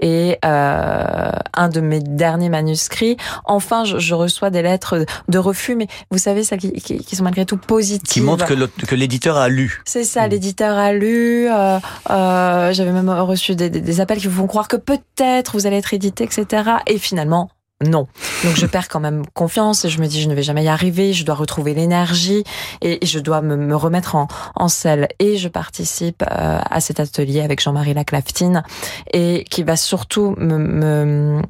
Et 0.00 0.38
euh, 0.44 1.30
un 1.54 1.68
de 1.68 1.80
mes 1.80 2.00
derniers 2.00 2.48
manuscrits, 2.48 3.16
enfin 3.44 3.84
je, 3.84 3.98
je, 3.98 4.14
reçois 4.14 4.50
des 4.50 4.62
lettres 4.62 5.04
de 5.28 5.38
refus, 5.38 5.76
mais 5.76 5.86
vous 6.10 6.18
savez 6.18 6.44
ça 6.44 6.56
qui, 6.56 6.72
qui, 6.72 6.98
qui 6.98 7.16
sont 7.16 7.24
malgré 7.24 7.44
tout 7.44 7.56
positives. 7.56 8.12
Qui 8.12 8.20
montrent 8.20 8.46
que 8.46 8.94
l'éditeur 8.94 9.36
a 9.36 9.48
lu. 9.48 9.82
C'est 9.84 10.04
ça, 10.04 10.26
mmh. 10.26 10.30
l'éditeur 10.30 10.76
a 10.76 10.92
lu. 10.92 11.48
Euh, 11.48 11.78
euh, 12.10 12.72
j'avais 12.72 12.92
même 12.92 13.08
reçu 13.10 13.54
des, 13.54 13.70
des, 13.70 13.80
des 13.80 14.00
appels 14.00 14.18
qui 14.18 14.26
vous 14.26 14.42
font 14.42 14.46
croire 14.46 14.68
que 14.68 14.76
peut-être 14.76 15.52
vous 15.52 15.66
allez 15.66 15.76
être 15.76 15.94
édité 15.94 16.17
etc. 16.20 16.70
Et 16.86 16.98
finalement, 16.98 17.50
non. 17.84 18.08
Donc 18.44 18.56
je 18.56 18.66
perds 18.66 18.88
quand 18.88 18.98
même 18.98 19.24
confiance 19.34 19.84
et 19.84 19.88
je 19.88 20.00
me 20.00 20.06
dis 20.06 20.20
je 20.20 20.28
ne 20.28 20.34
vais 20.34 20.42
jamais 20.42 20.64
y 20.64 20.68
arriver, 20.68 21.12
je 21.12 21.24
dois 21.24 21.36
retrouver 21.36 21.74
l'énergie 21.74 22.42
et 22.82 22.98
je 23.06 23.20
dois 23.20 23.40
me, 23.40 23.56
me, 23.56 23.76
remettre 23.76 24.16
en, 24.16 24.26
en 24.56 24.68
selle. 24.68 25.06
Et 25.20 25.36
je 25.36 25.48
participe 25.48 26.22
euh, 26.22 26.60
à 26.68 26.80
cet 26.80 26.98
atelier 26.98 27.40
avec 27.40 27.62
Jean-Marie 27.62 27.94
Laclaftine 27.94 28.64
et 29.12 29.44
qui 29.48 29.62
va 29.62 29.76
surtout 29.76 30.34
me, 30.38 30.58
me 30.58 31.42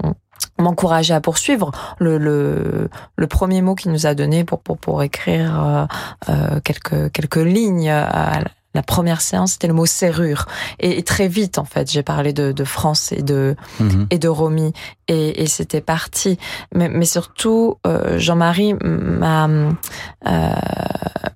m'encourager 0.59 1.15
à 1.15 1.21
poursuivre. 1.21 1.71
Le, 1.99 2.19
le, 2.19 2.91
le, 3.17 3.27
premier 3.27 3.63
mot 3.63 3.75
qu'il 3.75 3.93
nous 3.93 4.07
a 4.07 4.15
donné 4.15 4.45
pour, 4.45 4.61
pour, 4.61 4.77
pour 4.77 5.03
écrire 5.03 5.65
euh, 5.65 5.87
euh, 6.29 6.61
quelques, 6.63 7.11
quelques 7.13 7.37
lignes 7.37 7.91
à, 7.91 8.41
la 8.75 8.83
première 8.83 9.21
séance, 9.21 9.53
c'était 9.53 9.67
le 9.67 9.75
mot 9.75 9.87
serrure. 9.87 10.47
Et, 10.79 10.99
et, 10.99 11.03
très 11.03 11.27
vite, 11.27 11.59
en 11.59 11.65
fait, 11.65 11.91
j'ai 11.91 12.03
parlé 12.03 12.33
de, 12.33 12.53
de, 12.53 12.65
France 12.65 13.13
et 13.13 13.23
de, 13.23 13.57
mmh. 13.81 14.05
et 14.11 14.19
de 14.19 14.29
Romy. 14.29 14.73
Et, 15.09 15.43
et 15.43 15.47
c'était 15.47 15.81
parti. 15.81 16.39
Mais, 16.75 16.89
mais 16.89 17.07
surtout, 17.07 17.79
euh, 17.87 18.19
Jean-Marie 18.19 18.75
m'a 18.75 19.49
euh, 19.49 20.51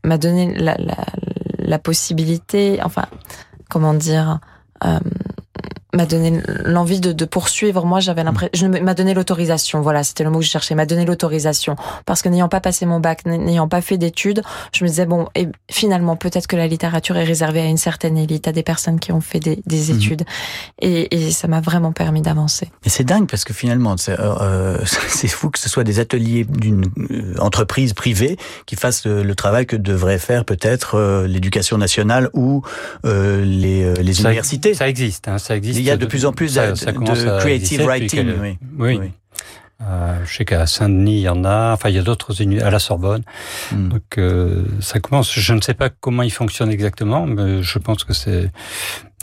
m'a 0.05 0.18
donné 0.18 0.55
la, 0.55 0.76
la, 0.78 1.07
la, 1.59 1.78
possibilité, 1.78 2.80
enfin, 2.83 3.07
comment 3.70 3.95
dire, 3.95 4.41
euh, 4.85 4.99
m'a 5.93 6.07
donné 6.07 6.40
l'envie 6.64 7.01
de, 7.01 7.12
de, 7.12 7.24
poursuivre. 7.24 7.84
Moi, 7.84 8.01
j'avais 8.01 8.24
l'impression, 8.24 8.51
je 8.55 8.66
m'a 8.66 8.95
donné 8.95 9.14
l'autorisation. 9.14 9.80
Voilà, 9.82 10.03
c'était 10.03 10.24
le 10.24 10.30
mot 10.30 10.38
que 10.38 10.45
je 10.45 10.51
cherchais. 10.51 10.74
M'a 10.74 10.86
donné 10.86 11.05
l'autorisation 11.05 11.76
parce 12.07 12.22
que 12.22 12.28
n'ayant 12.28 12.49
pas 12.49 12.61
passé 12.61 12.86
mon 12.86 13.01
bac, 13.01 13.26
n'ayant 13.26 13.68
pas 13.68 13.80
fait 13.82 13.99
d'études, 13.99 14.43
je 14.72 14.84
me 14.84 14.88
disais 14.88 15.07
bon, 15.07 15.28
et 15.34 15.49
finalement, 15.70 16.16
peut-être 16.16 16.47
que 16.47 16.57
la 16.57 16.66
littérature 16.66 17.16
est 17.16 17.24
réservée 17.24 17.61
à 17.61 17.66
une 17.66 17.76
certaine 17.76 18.16
élite, 18.16 18.49
à 18.49 18.53
des 18.53 18.62
personnes 18.62 19.01
qui 19.01 19.12
ont 19.12 19.20
fait 19.20 19.40
des, 19.40 19.62
des 19.66 19.93
mmh. 19.93 19.97
études, 19.97 20.22
et, 20.80 21.14
et, 21.14 21.30
ça 21.30 21.49
m'a 21.49 21.61
vraiment 21.61 21.93
permis 21.93 22.22
d'avancer. 22.22 22.70
Et 22.84 22.88
c'est 22.88 23.05
dingue 23.05 23.28
parce 23.28 23.45
que 23.45 23.53
finalement, 23.53 23.97
c'est 23.97 24.18
euh, 24.18 24.78
fou 25.28 25.51
que 25.51 25.59
ce 25.59 25.68
soit 25.68 25.84
des 25.84 26.01
ateliers 26.01 26.45
d'une 26.45 26.84
euh, 27.11 27.34
entreprise 27.38 27.93
privée 27.93 28.36
qui 28.66 28.76
fassent 28.76 29.05
le, 29.05 29.22
le 29.22 29.34
travail 29.34 29.66
que 29.66 29.76
devrait 29.76 30.18
faire 30.18 30.45
peut-être 30.45 30.97
euh, 30.97 31.26
l'éducation 31.26 31.78
nationale 31.78 32.30
ou 32.32 32.62
euh, 33.05 33.45
les, 33.45 33.95
les 34.03 34.14
ça, 34.14 34.28
universités. 34.28 34.74
Ça 34.74 34.88
existe, 34.88 35.28
hein, 35.28 35.38
ça 35.38 35.57
existe 35.57 35.82
il 35.83 35.87
y 35.87 35.91
a 35.91 35.97
de 35.97 36.07
plus 36.07 36.24
en 36.24 36.33
plus 36.33 36.49
ça, 36.49 36.74
ça 36.76 36.93
de, 36.93 36.99
de 36.99 37.39
creative 37.41 37.83
writing. 37.83 38.33
Oui. 38.41 38.59
oui. 38.78 38.99
oui. 39.01 39.11
Euh, 39.85 40.24
je 40.24 40.37
sais 40.37 40.45
qu'à 40.45 40.66
Saint-Denis, 40.66 41.18
il 41.18 41.22
y 41.22 41.28
en 41.28 41.45
a. 41.45 41.72
Enfin, 41.72 41.89
il 41.89 41.97
y 41.97 41.99
a 41.99 42.03
d'autres 42.03 42.33
à 42.62 42.70
la 42.70 42.78
Sorbonne. 42.78 43.22
Mm. 43.72 43.89
Donc, 43.89 44.03
euh, 44.18 44.64
ça 44.80 45.01
commence. 45.01 45.33
Je 45.33 45.53
ne 45.55 45.61
sais 45.61 45.74
pas 45.74 45.89
comment 45.89 46.22
il 46.22 46.30
fonctionne 46.30 46.70
exactement, 46.70 47.26
mais 47.26 47.62
je 47.62 47.78
pense 47.78 48.05
que 48.05 48.12
c'est 48.12 48.51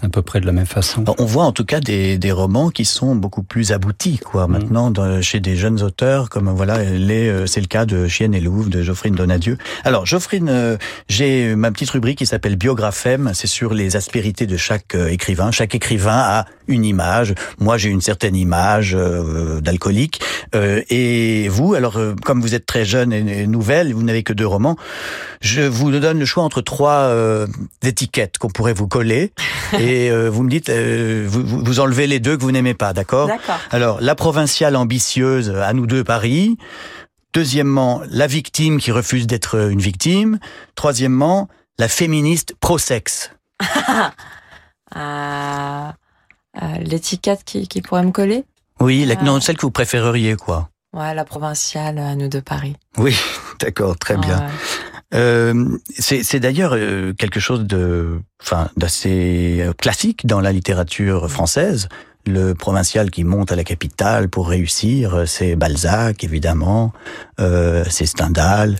à 0.01 0.09
peu 0.09 0.21
près 0.21 0.39
de 0.39 0.45
la 0.45 0.51
même 0.51 0.65
façon. 0.65 1.03
On 1.17 1.25
voit 1.25 1.45
en 1.45 1.51
tout 1.51 1.65
cas 1.65 1.79
des, 1.79 2.17
des 2.17 2.31
romans 2.31 2.69
qui 2.69 2.85
sont 2.85 3.15
beaucoup 3.15 3.43
plus 3.43 3.71
aboutis, 3.71 4.19
quoi. 4.19 4.47
Mmh. 4.47 4.51
Maintenant, 4.51 4.91
dans, 4.91 5.21
chez 5.21 5.39
des 5.39 5.55
jeunes 5.55 5.81
auteurs, 5.81 6.29
comme 6.29 6.49
voilà, 6.49 6.77
euh, 6.77 7.45
c'est 7.45 7.61
le 7.61 7.67
cas 7.67 7.85
de 7.85 8.07
Chienne 8.07 8.33
et 8.33 8.39
Louvre, 8.39 8.69
de 8.69 8.81
Geoffrine 8.81 9.15
Donadieu. 9.15 9.57
Alors, 9.83 10.05
Geoffrine, 10.05 10.49
euh, 10.49 10.77
j'ai 11.07 11.55
ma 11.55 11.71
petite 11.71 11.89
rubrique 11.89 12.19
qui 12.19 12.25
s'appelle 12.25 12.55
Biographème. 12.55 13.31
C'est 13.33 13.47
sur 13.47 13.73
les 13.73 13.95
aspérités 13.95 14.47
de 14.47 14.57
chaque 14.57 14.95
euh, 14.95 15.07
écrivain. 15.07 15.51
Chaque 15.51 15.75
écrivain 15.75 16.17
a 16.17 16.45
une 16.67 16.85
image. 16.85 17.33
Moi, 17.59 17.77
j'ai 17.77 17.89
une 17.89 18.01
certaine 18.01 18.35
image 18.35 18.95
euh, 18.95 19.59
d'alcoolique. 19.61 20.21
Euh, 20.55 20.81
et 20.89 21.47
vous, 21.49 21.73
alors, 21.73 21.99
comme 22.23 22.41
vous 22.41 22.55
êtes 22.55 22.65
très 22.65 22.85
jeune 22.85 23.11
et, 23.11 23.41
et 23.41 23.47
nouvelle, 23.47 23.93
vous 23.93 24.03
n'avez 24.03 24.23
que 24.23 24.33
deux 24.33 24.45
romans, 24.47 24.77
je 25.41 25.61
vous 25.61 25.91
donne 25.91 26.19
le 26.19 26.25
choix 26.25 26.43
entre 26.43 26.61
trois 26.61 27.13
étiquettes 27.83 28.37
qu'on 28.37 28.49
pourrait 28.49 28.73
vous 28.73 28.87
coller. 28.87 29.31
Et 29.79 29.88
et 29.89 30.11
euh, 30.11 30.29
vous 30.29 30.43
me 30.43 30.49
dites, 30.49 30.69
euh, 30.69 31.25
vous, 31.27 31.43
vous, 31.43 31.79
enlevez 31.79 32.05
les 32.05 32.19
deux 32.19 32.37
que 32.37 32.43
vous 32.43 32.51
n'aimez 32.51 32.75
pas, 32.75 32.93
d'accord. 32.93 33.29
Alors, 33.71 33.99
la 34.01 34.13
provinciale 34.13 34.75
ambitieuse, 34.75 35.49
à 35.49 35.73
nous 35.73 35.87
deux, 35.87 36.03
Paris. 36.03 36.57
Deuxièmement, 37.33 38.01
la 38.09 38.27
victime 38.27 38.79
qui 38.79 38.91
refuse 38.91 39.25
d'être 39.27 39.69
une 39.69 39.79
victime. 39.79 40.39
Troisièmement, 40.75 41.47
la 41.79 41.87
féministe 41.87 42.53
pro-sexe. 42.59 43.31
euh, 44.95 45.91
L'étiquette 46.81 47.43
qui, 47.43 47.67
qui, 47.67 47.81
pourrait 47.81 48.03
me 48.03 48.11
coller 48.11 48.45
Oui, 48.79 49.05
la, 49.05 49.15
non, 49.15 49.39
celle 49.41 49.57
que 49.57 49.61
vous 49.61 49.71
préféreriez, 49.71 50.35
quoi. 50.35 50.69
Ouais, 50.93 51.13
la 51.13 51.23
provinciale, 51.23 51.99
à 51.99 52.15
nous 52.15 52.27
deux, 52.27 52.41
Paris. 52.41 52.75
Oui, 52.97 53.15
d'accord, 53.59 53.97
très 53.97 54.17
bien. 54.17 54.47
Euh, 55.13 55.77
c'est 55.97 56.39
d'ailleurs 56.39 56.73
euh, 56.75 57.13
quelque 57.13 57.39
chose 57.39 57.65
de, 57.65 58.21
enfin, 58.41 58.69
d'assez 58.77 59.65
classique 59.77 60.25
dans 60.25 60.41
la 60.41 60.51
littérature 60.51 61.29
française. 61.29 61.89
Le 62.27 62.53
provincial 62.53 63.09
qui 63.09 63.23
monte 63.23 63.51
à 63.51 63.55
la 63.55 63.63
capitale 63.63 64.29
pour 64.29 64.49
réussir, 64.49 65.23
c'est 65.25 65.55
Balzac 65.55 66.23
évidemment, 66.23 66.91
euh, 67.39 67.83
c'est 67.89 68.05
Stendhal, 68.05 68.75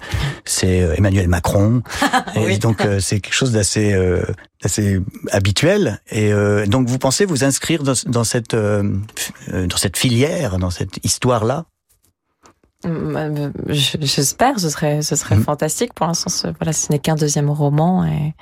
c'est 0.46 0.84
euh, 0.84 0.94
Emmanuel 0.96 1.28
Macron. 1.30 1.82
oui. 2.36 2.54
Et 2.54 2.58
donc 2.58 2.82
euh, 2.82 3.00
c'est 3.00 3.22
quelque 3.22 3.34
chose 3.34 3.54
d'assez 3.54 3.94
euh, 3.94 4.24
assez 4.64 5.00
habituel. 5.32 6.02
Et 6.12 6.32
donc 6.68 6.90
vous 6.90 7.00
pensez 7.00 7.26
vous 7.26 7.44
inscrire 7.44 7.82
dans, 7.82 7.94
dans 8.06 8.24
cette 8.24 8.56
dans 8.56 9.78
cette 9.78 9.98
filière, 9.98 10.60
dans 10.60 10.70
cette 10.70 11.04
histoire 11.04 11.46
là 11.46 11.66
J'espère, 13.68 14.60
ce 14.60 14.70
serait, 14.70 15.02
ce 15.02 15.16
serait 15.16 15.36
mmh. 15.36 15.44
fantastique. 15.44 15.94
Pour 15.94 16.08
l'instant, 16.08 16.30
ce, 16.30 16.48
voilà, 16.48 16.74
ce 16.74 16.92
n'est 16.92 17.00
qu'un 17.00 17.16
deuxième 17.16 17.50
roman 17.50 18.06
et 18.06 18.34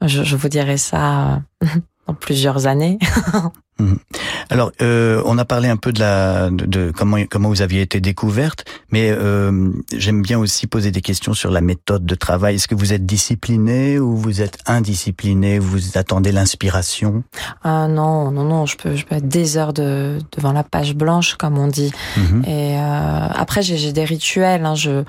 je, 0.00 0.22
je 0.22 0.36
vous 0.36 0.48
dirai 0.48 0.78
ça 0.78 1.42
dans 2.06 2.14
plusieurs 2.14 2.66
années. 2.66 2.98
Mmh. 3.78 3.94
Alors, 4.50 4.70
euh, 4.82 5.22
on 5.24 5.38
a 5.38 5.46
parlé 5.46 5.68
un 5.68 5.78
peu 5.78 5.92
de 5.92 6.00
la 6.00 6.50
de, 6.50 6.66
de, 6.66 6.92
comment 6.94 7.16
comment 7.30 7.48
vous 7.48 7.62
aviez 7.62 7.80
été 7.80 8.00
découverte, 8.00 8.64
mais 8.90 9.10
euh, 9.10 9.70
j'aime 9.96 10.20
bien 10.20 10.38
aussi 10.38 10.66
poser 10.66 10.90
des 10.90 11.00
questions 11.00 11.32
sur 11.32 11.50
la 11.50 11.62
méthode 11.62 12.04
de 12.04 12.14
travail. 12.14 12.56
Est-ce 12.56 12.68
que 12.68 12.74
vous 12.74 12.92
êtes 12.92 13.06
discipliné 13.06 13.98
ou 13.98 14.14
vous 14.14 14.42
êtes 14.42 14.58
indiscipliné? 14.66 15.58
Vous 15.58 15.96
attendez 15.96 16.32
l'inspiration? 16.32 17.24
Ah 17.64 17.88
non, 17.88 18.30
non, 18.30 18.44
non. 18.44 18.66
Je 18.66 18.76
peux 18.76 18.94
je 18.94 19.06
peux 19.06 19.16
être 19.16 19.28
des 19.28 19.56
heures 19.56 19.72
de, 19.72 20.18
devant 20.36 20.52
la 20.52 20.64
page 20.64 20.94
blanche, 20.94 21.36
comme 21.36 21.56
on 21.56 21.66
dit. 21.66 21.90
Mmh. 22.18 22.44
Et 22.44 22.78
euh, 22.78 23.26
après, 23.34 23.62
j'ai 23.62 23.92
des 23.92 24.04
rituels. 24.04 24.66
Hein. 24.66 24.74
Je 24.74 25.02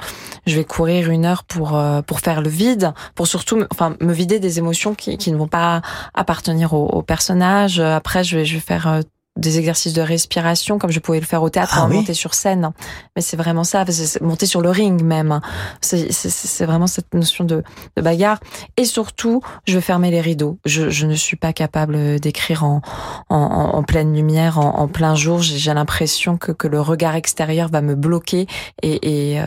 je 0.48 0.56
vais 0.56 0.64
courir 0.64 1.10
une 1.10 1.26
heure 1.26 1.44
pour 1.44 1.76
euh, 1.76 2.02
pour 2.02 2.22
faire 2.22 2.42
le 2.42 2.50
vide, 2.50 2.94
pour 3.14 3.28
surtout, 3.28 3.66
enfin, 3.72 3.98
me 4.00 4.14
vider 4.14 4.40
des 4.40 4.58
émotions 4.58 4.96
qui 4.96 5.18
qui 5.18 5.34
ne 5.34 5.38
vont 5.38 5.48
pas 5.48 5.82
appartenir 6.14 6.74
au, 6.74 6.86
au 6.88 7.02
personnage. 7.02 7.80
Après, 7.82 8.24
je 8.24 8.38
vais 8.38 8.46
je 8.46 8.53
vais 8.56 8.62
faire 8.62 8.88
euh, 8.88 9.02
des 9.36 9.58
exercices 9.58 9.94
de 9.94 10.02
respiration 10.04 10.78
comme 10.78 10.92
je 10.92 11.00
pouvais 11.00 11.20
le 11.20 11.26
faire 11.26 11.42
au 11.42 11.50
théâtre 11.50 11.74
Ah 11.78 11.86
en 11.86 11.90
oui. 11.90 11.96
monter 11.96 12.14
sur 12.14 12.36
scène. 12.36 12.70
Mais 13.16 13.24
c'est 13.24 13.36
vraiment 13.36 13.64
ça, 13.64 13.84
monter 14.22 14.46
sur 14.46 14.62
le 14.62 14.70
ring 14.70 15.02
même. 15.02 15.42
C'est- 15.82 16.12
C'est 16.12 16.66
vraiment 16.68 16.86
cette 16.86 17.12
notion 17.16 17.44
de, 17.44 17.64
de 17.98 18.02
bagarre. 18.04 18.40
Et 18.78 18.86
surtout, 18.86 19.42
je 19.66 19.74
veux 19.74 19.82
fermer 19.82 20.12
les 20.12 20.22
rideaux. 20.22 20.60
Je, 20.66 20.92
je 20.92 21.08
ne 21.08 21.16
suis 21.16 21.36
pas 21.36 21.52
capable 21.52 22.20
d'écrire 22.20 22.64
en, 22.64 22.84
en, 23.30 23.36
en- 23.38 23.74
en 23.76 23.82
pleine 23.82 24.14
lumière, 24.16 24.60
en, 24.60 24.78
en 24.78 24.88
plein 24.88 25.16
jour. 25.16 25.42
J'ai 25.42 25.74
l'impression 25.74 26.38
que, 26.38 26.52
que 26.52 26.68
le 26.68 26.80
regard 26.80 27.16
extérieur 27.16 27.70
va 27.70 27.82
me 27.82 27.96
bloquer 27.96 28.46
et, 28.84 29.32
et, 29.32 29.40
euh, 29.42 29.46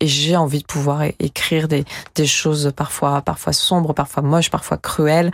et 0.00 0.06
j'ai 0.06 0.36
envie 0.36 0.58
de 0.60 0.66
pouvoir 0.66 1.00
écrire 1.18 1.66
des, 1.66 1.86
des 2.14 2.26
choses 2.26 2.74
parfois, 2.76 3.22
parfois 3.22 3.54
sombres, 3.54 3.94
parfois 3.94 4.22
moches, 4.22 4.50
parfois 4.50 4.76
cruelles. 4.76 5.30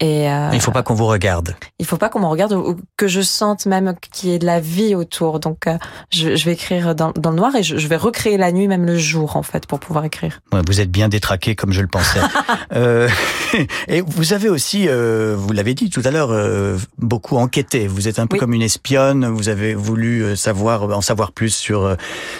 Et 0.00 0.28
euh, 0.28 0.50
Il 0.52 0.60
faut 0.60 0.72
pas 0.72 0.82
qu'on 0.82 0.94
vous 0.94 1.06
regarde. 1.06 1.54
il 1.78 1.86
faut 1.86 1.96
pas 1.96 2.08
qu'on 2.08 2.18
me 2.18 2.26
regarde 2.26 2.52
ou 2.52 2.76
que 2.96 3.06
je 3.06 3.20
sente 3.20 3.64
même 3.66 3.94
qu'il 4.12 4.30
y 4.30 4.34
ait 4.34 4.38
de 4.40 4.44
la 4.46 4.58
vie 4.58 4.96
autour. 4.96 5.38
Donc, 5.38 5.68
euh, 5.68 5.78
je, 6.10 6.34
je 6.34 6.44
vais 6.44 6.52
écrire 6.54 6.96
dans, 6.96 7.12
dans 7.12 7.30
le 7.30 7.36
noir 7.36 7.54
et 7.54 7.62
je, 7.62 7.76
je 7.76 7.86
vais 7.86 7.96
recréer 7.96 8.36
la 8.36 8.50
nuit, 8.50 8.66
même 8.66 8.84
le 8.84 8.98
jour, 8.98 9.36
en 9.36 9.44
fait, 9.44 9.66
pour 9.66 9.78
pouvoir 9.78 10.04
écrire. 10.04 10.40
Ouais, 10.52 10.60
vous 10.66 10.80
êtes 10.80 10.90
bien 10.90 11.08
détraqué 11.08 11.54
comme 11.54 11.72
je 11.72 11.80
le 11.80 11.86
pensais. 11.88 12.20
Euh, 12.72 13.08
et 13.88 14.00
vous 14.00 14.32
avez 14.32 14.48
aussi, 14.48 14.88
euh, 14.88 15.36
vous 15.38 15.52
l'avez 15.52 15.74
dit 15.74 15.90
tout 15.90 16.02
à 16.04 16.10
l'heure, 16.10 16.30
euh, 16.32 16.76
beaucoup 16.98 17.36
enquêté. 17.36 17.86
Vous 17.86 18.08
êtes 18.08 18.18
un 18.18 18.26
peu 18.26 18.34
Oui. 18.34 18.40
comme 18.40 18.52
une 18.52 18.62
espionne. 18.62 19.26
Vous 19.26 19.48
avez 19.48 19.74
voulu 19.74 20.36
savoir, 20.36 20.82
en 20.96 21.00
savoir 21.00 21.30
plus 21.32 21.54
sur 21.54 21.96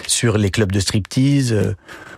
sur 0.07 0.37
les 0.37 0.51
clubs 0.51 0.71
de 0.73 0.79
striptease 0.81 1.55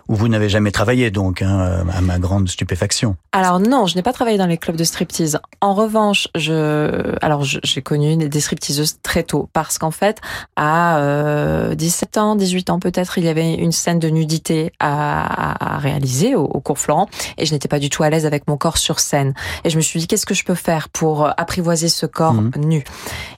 où 0.08 0.14
vous 0.14 0.28
n'avez 0.28 0.48
jamais 0.48 0.70
travaillé, 0.70 1.10
donc 1.10 1.42
hein, 1.42 1.84
à 1.92 2.00
ma 2.00 2.18
grande 2.18 2.48
stupéfaction. 2.48 3.16
Alors 3.32 3.60
non, 3.60 3.86
je 3.86 3.94
n'ai 3.96 4.02
pas 4.02 4.12
travaillé 4.12 4.38
dans 4.38 4.46
les 4.46 4.58
clubs 4.58 4.76
de 4.76 4.84
striptease. 4.84 5.38
En 5.60 5.74
revanche, 5.74 6.28
je, 6.34 7.14
alors 7.22 7.44
j'ai 7.44 7.82
connu 7.82 8.16
des 8.16 8.40
stripteaseuses 8.40 8.96
très 9.02 9.22
tôt 9.22 9.48
parce 9.52 9.78
qu'en 9.78 9.90
fait, 9.90 10.18
à 10.56 10.98
euh, 10.98 11.74
17 11.74 12.16
ans, 12.18 12.36
18 12.36 12.70
ans 12.70 12.78
peut-être, 12.78 13.18
il 13.18 13.24
y 13.24 13.28
avait 13.28 13.54
une 13.54 13.72
scène 13.72 13.98
de 13.98 14.08
nudité 14.08 14.72
à, 14.80 15.78
réaliser 15.78 16.34
au, 16.34 16.44
au 16.44 16.60
cours 16.60 16.78
Florent 16.78 17.08
et 17.36 17.46
je 17.46 17.52
n'étais 17.52 17.68
pas 17.68 17.78
du 17.78 17.90
tout 17.90 18.02
à 18.02 18.10
l'aise 18.10 18.26
avec 18.26 18.48
mon 18.48 18.56
corps 18.56 18.78
sur 18.78 19.00
scène. 19.00 19.34
Et 19.64 19.70
je 19.70 19.76
me 19.76 19.82
suis 19.82 20.00
dit 20.00 20.06
qu'est-ce 20.06 20.26
que 20.26 20.34
je 20.34 20.44
peux 20.44 20.54
faire 20.54 20.88
pour 20.88 21.28
apprivoiser 21.38 21.88
ce 21.88 22.06
corps 22.06 22.34
Mhm. 22.34 22.52
nu? 22.64 22.84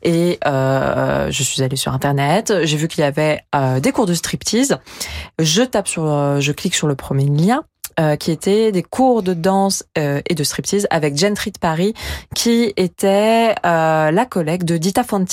Et 0.03 0.39
euh, 0.47 1.31
je 1.31 1.43
suis 1.43 1.63
allée 1.63 1.77
sur 1.77 1.93
internet, 1.93 2.53
j'ai 2.65 2.77
vu 2.77 2.89
qu'il 2.89 3.01
y 3.01 3.07
avait 3.07 3.41
euh, 3.55 3.81
des 3.81 3.93
cours 3.93 4.07
de 4.07 4.15
striptease. 4.15 4.79
Je 5.39 5.63
tape 5.63 5.89
sur, 5.89 6.05
euh, 6.05 6.41
je 6.41 6.53
clique 6.61 6.75
sur 6.75 6.87
le 6.87 6.95
premier 6.95 7.25
lien 7.27 7.63
euh, 7.99 8.17
qui 8.17 8.31
était 8.31 8.71
des 8.71 8.83
cours 8.83 9.23
de 9.23 9.35
danse 9.35 9.83
euh, 9.99 10.21
et 10.29 10.35
de 10.35 10.45
striptease 10.45 10.87
avec 10.91 11.17
Gentry 11.19 11.51
de 11.51 11.59
Paris, 11.59 11.93
qui 12.35 12.73
était 12.77 13.55
euh, 13.67 14.11
la 14.11 14.27
collègue 14.27 14.63
de 14.65 14.77
Dita 14.77 15.03
euh, 15.13 15.25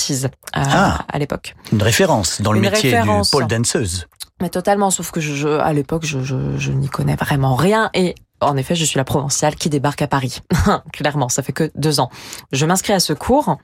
Ah. 0.54 1.04
à 1.12 1.18
l'époque. 1.18 1.54
Une 1.72 1.82
référence 1.82 2.40
dans 2.42 2.52
le 2.52 2.58
Une 2.58 2.70
métier 2.70 2.90
référence. 2.90 3.30
du 3.30 3.36
pole 3.36 3.46
danseuse. 3.46 4.06
Mais 4.40 4.48
totalement, 4.50 4.90
sauf 4.90 5.10
que 5.10 5.20
je, 5.20 5.34
je- 5.34 5.48
à 5.48 5.72
l'époque, 5.72 6.04
je, 6.04 6.20
je, 6.22 6.56
je 6.58 6.72
n'y 6.72 6.88
connais 6.88 7.16
vraiment 7.16 7.54
rien 7.56 7.90
et 7.94 8.14
en 8.40 8.56
effet, 8.56 8.74
je 8.76 8.84
suis 8.84 8.98
la 8.98 9.04
provinciale 9.04 9.56
qui 9.56 9.68
débarque 9.68 10.00
à 10.02 10.06
Paris. 10.06 10.40
Clairement, 10.92 11.28
ça 11.28 11.42
fait 11.42 11.52
que 11.52 11.70
deux 11.74 11.98
ans. 12.00 12.08
Je 12.52 12.66
m'inscris 12.66 12.92
à 12.92 13.00
ce 13.00 13.12
cours. 13.12 13.56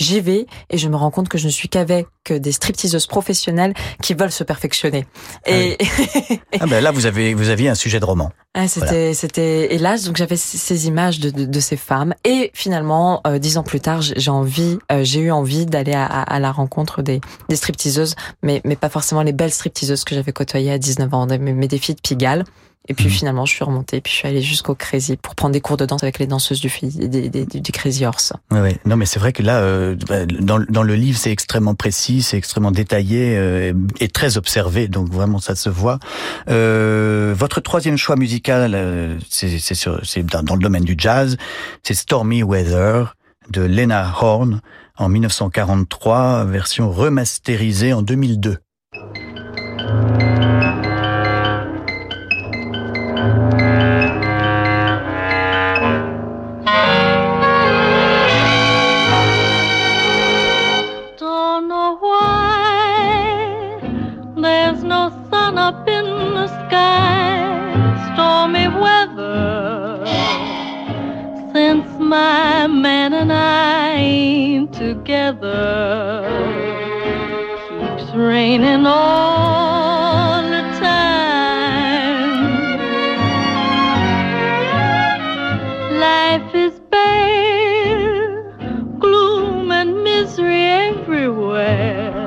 J'y 0.00 0.20
vais 0.20 0.46
et 0.70 0.78
je 0.78 0.88
me 0.88 0.96
rends 0.96 1.10
compte 1.10 1.28
que 1.28 1.36
je 1.36 1.44
ne 1.44 1.50
suis 1.50 1.68
qu'avec 1.68 2.06
des 2.30 2.52
stripteaseuses 2.52 3.06
professionnelles 3.06 3.74
qui 4.02 4.14
veulent 4.14 4.32
se 4.32 4.44
perfectionner. 4.44 5.06
Et, 5.46 5.76
Ah 6.60 6.66
ben 6.66 6.82
là, 6.82 6.90
vous 6.90 7.04
avez 7.04 7.34
vous 7.34 7.50
aviez 7.50 7.68
un 7.68 7.74
sujet 7.74 8.00
de 8.00 8.04
roman. 8.06 8.32
Ah, 8.54 8.66
c'était, 8.66 9.12
c'était, 9.14 9.76
là, 9.78 9.98
donc 9.98 10.16
j'avais 10.16 10.36
ces 10.36 10.88
images 10.88 11.20
de, 11.20 11.30
de, 11.30 11.44
de 11.44 11.60
ces 11.60 11.76
femmes. 11.76 12.14
Et 12.24 12.50
finalement, 12.54 13.20
euh, 13.26 13.38
dix 13.38 13.58
ans 13.58 13.62
plus 13.62 13.80
tard, 13.80 14.00
j'ai 14.00 14.30
envie, 14.30 14.78
euh, 14.90 15.04
j'ai 15.04 15.20
eu 15.20 15.30
envie 15.30 15.66
d'aller 15.66 15.92
à, 15.92 16.06
à, 16.06 16.22
à 16.22 16.40
la 16.40 16.50
rencontre 16.50 17.02
des, 17.02 17.20
des 17.48 17.56
stripteaseuses, 17.56 18.16
mais, 18.42 18.60
mais 18.64 18.74
pas 18.74 18.88
forcément 18.88 19.22
les 19.22 19.32
belles 19.32 19.52
stripteaseuses 19.52 20.04
que 20.04 20.14
j'avais 20.14 20.32
côtoyées 20.32 20.72
à 20.72 20.78
19 20.78 21.14
ans, 21.14 21.26
mais, 21.26 21.38
mais 21.38 21.68
des 21.68 21.78
filles 21.78 21.94
de 21.94 22.00
Pigalle. 22.00 22.44
Et 22.88 22.94
puis 22.94 23.04
Mhm. 23.04 23.10
finalement, 23.10 23.46
je 23.46 23.52
suis 23.52 23.62
remontée, 23.64 24.00
puis 24.00 24.10
je 24.12 24.16
suis 24.18 24.26
allée 24.26 24.42
jusqu'au 24.42 24.74
Crazy 24.74 25.16
pour 25.16 25.34
prendre 25.34 25.52
des 25.52 25.60
cours 25.60 25.76
de 25.76 25.84
danse 25.86 26.02
avec 26.02 26.18
les 26.18 26.26
danseuses 26.26 26.60
du, 26.60 26.68
fi- 26.70 26.88
des, 26.88 27.28
des- 27.28 27.44
du, 27.46 27.60
du 27.60 27.72
Crazy 27.72 28.04
Horse. 28.06 28.32
Ouais, 28.50 28.60
ouais. 28.60 28.78
Non, 28.86 28.96
mais 28.96 29.04
c'est 29.06 29.20
vrai 29.20 29.32
que 29.32 29.42
là, 29.42 29.58
euh, 29.60 29.94
bah, 30.08 30.24
dans, 30.26 30.58
dans 30.58 30.82
le 30.82 30.94
livre, 30.94 31.16
c'est 31.18 31.30
extrêmement 31.30 31.74
précis, 31.74 32.22
c'est 32.22 32.36
extrêmement 32.38 32.72
détaillé 32.72 33.36
euh, 33.36 33.74
et 34.00 34.08
très 34.08 34.38
observé, 34.38 34.88
donc 34.88 35.08
vraiment 35.10 35.38
ça 35.38 35.54
se 35.54 35.68
voit. 35.68 35.98
Euh, 36.48 37.34
votre 37.36 37.60
troisième 37.60 37.96
choix 37.98 38.16
musical, 38.16 38.72
euh, 38.74 39.18
c'est 39.28 40.22
dans, 40.24 40.42
dans 40.42 40.54
le 40.56 40.62
domaine 40.62 40.84
du 40.84 40.94
jazz, 40.98 41.36
c'est 41.82 41.94
Stormy 41.94 42.42
Weather 42.42 43.14
de 43.50 43.60
Lena 43.62 44.10
Horne 44.20 44.62
en 44.96 45.08
1943, 45.08 46.44
version 46.46 46.90
remasterisée 46.90 47.92
en 47.92 48.02
2002. 48.02 48.58
My 72.10 72.66
man 72.66 73.14
and 73.14 73.32
I 73.32 73.94
ain't 73.94 74.72
together. 74.72 76.26
Keeps 77.78 78.10
raining 78.16 78.84
all 78.84 80.42
the 80.42 80.62
time. 80.80 82.40
Life 86.00 86.52
is 86.52 86.80
bare, 86.90 88.42
gloom 88.98 89.70
and 89.70 90.02
misery 90.02 90.64
everywhere. 90.64 92.26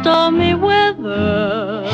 Stormy 0.00 0.54
weather, 0.54 1.86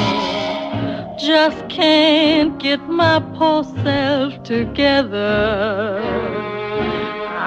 just 1.21 1.69
can't 1.69 2.59
get 2.59 2.81
my 2.89 3.21
poor 3.37 3.63
self 3.85 4.43
together. 4.43 6.01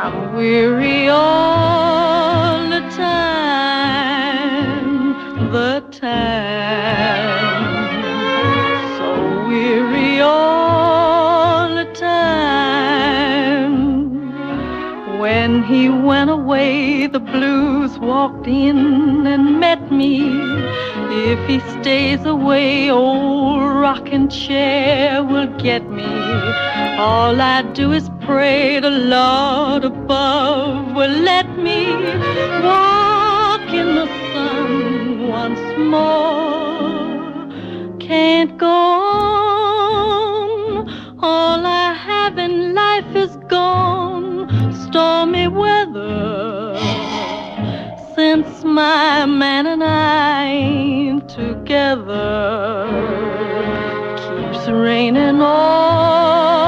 I'm 0.09 0.33
weary 0.33 1.07
all 1.07 2.67
the 2.67 2.79
time, 2.97 3.93
the 5.51 5.81
time. 5.91 7.38
He 15.69 15.87
went 15.87 16.31
away, 16.31 17.05
the 17.05 17.19
blues 17.19 17.99
walked 17.99 18.47
in 18.47 19.27
and 19.27 19.59
met 19.59 19.91
me. 19.91 20.31
If 21.31 21.39
he 21.47 21.59
stays 21.79 22.25
away, 22.25 22.89
old 22.89 23.61
rocking 23.61 24.29
chair 24.29 25.23
will 25.23 25.45
get 25.59 25.87
me. 25.91 26.09
All 26.97 27.39
I 27.39 27.61
do 27.73 27.91
is 27.91 28.09
pray 28.21 28.79
the 28.79 28.89
Lord 28.89 29.83
above 29.83 30.95
will 30.95 31.15
let 31.31 31.47
me 31.59 31.93
walk 32.63 33.69
in 33.81 33.93
the 33.99 34.07
sun 34.33 35.27
once 35.27 35.77
more. 35.77 37.47
Can't 37.99 38.57
go 38.57 38.67
on. 38.67 39.29
All 41.21 41.63
I 41.63 41.93
have 41.93 42.39
in 42.39 42.73
life 42.73 43.15
is 43.15 43.37
gone. 43.47 44.18
Stormy 44.99 45.47
weather. 45.47 46.75
Since 48.15 48.65
my 48.65 49.25
man 49.25 49.65
and 49.65 49.81
I 49.81 50.43
ain't 50.43 51.29
together, 51.29 52.85
keeps 54.17 54.67
raining 54.67 55.41
all 55.41 56.58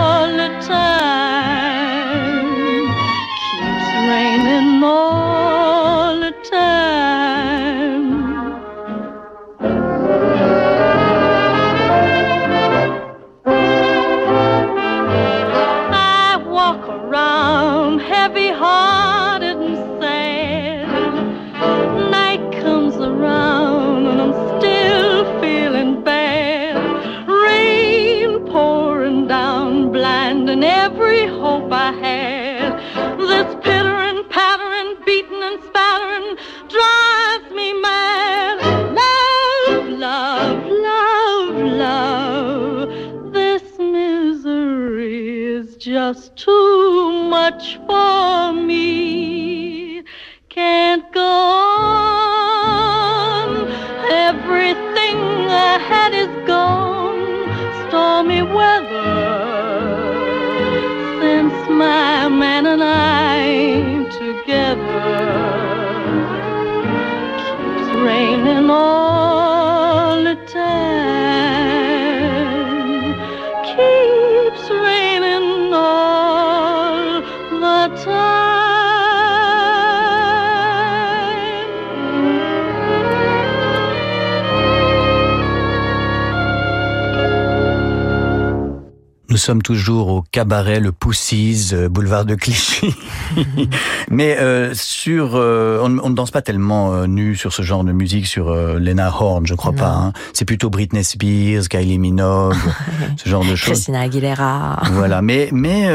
sommes 89.42 89.62
toujours 89.62 90.08
au 90.10 90.24
cabaret 90.32 90.80
Le 90.80 90.92
Poussise, 90.92 91.74
euh, 91.74 91.90
boulevard 91.90 92.26
de 92.26 92.36
Clichy. 92.36 92.94
Mais 94.10 94.38
euh, 94.40 94.74
sur, 94.74 95.32
euh, 95.36 95.80
on, 95.82 95.98
on 96.00 96.10
ne 96.10 96.16
danse 96.16 96.32
pas 96.32 96.42
tellement 96.42 96.94
euh, 96.94 97.08
nu 97.08 97.36
sur 97.36 97.54
ce 97.54 97.62
genre 97.62 97.84
de 97.84 97.92
musique, 97.92 98.28
sur 98.28 98.54
Lena 98.54 99.12
Horne, 99.20 99.46
je 99.48 99.54
crois 99.56 99.72
Non. 99.72 99.78
pas. 99.78 99.90
hein. 99.90 100.14
C'est 100.34 100.46
plutôt 100.46 100.70
Britney 100.70 101.04
Spears, 101.04 101.68
Kylie 101.70 101.98
Minogue, 102.00 102.56
ce 103.18 103.28
genre 103.30 103.44
de 103.44 103.56
choses. 103.56 103.74
Christina 103.74 104.02
Aguilera. 104.02 104.80
Voilà. 104.94 105.22
Mais 105.22 105.50
mais 105.52 105.88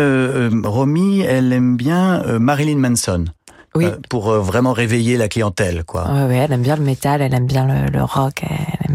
Romy, 0.64 1.20
elle 1.20 1.52
aime 1.52 1.76
bien 1.76 2.22
Marilyn 2.38 2.78
Manson. 2.78 3.24
Oui. 3.74 3.86
Pour 4.08 4.30
vraiment 4.32 4.72
réveiller 4.72 5.18
la 5.18 5.28
clientèle, 5.28 5.84
quoi. 5.84 6.04
Ouais, 6.10 6.36
elle 6.36 6.52
aime 6.52 6.62
bien 6.62 6.76
le 6.76 6.82
métal, 6.82 7.20
elle 7.20 7.34
aime 7.34 7.46
bien 7.46 7.66
le, 7.66 7.90
le 7.92 8.02
rock, 8.02 8.42
elle 8.42 8.85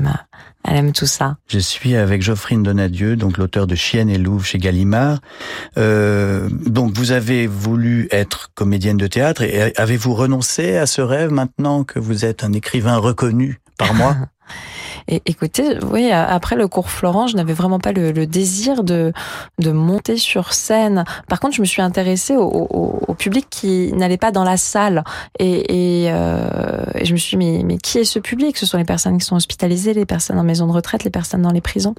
elle 0.71 0.77
aime 0.77 0.93
tout 0.93 1.05
ça. 1.05 1.35
Je 1.47 1.59
suis 1.59 1.97
avec 1.97 2.21
Geoffrine 2.21 2.63
Donadieu, 2.63 3.17
donc 3.17 3.37
l'auteur 3.37 3.67
de 3.67 3.75
Chienne 3.75 4.09
et 4.09 4.17
Louve 4.17 4.45
chez 4.45 4.57
Gallimard. 4.57 5.19
Euh, 5.77 6.47
donc 6.49 6.93
vous 6.95 7.11
avez 7.11 7.45
voulu 7.45 8.07
être 8.11 8.51
comédienne 8.55 8.95
de 8.95 9.07
théâtre 9.07 9.41
et 9.41 9.75
avez-vous 9.75 10.13
renoncé 10.13 10.77
à 10.77 10.85
ce 10.85 11.01
rêve 11.01 11.29
maintenant 11.29 11.83
que 11.83 11.99
vous 11.99 12.23
êtes 12.23 12.45
un 12.45 12.53
écrivain 12.53 12.95
reconnu 12.95 13.59
par 13.77 13.93
moi? 13.93 14.15
Et 15.07 15.21
écoutez, 15.25 15.77
oui, 15.91 16.11
après 16.11 16.55
le 16.55 16.67
cours 16.67 16.89
Florent, 16.89 17.27
je 17.27 17.35
n'avais 17.35 17.53
vraiment 17.53 17.79
pas 17.79 17.91
le, 17.91 18.11
le 18.11 18.27
désir 18.27 18.83
de, 18.83 19.13
de 19.59 19.71
monter 19.71 20.17
sur 20.17 20.53
scène. 20.53 21.03
Par 21.27 21.39
contre, 21.39 21.55
je 21.55 21.61
me 21.61 21.65
suis 21.65 21.81
intéressée 21.81 22.35
au, 22.35 22.43
au, 22.47 22.99
au 23.07 23.13
public 23.13 23.47
qui 23.49 23.91
n'allait 23.93 24.17
pas 24.17 24.31
dans 24.31 24.43
la 24.43 24.57
salle. 24.57 25.03
Et, 25.39 26.05
et, 26.05 26.11
euh, 26.11 26.83
et 26.95 27.05
je 27.05 27.13
me 27.13 27.17
suis 27.17 27.37
dit, 27.37 27.45
mais, 27.45 27.63
mais 27.63 27.77
qui 27.77 27.99
est 27.99 28.03
ce 28.03 28.19
public? 28.19 28.57
Ce 28.57 28.65
sont 28.65 28.77
les 28.77 28.85
personnes 28.85 29.17
qui 29.17 29.25
sont 29.25 29.35
hospitalisées, 29.35 29.93
les 29.93 30.05
personnes 30.05 30.39
en 30.39 30.43
maison 30.43 30.67
de 30.67 30.71
retraite, 30.71 31.03
les 31.03 31.09
personnes 31.09 31.41
dans 31.41 31.51
les 31.51 31.61
prisons. 31.61 31.95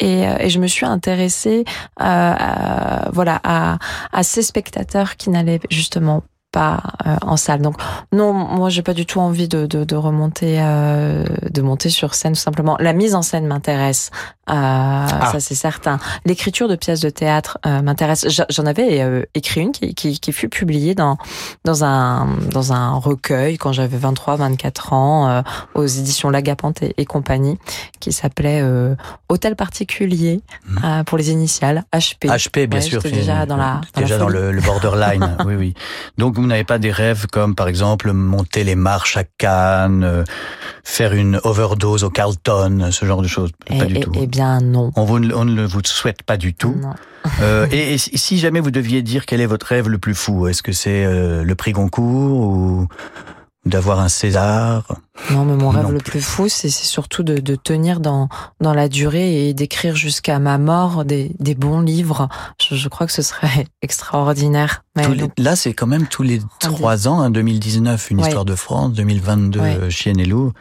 Et, 0.00 0.26
euh, 0.26 0.36
et 0.40 0.50
je 0.50 0.58
me 0.58 0.66
suis 0.66 0.86
intéressée 0.86 1.64
euh, 2.00 2.04
à, 2.04 3.10
voilà, 3.12 3.40
à, 3.44 3.78
à 4.12 4.22
ces 4.22 4.42
spectateurs 4.42 5.16
qui 5.16 5.30
n'allaient 5.30 5.60
justement 5.70 6.22
pas 6.52 6.82
euh, 7.06 7.16
en 7.22 7.36
salle. 7.36 7.62
Donc 7.62 7.76
non, 8.12 8.32
moi 8.32 8.68
j'ai 8.68 8.82
pas 8.82 8.94
du 8.94 9.06
tout 9.06 9.20
envie 9.20 9.48
de, 9.48 9.66
de, 9.66 9.84
de 9.84 9.96
remonter, 9.96 10.58
euh, 10.60 11.24
de 11.50 11.62
monter 11.62 11.88
sur 11.90 12.14
scène 12.14 12.34
tout 12.34 12.40
simplement. 12.40 12.76
La 12.78 12.92
mise 12.92 13.14
en 13.14 13.22
scène 13.22 13.46
m'intéresse, 13.46 14.10
euh, 14.50 14.52
ça 14.54 15.40
c'est 15.40 15.54
certain. 15.54 15.98
L'écriture 16.26 16.68
de 16.68 16.76
pièces 16.76 17.00
de 17.00 17.10
théâtre 17.10 17.58
euh, 17.66 17.80
m'intéresse. 17.82 18.26
J'en 18.50 18.66
avais 18.66 19.00
euh, 19.00 19.22
écrit 19.34 19.62
une 19.62 19.72
qui, 19.72 19.94
qui, 19.94 20.20
qui 20.20 20.32
fut 20.32 20.48
publiée 20.48 20.94
dans 20.94 21.16
dans 21.64 21.84
un 21.84 22.26
dans 22.50 22.72
un 22.72 22.92
recueil 22.92 23.56
quand 23.56 23.72
j'avais 23.72 23.96
23, 23.96 24.36
24 24.36 24.92
ans 24.92 25.28
euh, 25.28 25.42
aux 25.74 25.86
éditions 25.86 26.28
Lagapante 26.30 26.82
et, 26.82 26.94
et 26.98 27.06
compagnie, 27.06 27.58
qui 28.00 28.12
s'appelait 28.12 28.60
euh, 28.62 28.94
Hôtel 29.28 29.56
particulier 29.56 30.42
euh, 30.84 31.02
pour 31.04 31.16
les 31.16 31.30
initiales 31.30 31.84
HP. 31.94 32.26
HP, 32.26 32.66
bien 32.66 32.80
Ouais, 32.80 32.84
sûr. 32.84 33.00
déjà 33.02 33.46
dans 33.46 33.56
la- 33.56 33.80
dans 33.94 34.00
la 34.00 34.02
déjà 34.02 34.18
dans 34.18 34.28
le, 34.28 34.52
le 34.52 34.60
borderline. 34.60 35.36
oui, 35.46 35.54
oui. 35.54 35.74
Donc 36.18 36.36
vous 36.42 36.48
n'avez 36.48 36.64
pas 36.64 36.78
des 36.78 36.90
rêves 36.90 37.26
comme, 37.30 37.54
par 37.54 37.68
exemple, 37.68 38.12
monter 38.12 38.64
les 38.64 38.74
marches 38.74 39.16
à 39.16 39.24
Cannes, 39.24 40.04
euh, 40.04 40.24
faire 40.84 41.12
une 41.14 41.40
overdose 41.44 42.04
au 42.04 42.10
Carlton, 42.10 42.88
ce 42.90 43.06
genre 43.06 43.22
de 43.22 43.28
choses? 43.28 43.50
Et, 43.68 43.78
pas 43.78 43.84
du 43.86 43.96
et- 43.96 44.00
tout. 44.00 44.12
eh 44.14 44.26
bien 44.26 44.60
non. 44.60 44.90
On, 44.96 45.04
vous 45.04 45.18
ne- 45.18 45.34
on 45.34 45.44
ne 45.44 45.64
vous 45.64 45.80
souhaite 45.84 46.22
pas 46.22 46.36
du 46.36 46.52
tout. 46.54 46.76
Non. 46.80 46.94
Euh, 47.40 47.66
et, 47.70 47.98
si 47.98 48.38
jamais 48.38 48.58
vous 48.60 48.70
deviez 48.72 49.00
dire 49.02 49.26
quel 49.26 49.40
est 49.40 49.46
votre 49.46 49.66
rêve 49.66 49.88
le 49.88 49.98
plus 49.98 50.14
fou, 50.14 50.48
est-ce 50.48 50.62
que 50.62 50.72
c'est 50.72 51.04
euh, 51.04 51.44
le 51.44 51.54
prix 51.54 51.72
Goncourt 51.72 52.40
ou 52.40 52.88
d'avoir 53.64 54.00
un 54.00 54.08
César 54.08 54.84
Non, 55.30 55.44
mais 55.44 55.54
mon 55.54 55.68
rêve 55.70 55.84
Non 55.84 55.90
le 55.90 55.98
plus. 56.00 56.20
fou, 56.20 56.48
c'est 56.48 56.68
surtout 56.68 57.22
de, 57.22 57.36
de 57.38 57.54
tenir 57.54 58.00
dans, 58.00 58.28
dans 58.60 58.74
la 58.74 58.88
durée 58.88 59.48
et 59.48 59.54
d'écrire 59.54 59.94
jusqu'à 59.94 60.38
ma 60.40 60.58
mort 60.58 61.04
des, 61.04 61.30
des 61.38 61.54
bons 61.54 61.80
livres. 61.80 62.28
Je, 62.60 62.74
je 62.74 62.88
crois 62.88 63.06
que 63.06 63.12
ce 63.12 63.22
serait 63.22 63.66
extraordinaire. 63.82 64.82
Mais 64.96 65.08
les- 65.08 65.28
Là, 65.38 65.54
c'est 65.56 65.74
quand 65.74 65.86
même 65.86 66.06
tous 66.08 66.22
les 66.24 66.40
trois 66.58 67.06
ans, 67.06 67.20
hein, 67.20 67.30
2019, 67.30 68.10
une 68.10 68.18
Ouais. 68.20 68.24
histoire 68.26 68.44
de 68.44 68.54
France, 68.56 68.92
2022, 68.94 69.60
Ouais. 69.60 69.78
euh, 69.80 69.90
Chienne 69.90 70.18
et 70.18 70.24
Loup. 70.26 70.52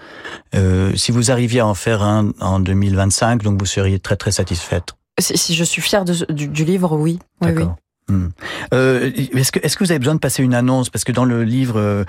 Euh, 0.55 0.93
si 0.95 1.11
vous 1.11 1.31
arriviez 1.31 1.61
à 1.61 1.67
en 1.67 1.73
faire 1.73 2.03
un 2.03 2.31
en 2.39 2.59
2025, 2.59 3.41
donc 3.41 3.59
vous 3.59 3.65
seriez 3.65 3.99
très 3.99 4.15
très 4.15 4.31
satisfaite. 4.31 4.93
si, 5.19 5.37
si 5.37 5.55
je 5.55 5.63
suis 5.63 5.81
fière 5.81 6.05
de, 6.05 6.13
du, 6.31 6.47
du 6.47 6.65
livre, 6.65 6.95
oui. 6.95 7.19
Oui, 7.41 7.47
oui. 7.49 7.53
D'accord. 7.55 7.75
Hmm. 8.09 8.27
Euh, 8.73 9.09
est-ce 9.15 9.51
que 9.51 9.59
est-ce 9.63 9.77
que 9.77 9.83
vous 9.85 9.91
avez 9.91 9.99
besoin 9.99 10.15
de 10.15 10.19
passer 10.19 10.43
une 10.43 10.53
annonce? 10.55 10.89
Parce 10.89 11.03
que 11.03 11.11
dans 11.11 11.23
le 11.23 11.43
livre 11.43 11.79
euh, 11.79 12.03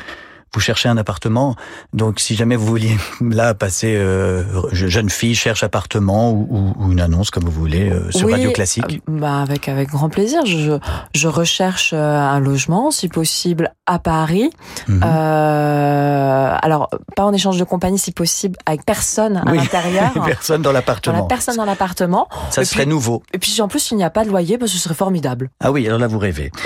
vous 0.55 0.61
cherchez 0.61 0.89
un 0.89 0.97
appartement, 0.99 1.57
donc 1.95 2.21
si 2.21 2.35
jamais 2.35 2.57
vous 2.57 2.67
vouliez 2.67 2.97
là 3.21 3.55
passer 3.55 3.95
euh, 3.97 4.43
je- 4.73 4.87
jeune 4.87 5.09
fille 5.11 5.35
cherche 5.35 5.63
appartement 5.63 6.31
ou, 6.31 6.47
ou- 6.51 6.75
ou 6.85 6.93
une 6.93 7.01
annonce 7.01 7.31
comme 7.31 7.45
vous 7.45 7.51
voulez 7.51 7.89
euh, 7.91 8.11
sur 8.11 8.27
Oui, 8.27 8.33
Radio 8.35 8.51
Classique. 8.53 9.03
euh, 9.09 9.19
bah 9.19 9.41
avec 9.41 9.69
avec 9.69 9.89
grand 9.89 10.09
plaisir. 10.11 10.45
Je, 10.45 10.79
je 11.15 11.29
recherche 11.29 11.93
euh, 11.95 12.19
un 12.19 12.39
logement, 12.41 12.91
si 12.91 13.09
possible, 13.09 13.73
à 13.87 13.99
Paris. 13.99 14.51
Mhm. 14.89 15.03
Euh, 15.05 16.57
alors 16.61 16.91
pas 17.17 17.25
en 17.25 17.33
échange 17.33 17.59
de 17.59 17.65
compagnie, 17.65 17.99
si 17.99 18.13
possible, 18.13 18.59
avec 18.67 18.85
personne 18.85 19.39
à 19.39 19.51
Oui. 19.51 19.57
l'intérieur. 19.59 20.13
Personne 20.27 20.63
dans 20.63 20.73
l'appartement. 20.73 21.25
personne 21.25 21.57
dans 21.57 21.65
l'appartement. 21.65 22.29
Ça 22.51 22.63
Et 22.63 22.65
serait 22.65 22.83
puis- 22.83 22.91
nouveau. 22.91 23.23
Et 23.33 23.39
puis 23.39 23.61
en 23.61 23.69
plus 23.69 23.91
il 23.91 23.97
n'y 23.97 24.05
a 24.05 24.11
pas 24.11 24.25
de 24.25 24.29
loyer, 24.31 24.57
bah, 24.59 24.67
ce 24.67 24.79
serait 24.79 24.95
formidable. 24.95 25.51
Ah 25.61 25.71
oui, 25.73 25.87
alors 25.87 25.99
là 25.99 26.07
vous 26.09 26.19
rêvez. 26.19 26.51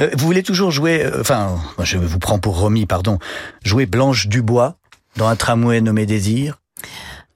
Euh, 0.00 0.08
vous 0.16 0.24
voulez 0.24 0.42
toujours 0.42 0.70
jouer, 0.70 1.06
enfin, 1.20 1.56
je 1.82 1.98
vous 1.98 2.18
pour 2.38 2.58
Romy, 2.58 2.86
pardon, 2.86 3.18
jouer 3.62 3.86
Blanche 3.86 4.28
Dubois 4.28 4.76
dans 5.16 5.28
un 5.28 5.36
tramway 5.36 5.80
nommé 5.80 6.06
Désir. 6.06 6.61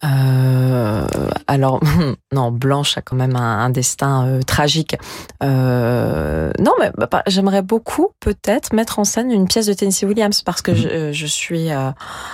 Euh, 0.04 1.06
alors 1.46 1.80
non, 2.32 2.50
Blanche 2.50 2.98
a 2.98 3.02
quand 3.02 3.16
même 3.16 3.36
un, 3.36 3.64
un 3.64 3.70
destin 3.70 4.26
euh, 4.26 4.42
tragique. 4.42 4.96
Euh, 5.42 6.50
non, 6.58 6.72
mais 6.78 6.90
bah, 6.96 7.22
j'aimerais 7.26 7.62
beaucoup 7.62 8.08
peut-être 8.20 8.72
mettre 8.72 8.98
en 8.98 9.04
scène 9.04 9.30
une 9.30 9.46
pièce 9.46 9.66
de 9.66 9.72
Tennessee 9.72 10.04
Williams 10.04 10.42
parce 10.42 10.62
que 10.62 10.74
je, 10.74 10.88
euh, 10.88 11.12
je 11.12 11.26
suis 11.26 11.70
euh, 11.72 11.90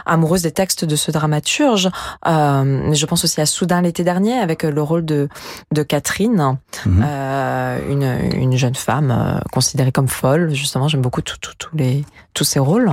amoureuse 0.06 0.42
des 0.42 0.50
textes 0.52 0.84
de 0.84 0.96
ce 0.96 1.10
dramaturge. 1.10 1.88
Je 2.24 3.06
pense 3.06 3.24
aussi 3.24 3.40
à 3.40 3.46
Soudain 3.46 3.82
l'été 3.82 4.04
dernier 4.04 4.38
avec 4.38 4.62
le 4.64 4.82
rôle 4.82 5.04
de 5.04 5.28
de 5.72 5.82
Catherine, 5.82 6.56
Mhm. 6.86 7.02
une 7.90 8.02
une 8.34 8.56
jeune 8.56 8.74
femme 8.74 9.40
considérée 9.52 9.92
comme 9.92 10.08
folle. 10.08 10.50
Justement, 10.54 10.88
j'aime 10.88 11.02
beaucoup 11.02 11.22
tous 11.22 11.36
les 11.74 12.04
tous 12.34 12.44
ces 12.44 12.58
rôles. 12.58 12.90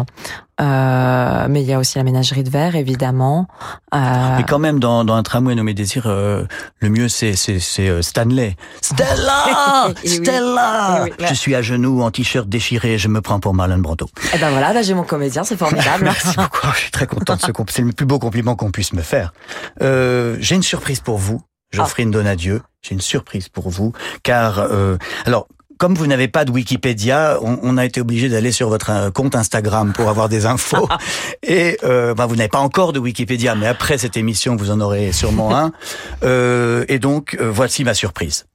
Euh, 0.62 1.48
mais 1.50 1.62
il 1.62 1.68
y 1.68 1.74
a 1.74 1.80
aussi 1.80 1.98
la 1.98 2.04
ménagerie 2.04 2.44
de 2.44 2.50
verre, 2.50 2.76
évidemment. 2.76 3.48
Euh, 3.94 4.38
Mais 4.38 4.44
quand 4.44 4.60
même, 4.60 4.80
dans, 4.80 5.04
dans 5.06 5.16
un 5.16 5.24
tramway 5.24 5.56
nommé 5.56 5.74
Désir, 5.74 6.04
euh, 6.08 6.46
le 6.80 6.90
mieux 6.90 7.08
c'est 7.08 7.36
c'est 7.36 7.60
c'est 7.60 7.88
euh, 7.88 8.02
Stanley. 8.02 8.56
Stella, 8.82 9.88
oui. 10.04 10.10
Stella. 10.10 11.04
Oui, 11.06 11.12
Je 11.28 11.34
suis 11.34 11.56
à 11.56 11.62
genoux 11.62 12.02
en 12.02 12.12
t-shirt 12.12 12.48
déchiré, 12.50 12.98
je 12.98 13.08
me 13.08 13.22
prends 13.22 13.40
pour 13.40 13.54
Marlon 13.54 13.78
Brando. 13.80 14.10
Eh 14.34 14.38
ben 14.38 14.50
voilà, 14.50 14.74
là 14.74 14.82
j'ai 14.82 14.94
mon 14.94 15.04
comédien, 15.04 15.44
c'est 15.44 15.58
formidable. 15.58 16.04
Merci 16.04 16.36
beaucoup. 16.36 16.68
Je 16.74 16.80
suis 16.80 16.92
très 16.92 17.08
content 17.08 17.36
de 17.36 17.42
ce 17.42 17.52
compl- 17.52 17.72
C'est 17.72 17.82
le 17.82 17.92
plus 17.94 18.06
beau 18.06 18.20
compliment 18.20 18.56
qu'on 18.56 18.72
puisse 18.72 18.94
me 18.94 19.02
faire. 19.02 19.34
Euh, 19.82 20.36
J'ai 20.40 20.56
une 20.56 20.64
surprise 20.64 21.00
pour 21.00 21.18
vous, 21.18 21.42
Geoffrine 21.72 22.12
Donadieu. 22.12 22.62
J'ai 22.82 22.96
une 22.96 23.02
surprise 23.02 23.48
pour 23.50 23.70
vous, 23.70 23.94
car 24.24 24.60
euh, 24.60 24.98
alors. 25.26 25.48
Comme 25.80 25.96
vous 25.96 26.08
n'avez 26.08 26.28
pas 26.28 26.44
de 26.44 26.52
Wikipédia, 26.52 27.40
on, 27.42 27.58
on 27.64 27.78
a 27.78 27.86
été 27.86 28.02
obligé 28.02 28.28
d'aller 28.28 28.52
sur 28.52 28.68
votre 28.68 28.92
euh, 28.92 29.12
compte 29.12 29.34
Instagram 29.34 29.94
pour 29.94 30.10
avoir 30.10 30.28
des 30.28 30.46
infos. 30.46 30.90
Et 31.42 31.78
euh, 31.86 32.14
bah, 32.14 32.26
vous 32.26 32.36
n'avez 32.36 32.50
pas 32.50 32.60
encore 32.60 32.92
de 32.92 33.00
Wikipédia, 33.00 33.56
mais 33.56 33.66
après 33.66 33.98
cette 33.98 34.18
émission, 34.18 34.58
vous 34.58 34.72
en 34.72 34.82
aurez 34.82 35.14
sûrement 35.14 35.56
un. 35.56 35.72
Euh, 36.24 36.84
et 36.90 37.00
donc, 37.00 37.38
euh, 37.40 37.50
voici 37.50 37.86
ma 37.86 37.94
surprise. 37.94 38.46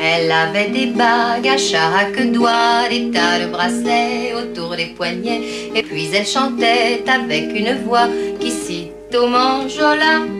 Elle 0.00 0.32
avait 0.32 0.70
des 0.70 0.86
bagues 0.86 1.46
à 1.46 1.58
chaque 1.58 2.32
doigt, 2.32 2.88
des 2.88 3.10
tas 3.10 3.38
de 3.40 3.50
bracelets 3.50 4.32
autour 4.32 4.74
des 4.74 4.94
poignets, 4.96 5.42
et 5.74 5.82
puis 5.82 6.08
elle 6.14 6.26
chantait 6.26 7.04
avec 7.06 7.54
une 7.54 7.84
voix 7.84 8.08
qui 8.40 8.50
cite 8.50 9.14
au 9.14 9.26
manjola. 9.26 10.39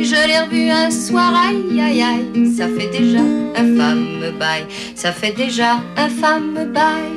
Je 0.00 0.14
l'ai 0.26 0.38
revu 0.38 0.70
un 0.70 0.90
soir, 0.90 1.34
aïe 1.34 1.80
aïe 1.80 2.02
aïe, 2.02 2.54
ça 2.56 2.66
fait 2.68 2.88
déjà 2.88 3.18
un 3.56 3.76
fameux 3.76 4.30
bail, 4.38 4.64
ça 4.94 5.12
fait 5.12 5.32
déjà 5.32 5.80
un 5.96 6.08
fameux 6.08 6.66
bail. 6.66 7.12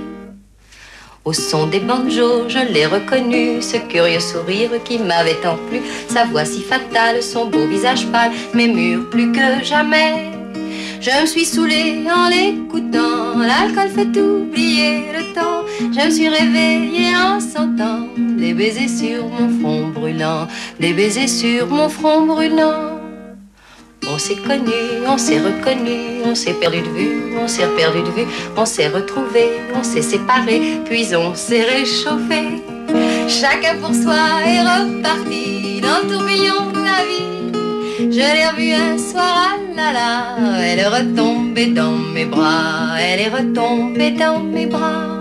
Au 1.23 1.31
son 1.31 1.67
des 1.67 1.79
banjos, 1.79 2.49
je 2.49 2.73
l'ai 2.73 2.87
reconnu, 2.87 3.61
ce 3.61 3.77
curieux 3.77 4.19
sourire 4.19 4.71
qui 4.83 4.97
m'avait 4.97 5.39
tant 5.43 5.57
plu, 5.69 5.79
sa 6.09 6.25
voix 6.25 6.43
si 6.43 6.61
fatale, 6.61 7.21
son 7.21 7.45
beau 7.45 7.67
visage 7.67 8.07
pâle, 8.07 8.31
mes 8.55 8.67
murs 8.67 9.09
plus 9.11 9.31
que 9.31 9.63
jamais. 9.63 10.31
Je 10.99 11.21
me 11.21 11.25
suis 11.27 11.45
saoulée 11.45 12.03
en 12.11 12.29
l'écoutant, 12.29 13.37
l'alcool 13.37 13.89
fait 13.89 14.19
oublier 14.19 15.05
le 15.15 15.33
temps. 15.35 15.65
Je 15.79 16.05
me 16.05 16.11
suis 16.11 16.29
réveillée 16.29 17.15
en 17.15 17.39
sentant 17.39 18.07
des 18.41 18.55
baisers 18.55 18.89
sur 18.89 19.27
mon 19.27 19.49
front 19.59 19.87
brûlant, 19.89 20.47
des 20.79 20.93
baisers 20.93 21.27
sur 21.27 21.67
mon 21.67 21.87
front 21.87 22.25
brûlant. 22.25 22.97
On 24.11 24.17
s'est 24.17 24.41
connu, 24.47 24.81
on 25.07 25.17
s'est 25.17 25.39
reconnu, 25.39 26.23
on 26.25 26.33
s'est 26.33 26.55
perdu 26.55 26.81
de 26.81 26.89
vue, 26.89 27.35
on 27.39 27.47
s'est 27.47 27.69
perdu 27.77 27.99
de 28.01 28.09
vue, 28.17 28.27
on 28.57 28.65
s'est 28.65 28.87
retrouvé, 28.87 29.45
on 29.75 29.83
s'est 29.83 30.01
séparé, 30.01 30.81
puis 30.85 31.05
on 31.15 31.35
s'est 31.35 31.65
réchauffé. 31.75 32.41
Chacun 33.27 33.75
pour 33.79 33.93
soi 33.93 34.21
est 34.43 34.61
reparti 34.61 35.79
dans 35.85 35.99
le 36.01 36.11
tourbillon 36.11 36.71
de 36.73 36.81
la 36.89 37.01
vie. 37.09 38.11
Je 38.15 38.25
l'ai 38.35 38.47
revue 38.47 38.73
un 38.73 38.97
soir, 38.97 39.53
ah 39.53 39.75
là 39.75 39.93
là, 39.93 40.61
elle 40.63 40.79
est 40.79 40.87
retombée 40.87 41.67
dans 41.67 41.97
mes 42.15 42.25
bras, 42.25 42.99
elle 42.99 43.19
est 43.19 43.29
retombée 43.29 44.11
dans 44.11 44.39
mes 44.39 44.65
bras. 44.65 45.20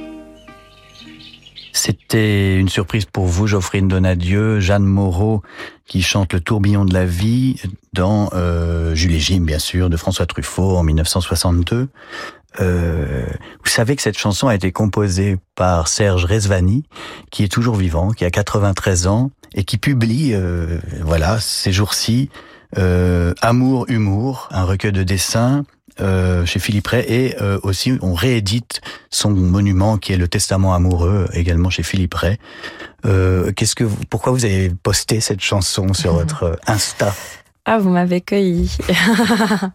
C'était 1.73 2.57
une 2.57 2.69
surprise 2.69 3.05
pour 3.05 3.25
vous, 3.25 3.47
Geoffrine 3.47 3.87
Donadieu, 3.87 4.59
Jeanne 4.59 4.83
Moreau, 4.83 5.41
qui 5.85 6.01
chante 6.01 6.33
le 6.33 6.39
tourbillon 6.39 6.85
de 6.85 6.93
la 6.93 7.05
vie 7.05 7.55
dans 7.93 8.29
euh, 8.33 8.93
Jules 8.95 9.13
et 9.13 9.19
Jim, 9.19 9.41
bien 9.41 9.59
sûr, 9.59 9.89
de 9.89 9.97
François 9.97 10.25
Truffaut 10.25 10.77
en 10.77 10.83
1962. 10.83 11.89
Euh, 12.59 13.25
vous 13.63 13.69
savez 13.69 13.95
que 13.95 14.01
cette 14.01 14.17
chanson 14.17 14.47
a 14.47 14.55
été 14.55 14.71
composée 14.71 15.37
par 15.55 15.87
Serge 15.87 16.25
Rezvani, 16.25 16.83
qui 17.29 17.43
est 17.43 17.51
toujours 17.51 17.75
vivant, 17.75 18.11
qui 18.11 18.25
a 18.25 18.29
93 18.29 19.07
ans 19.07 19.31
et 19.53 19.63
qui 19.63 19.77
publie, 19.77 20.33
euh, 20.33 20.79
voilà, 21.01 21.39
ces 21.39 21.71
jours-ci, 21.71 22.29
euh, 22.77 23.33
Amour, 23.41 23.85
Humour, 23.89 24.47
un 24.51 24.63
recueil 24.63 24.91
de 24.91 25.03
dessins 25.03 25.65
euh, 26.01 26.45
chez 26.45 26.59
Philippe 26.59 26.87
Ray 26.87 27.05
et 27.07 27.41
euh, 27.41 27.59
aussi 27.63 27.97
on 28.01 28.13
réédite 28.13 28.81
son 29.09 29.31
monument 29.31 29.97
qui 29.97 30.13
est 30.13 30.17
le 30.17 30.27
Testament 30.27 30.73
amoureux 30.73 31.27
également 31.33 31.69
chez 31.69 31.83
Philippe 31.83 32.13
Ray. 32.15 32.37
Euh, 33.05 33.51
qu'est-ce 33.53 33.75
que 33.75 33.83
vous, 33.83 33.97
pourquoi 34.09 34.31
vous 34.31 34.45
avez 34.45 34.69
posté 34.69 35.21
cette 35.21 35.41
chanson 35.41 35.93
sur 35.93 36.13
votre 36.19 36.59
Insta? 36.67 37.13
Ah, 37.65 37.77
vous 37.77 37.89
m'avez 37.89 38.21
cueilli. 38.21 38.75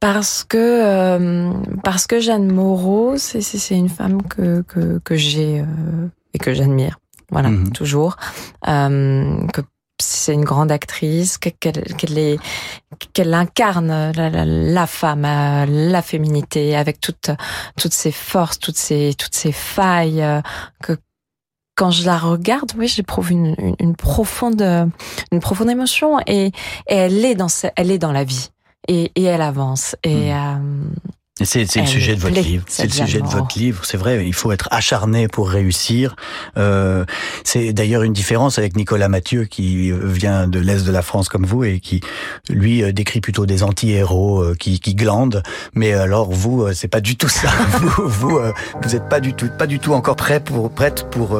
parce 0.00 0.44
que 0.44 0.56
euh, 0.58 1.52
parce 1.84 2.06
que 2.06 2.20
Jeanne 2.20 2.50
Moreau, 2.50 3.16
c'est 3.18 3.42
c'est 3.42 3.76
une 3.76 3.88
femme 3.88 4.22
que 4.22 4.62
que 4.62 4.98
que 5.04 5.16
j'ai 5.16 5.60
euh, 5.60 5.64
et 6.32 6.38
que 6.38 6.54
j'admire. 6.54 6.98
Voilà, 7.30 7.48
Mhm. 7.50 7.70
toujours. 7.72 8.16
Euh, 8.66 9.46
que 9.52 9.60
c'est 10.00 10.32
une 10.34 10.44
grande 10.44 10.72
actrice, 10.72 11.38
que- 11.38 11.48
qu'elle 11.50 12.18
est 12.18 12.38
qu'elle 13.12 13.32
incarne 13.34 14.12
la, 14.14 14.30
la, 14.30 14.44
la 14.44 14.86
femme, 14.86 15.24
euh, 15.24 15.66
la 15.66 16.02
féminité 16.02 16.76
avec 16.76 17.00
toutes 17.00 17.30
toutes 17.76 17.92
ses 17.94 18.12
forces, 18.12 18.58
toutes 18.58 18.76
ses 18.76 19.14
toutes 19.18 19.34
ses 19.34 19.52
failles. 19.52 20.22
euh, 20.22 20.40
que 20.82 20.96
quand 21.76 21.90
je 21.90 22.04
la 22.04 22.18
regarde, 22.18 22.72
oui, 22.76 22.88
j'éprouve 22.88 23.32
une, 23.32 23.54
une, 23.58 23.74
une 23.78 23.96
profonde 23.96 24.60
une 25.32 25.40
profonde 25.40 25.70
émotion 25.70 26.18
et, 26.26 26.46
et 26.46 26.52
elle 26.88 27.24
est 27.24 27.34
dans 27.34 27.48
ce- 27.48 27.68
elle 27.76 27.90
est 27.90 27.98
dans 27.98 28.12
la 28.12 28.24
vie 28.24 28.50
et, 28.88 29.12
et 29.14 29.24
elle 29.24 29.40
avance 29.42 29.96
et 30.04 30.34
euh, 30.34 30.56
Et 30.56 31.19
C'est 31.44 31.64
le 31.76 31.86
sujet 31.86 32.14
de 32.14 32.20
votre 32.20 32.34
plaît, 32.34 32.42
livre. 32.42 32.64
C'est 32.68 32.84
le 32.84 32.90
sujet 32.90 33.20
de 33.20 33.26
votre 33.26 33.58
livre. 33.58 33.84
C'est 33.84 33.96
vrai, 33.96 34.26
il 34.26 34.34
faut 34.34 34.52
être 34.52 34.68
acharné 34.70 35.28
pour 35.28 35.50
réussir. 35.50 36.16
Euh, 36.56 37.04
c'est 37.44 37.72
d'ailleurs 37.72 38.02
une 38.02 38.12
différence 38.12 38.58
avec 38.58 38.76
Nicolas 38.76 39.08
Mathieu 39.08 39.44
qui 39.44 39.90
vient 39.92 40.46
de 40.46 40.58
l'est 40.58 40.84
de 40.84 40.92
la 40.92 41.02
France 41.02 41.28
comme 41.28 41.46
vous 41.46 41.64
et 41.64 41.80
qui 41.80 42.00
lui 42.48 42.82
euh, 42.82 42.92
décrit 42.92 43.20
plutôt 43.20 43.46
des 43.46 43.62
anti-héros 43.62 44.40
euh, 44.40 44.54
qui, 44.58 44.80
qui 44.80 44.94
glandent. 44.94 45.42
Mais 45.74 45.92
alors 45.92 46.30
vous, 46.30 46.62
euh, 46.62 46.72
c'est 46.74 46.88
pas 46.88 47.00
du 47.00 47.16
tout 47.16 47.28
ça. 47.28 47.48
vous, 47.80 48.08
vous, 48.08 48.40
vous 48.82 48.96
êtes 48.96 49.08
pas 49.08 49.20
du 49.20 49.34
tout, 49.34 49.48
pas 49.58 49.66
du 49.66 49.78
tout 49.78 49.92
encore 49.94 50.16
prêt 50.16 50.40
pour 50.40 50.70
prête 50.70 51.06
pour 51.10 51.38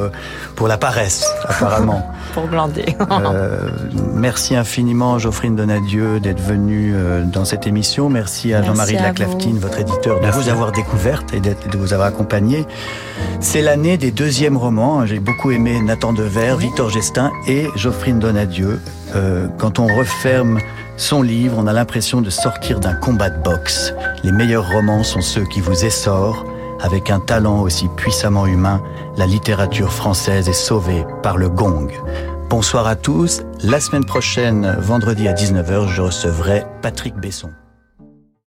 pour 0.55 0.67
la 0.67 0.77
paresse 0.77 1.25
apparemment. 1.47 2.09
pour 2.33 2.47
glander. 2.47 2.95
Euh, 3.11 3.69
merci 4.13 4.55
infiniment 4.55 5.19
Geoffrine 5.19 5.55
Donadieu 5.55 6.19
d'être 6.19 6.41
venue 6.41 6.93
dans 7.31 7.45
cette 7.45 7.67
émission. 7.67 8.09
Merci 8.09 8.53
à 8.53 8.63
Jean-Marie 8.63 8.93
de 8.93 8.99
à 8.99 9.01
la 9.01 9.09
vous. 9.09 9.15
Claftine, 9.15 9.59
votre 9.59 9.79
éditeur, 9.79 9.90
de 9.99 10.31
vous 10.31 10.49
avoir 10.49 10.71
découverte 10.71 11.33
et 11.33 11.39
de 11.39 11.77
vous 11.77 11.93
avoir 11.93 12.07
accompagné. 12.07 12.65
C'est 13.39 13.61
l'année 13.61 13.97
des 13.97 14.11
deuxièmes 14.11 14.57
romans. 14.57 15.05
J'ai 15.05 15.19
beaucoup 15.19 15.51
aimé 15.51 15.81
Nathan 15.81 16.13
Dever, 16.13 16.55
Victor 16.57 16.89
Gestin 16.89 17.31
et 17.47 17.67
Geoffrine 17.75 18.19
Donadieu. 18.19 18.79
Euh, 19.15 19.47
quand 19.57 19.79
on 19.79 19.87
referme 19.87 20.59
son 20.97 21.21
livre, 21.21 21.55
on 21.57 21.67
a 21.67 21.73
l'impression 21.73 22.21
de 22.21 22.29
sortir 22.29 22.79
d'un 22.79 22.93
combat 22.93 23.29
de 23.29 23.41
boxe. 23.41 23.93
Les 24.23 24.31
meilleurs 24.31 24.69
romans 24.69 25.03
sont 25.03 25.21
ceux 25.21 25.45
qui 25.45 25.61
vous 25.61 25.85
essorent. 25.85 26.45
Avec 26.81 27.09
un 27.09 27.19
talent 27.19 27.61
aussi 27.61 27.87
puissamment 27.95 28.47
humain, 28.47 28.81
la 29.17 29.27
littérature 29.27 29.91
française 29.91 30.49
est 30.49 30.53
sauvée 30.53 31.05
par 31.21 31.37
le 31.37 31.49
gong. 31.49 31.89
Bonsoir 32.49 32.87
à 32.87 32.95
tous. 32.95 33.43
La 33.63 33.79
semaine 33.79 34.05
prochaine, 34.05 34.75
vendredi 34.79 35.27
à 35.27 35.33
19h, 35.33 35.87
je 35.87 36.01
recevrai 36.01 36.65
Patrick 36.81 37.15
Besson. 37.15 37.51